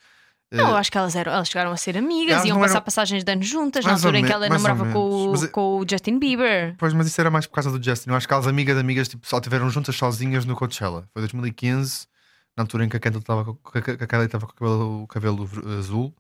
Não, 0.52 0.70
eu 0.70 0.76
eh, 0.76 0.80
acho 0.80 0.92
que 0.92 0.98
elas, 0.98 1.16
eram, 1.16 1.32
elas 1.32 1.48
chegaram 1.48 1.72
a 1.72 1.78
ser 1.78 1.96
amigas, 1.98 2.44
iam 2.44 2.58
passar 2.60 2.74
eram- 2.76 2.82
passagens 2.84 3.24
de 3.24 3.32
anos 3.32 3.48
juntas, 3.48 3.86
na 3.86 3.92
Mais 3.92 4.04
ou 4.04 4.08
altura 4.10 4.20
em 4.20 4.26
que 4.26 4.32
ela 4.34 4.50
namorava 4.50 4.92
com, 4.92 5.00
o- 5.30 5.46
é- 5.46 5.48
com 5.48 5.80
o 5.80 5.86
Justin 5.88 6.18
Bieber. 6.18 6.76
Pois, 6.78 6.94
mas 6.94 7.06
isso 7.08 7.22
era 7.22 7.30
mais 7.30 7.46
por 7.46 7.54
causa 7.54 7.72
do 7.72 7.84
Justin. 7.84 8.10
Eu 8.10 8.16
acho 8.16 8.28
que 8.28 8.34
elas 8.34 8.48
amigas, 8.48 8.78
amigas, 8.78 9.08
tipo, 9.08 9.28
só 9.28 9.40
tiveram 9.40 9.70
juntas 9.70 9.96
sozinhas 9.96 10.46
no 10.46 10.56
Coachella. 10.56 11.08
Foi 11.14 11.22
2015, 11.22 12.08
na 12.58 12.64
altura 12.64 12.86
em 12.86 12.90
que 12.90 12.98
a 12.98 13.00
Kendall 13.00 13.20
estava 13.22 13.46
com, 13.46 13.54
que 13.54 13.78
a- 13.92 14.08
Kylie 14.08 14.26
estava 14.26 14.48
com 14.48 14.54
o 14.54 14.56
cabelo, 14.56 15.04
o 15.04 15.08
cabelo 15.08 15.46
ver- 15.46 15.78
azul. 15.78 16.14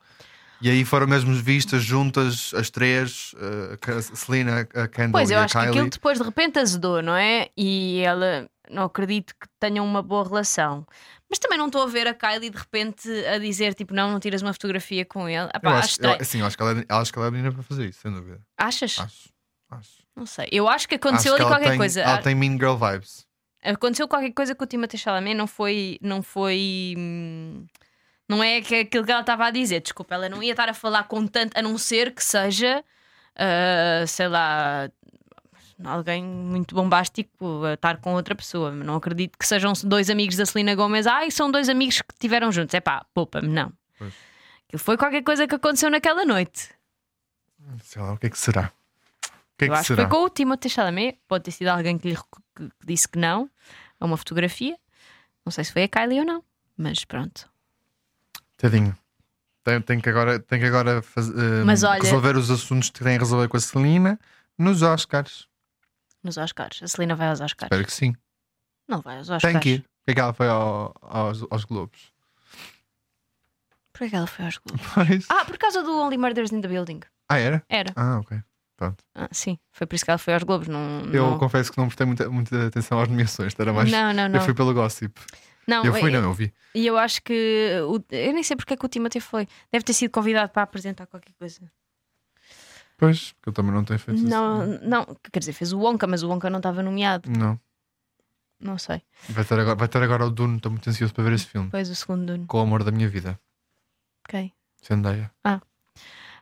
E 0.61 0.69
aí 0.69 0.83
foram 0.83 1.07
mesmo 1.07 1.33
vistas 1.33 1.81
juntas 1.81 2.51
as 2.53 2.69
três, 2.69 3.33
eh, 3.39 3.77
a 3.97 4.01
Selena, 4.01 4.67
a 4.75 4.87
Kendall 4.89 5.11
Pois, 5.13 5.29
e 5.29 5.33
eu 5.33 5.39
a 5.39 5.43
acho 5.45 5.53
que 5.53 5.59
Kylie. 5.59 5.69
aquilo 5.71 5.89
depois 5.89 6.17
de 6.19 6.23
repente 6.25 6.59
azedou, 6.59 7.01
não 7.01 7.15
é? 7.15 7.47
E 7.57 8.01
ela 8.01 8.45
não 8.69 8.83
acredito 8.83 9.33
que 9.39 9.47
tenham 9.59 9.85
uma 9.85 10.01
boa 10.03 10.23
relação. 10.27 10.85
Mas 11.29 11.37
também 11.39 11.57
não 11.57 11.67
estou 11.67 11.83
a 11.83 11.85
ver 11.87 12.07
a 12.07 12.13
Kylie 12.13 12.49
de 12.49 12.57
repente 12.57 13.07
a 13.27 13.37
dizer 13.37 13.73
tipo, 13.75 13.93
não, 13.93 14.11
não 14.11 14.19
tiras 14.19 14.41
uma 14.41 14.51
fotografia 14.53 15.05
com 15.05 15.29
ele. 15.29 15.47
Epá, 15.53 15.69
Eu 15.69 15.69
acho 15.75 15.87
acho, 15.89 16.01
eu, 16.01 16.39
eu 16.39 16.45
acho 16.47 16.57
que 16.57 16.63
ela, 16.63 16.79
é- 16.79 16.85
acho 16.89 17.13
que 17.13 17.19
ela 17.19 17.27
é 17.27 17.29
a 17.29 17.31
menina 17.31 17.51
para 17.51 17.61
fazer 17.63 17.85
isso, 17.87 17.99
sem 18.01 18.11
dúvida. 18.11 18.39
Achas? 18.57 18.97
Acho. 18.99 19.29
acho. 19.69 19.91
Não 20.15 20.25
sei. 20.25 20.47
Eu 20.51 20.67
acho 20.67 20.87
que 20.87 20.95
aconteceu 20.95 21.33
Acho 21.33 21.37
que 21.37 21.41
ali 21.43 21.51
ela 21.51 21.55
qualquer 21.59 21.69
tem, 21.69 21.77
coisa. 21.77 22.01
Ela 22.01 22.17
tem 22.17 22.33
Mean 22.35 22.53
Girl 22.53 22.75
vibes. 22.75 23.27
Aconteceu 23.63 24.07
qualquer 24.07 24.31
coisa 24.31 24.55
com 24.55 24.63
o 24.63 24.67
Timothée 24.67 24.97
Chalamet, 24.99 25.35
não 25.35 25.45
foi. 25.47 25.97
Não 26.01 26.21
foi. 26.23 26.95
hum, 26.97 27.65
Não 28.27 28.43
é 28.43 28.61
que- 28.61 28.75
aquilo 28.81 29.03
que 29.05 29.11
ela 29.11 29.21
estava 29.21 29.45
a 29.45 29.51
dizer. 29.51 29.81
Desculpa, 29.81 30.13
ela 30.15 30.29
não 30.29 30.41
ia 30.43 30.51
estar 30.51 30.69
a 30.69 30.73
falar 30.73 31.03
com 31.03 31.25
tanto, 31.27 31.57
a 31.57 31.61
não 31.61 31.77
ser 31.77 32.13
que 32.13 32.23
seja, 32.23 32.83
ah, 33.35 34.05
sei 34.07 34.27
lá, 34.27 34.89
alguém 35.83 36.23
muito 36.23 36.75
bombástico 36.75 37.63
a 37.65 37.73
estar 37.73 37.97
com 37.97 38.13
outra 38.13 38.35
pessoa. 38.35 38.71
Não 38.71 38.95
acredito 38.95 39.37
que 39.37 39.45
sejam 39.47 39.73
dois 39.83 40.09
amigos 40.09 40.35
da 40.35 40.45
Selena 40.45 40.75
Gomez. 40.75 41.07
Ai, 41.07 41.31
são 41.31 41.49
dois 41.51 41.69
amigos 41.69 42.01
que 42.01 42.13
estiveram 42.13 42.51
juntos. 42.51 42.73
É 42.73 42.79
pá, 42.81 43.05
poupa-me, 43.13 43.47
não. 43.47 43.71
Pois. 43.97 44.13
Aquilo 44.67 44.79
foi 44.83 44.97
qualquer 44.97 45.23
coisa 45.23 45.47
que 45.47 45.55
aconteceu 45.55 45.89
naquela 45.89 46.25
noite. 46.25 46.69
Sei 47.83 48.01
lá, 48.01 48.13
o 48.13 48.17
que 48.17 48.27
é 48.27 48.29
que 48.29 48.37
será? 48.37 48.71
O 49.25 49.57
que 49.57 49.65
é 49.65 49.67
Eu 49.67 49.71
que 49.71 49.73
acho 49.73 49.81
que 49.81 49.87
será? 49.95 50.07
foi 50.09 50.17
com 50.19 50.25
o 50.25 50.29
Timothée 50.29 50.69
Chalamet. 50.69 51.17
Pode 51.27 51.43
ter 51.45 51.51
sido 51.51 51.67
alguém 51.69 51.97
que 51.97 52.09
lhe 52.09 52.15
que 52.15 52.23
que 52.55 52.69
disse 52.85 53.07
que 53.07 53.17
não 53.17 53.49
a 53.99 54.05
uma 54.05 54.17
fotografia. 54.17 54.77
Não 55.45 55.51
sei 55.51 55.63
se 55.63 55.71
foi 55.71 55.83
a 55.83 55.87
Kylie 55.87 56.19
ou 56.19 56.25
não, 56.25 56.43
mas 56.77 57.05
pronto. 57.05 57.49
Tadinho. 58.57 58.95
Tem, 59.63 59.81
tem 59.81 59.99
que 59.99 60.09
agora, 60.09 60.39
tem 60.39 60.59
que 60.59 60.65
agora 60.65 61.01
faz- 61.01 61.29
Mas 61.65 61.83
olha- 61.83 62.01
resolver 62.01 62.35
os 62.35 62.49
assuntos 62.51 62.89
que 62.89 63.03
tem 63.03 63.15
a 63.15 63.19
resolver 63.19 63.47
com 63.47 63.57
a 63.57 63.59
Celina 63.59 64.19
nos 64.57 64.81
Oscars. 64.81 65.47
Nos 66.23 66.37
Oscars. 66.37 66.81
A 66.83 66.87
Celina 66.87 67.15
vai 67.15 67.29
aos 67.29 67.39
Oscars. 67.41 67.67
Espero 67.67 67.85
que 67.85 67.93
sim. 67.93 68.13
Não 68.87 69.01
vai 69.01 69.17
aos 69.17 69.29
Oscars. 69.29 69.53
Tem 69.53 69.59
que 69.61 69.69
ir. 69.75 69.81
Porque 69.81 70.11
é 70.11 70.13
que 70.15 70.19
ela 70.21 70.33
foi 70.33 70.47
ao- 70.47 70.93
aos, 71.01 71.45
aos 71.49 71.63
Globos? 71.65 72.11
Por 73.93 74.09
que 74.09 74.15
ela 74.15 74.27
foi 74.27 74.45
aos 74.45 74.57
Globos? 74.57 74.85
Pois. 74.93 75.25
Ah, 75.29 75.45
por 75.45 75.57
causa 75.57 75.83
do 75.83 75.91
Only 75.97 76.17
Murders 76.17 76.51
in 76.51 76.61
the 76.61 76.67
Building. 76.67 77.01
Ah, 77.29 77.37
era? 77.37 77.63
Era. 77.69 77.93
Ah, 77.95 78.19
ok. 78.19 78.37
Pronto. 78.77 79.03
Ah, 79.13 79.27
sim, 79.31 79.59
foi 79.73 79.85
por 79.85 79.95
isso 79.95 80.05
que 80.05 80.11
ela 80.11 80.17
foi 80.17 80.33
aos 80.33 80.43
Globos. 80.43 80.67
Não, 80.69 81.01
Eu 81.13 81.31
não... 81.31 81.37
confesso 81.37 81.69
que 81.71 81.77
não 81.77 81.87
prestei 81.87 82.05
muita, 82.07 82.29
muita 82.29 82.67
atenção 82.67 82.99
às 82.99 83.07
nomeações. 83.09 83.53
Era 83.59 83.73
mais. 83.73 83.91
não, 83.91 84.13
não, 84.13 84.29
não. 84.29 84.39
Eu 84.39 84.45
fui 84.45 84.53
pelo 84.53 84.73
gossip. 84.73 85.19
Não, 85.67 85.83
eu 85.83 85.93
fui, 85.93 86.09
é- 86.09 86.13
não, 86.13 86.29
eu 86.29 86.33
vi. 86.33 86.53
E 86.73 86.87
eu 86.87 86.97
acho 86.97 87.21
que. 87.21 87.33
Eu 87.33 88.33
nem 88.33 88.41
sei 88.41 88.55
porque 88.55 88.73
é 88.73 88.77
que 88.77 88.85
o 88.85 88.89
Timothy 88.89 89.19
foi. 89.19 89.47
Deve 89.71 89.83
ter 89.83 89.93
sido 89.93 90.11
convidado 90.11 90.49
para 90.51 90.63
apresentar 90.63 91.05
qualquer 91.07 91.33
coisa. 91.37 91.59
Pois, 92.99 93.31
porque 93.31 93.49
eu 93.49 93.53
também 93.53 93.71
não 93.71 93.83
tenho 93.83 93.97
feito 93.97 94.21
Não, 94.21 94.73
isso. 94.73 94.83
não, 94.87 95.05
quer 95.31 95.39
dizer, 95.39 95.53
fez 95.53 95.71
o 95.73 95.79
Wonka, 95.79 96.05
mas 96.05 96.21
o 96.21 96.29
Wonka 96.29 96.49
não 96.49 96.57
estava 96.59 96.83
nomeado. 96.83 97.29
Não. 97.31 97.59
Não 98.59 98.77
sei. 98.77 99.01
Vai 99.29 99.45
ter 99.45 99.57
agora, 99.57 99.75
vai 99.75 99.87
ter 99.87 100.03
agora 100.03 100.25
o 100.25 100.29
Dune. 100.29 100.57
Estou 100.57 100.69
muito 100.69 100.87
ansioso 100.89 101.13
para 101.13 101.23
ver 101.23 101.33
esse 101.33 101.45
filme. 101.45 101.67
Depois 101.67 101.89
o 101.89 101.95
segundo 101.95 102.25
Dune. 102.25 102.45
Com 102.45 102.57
o 102.57 102.61
amor 102.61 102.83
da 102.83 102.91
minha 102.91 103.07
vida. 103.07 103.39
Ok. 104.27 104.51
Zendaya. 104.85 105.31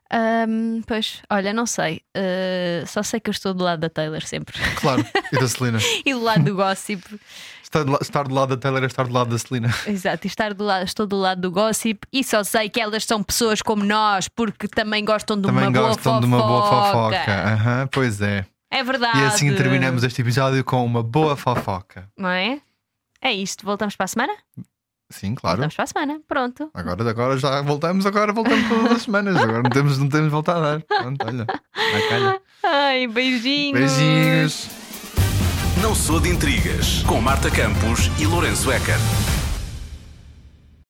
Ahm, 0.09 0.81
pois, 0.87 1.21
olha, 1.29 1.51
não 1.53 1.65
sei. 1.65 2.01
Ah, 2.15 2.85
só 2.87 3.03
sei 3.03 3.19
que 3.19 3.29
eu 3.29 3.33
estou 3.33 3.53
do 3.53 3.63
lado 3.63 3.79
da 3.81 3.89
Taylor 3.89 4.21
sempre. 4.25 4.57
Claro. 4.77 5.05
E 5.31 5.37
da 5.37 5.45
Celina. 5.49 5.79
e 6.05 6.13
do 6.13 6.21
lado 6.23 6.43
do 6.43 6.55
gossip. 6.55 7.03
Estar 7.67 7.83
do, 7.83 7.97
estar 8.01 8.23
do 8.25 8.33
lado 8.33 8.55
da 8.55 8.57
Taylor 8.57 8.81
é 8.81 8.85
estar 8.85 9.05
do 9.05 9.13
lado 9.13 9.29
da 9.29 9.37
Celina. 9.37 9.67
Exato, 9.85 10.25
e 10.25 10.29
estar 10.29 10.53
do 10.53 10.63
lado, 10.63 10.85
estou 10.85 11.05
do 11.05 11.17
lado 11.17 11.41
do 11.41 11.51
gossip 11.51 11.99
e 12.13 12.23
só 12.23 12.41
sei 12.41 12.69
que 12.69 12.79
elas 12.79 13.03
são 13.03 13.21
pessoas 13.21 13.61
como 13.61 13.83
nós 13.83 14.29
porque 14.29 14.69
também 14.69 15.03
gostam 15.03 15.35
de 15.35 15.43
Também 15.47 15.63
uma 15.65 15.71
boa 15.71 15.87
gostam 15.89 16.03
fofoca. 16.13 16.19
de 16.21 16.25
uma 16.27 16.37
boa 16.47 16.85
fofoca. 16.85 17.31
Aham, 17.53 17.87
pois 17.91 18.21
é. 18.21 18.45
É 18.71 18.81
verdade. 18.83 19.19
E 19.19 19.23
assim 19.25 19.53
terminamos 19.53 20.01
este 20.05 20.21
episódio 20.21 20.63
com 20.63 20.85
uma 20.85 21.03
boa 21.03 21.35
fofoca. 21.35 22.09
Não 22.17 22.29
é? 22.29 22.61
É 23.21 23.33
isto. 23.33 23.65
Voltamos 23.65 23.97
para 23.97 24.05
a 24.05 24.07
semana? 24.07 24.33
Sim, 25.09 25.35
claro. 25.35 25.57
Voltamos 25.57 25.75
para 25.75 25.83
a 25.83 25.87
semana. 25.87 26.21
Pronto. 26.25 26.69
Agora, 26.73 27.09
agora 27.09 27.37
já 27.37 27.61
voltamos, 27.61 28.05
agora 28.05 28.31
voltamos 28.31 28.67
todas 28.69 28.91
as 28.93 29.01
semanas. 29.01 29.35
Agora 29.35 29.61
não 29.63 29.69
temos, 29.69 29.97
não 29.97 30.07
temos 30.07 30.25
de 30.27 30.31
voltar 30.31 30.55
a 30.55 30.59
dar. 30.61 30.81
Pronto, 30.83 31.25
olha. 31.25 31.45
Ai, 32.63 33.07
beijinhos. 33.07 33.77
Beijinhos. 33.77 34.86
Não 35.81 35.93
sou 35.93 36.19
de 36.19 36.29
intrigas 36.29 37.03
com 37.03 37.21
Marta 37.21 37.51
Campos 37.51 38.09
e 38.17 38.25
Lourenço 38.25 38.71
Ecker. 38.71 38.97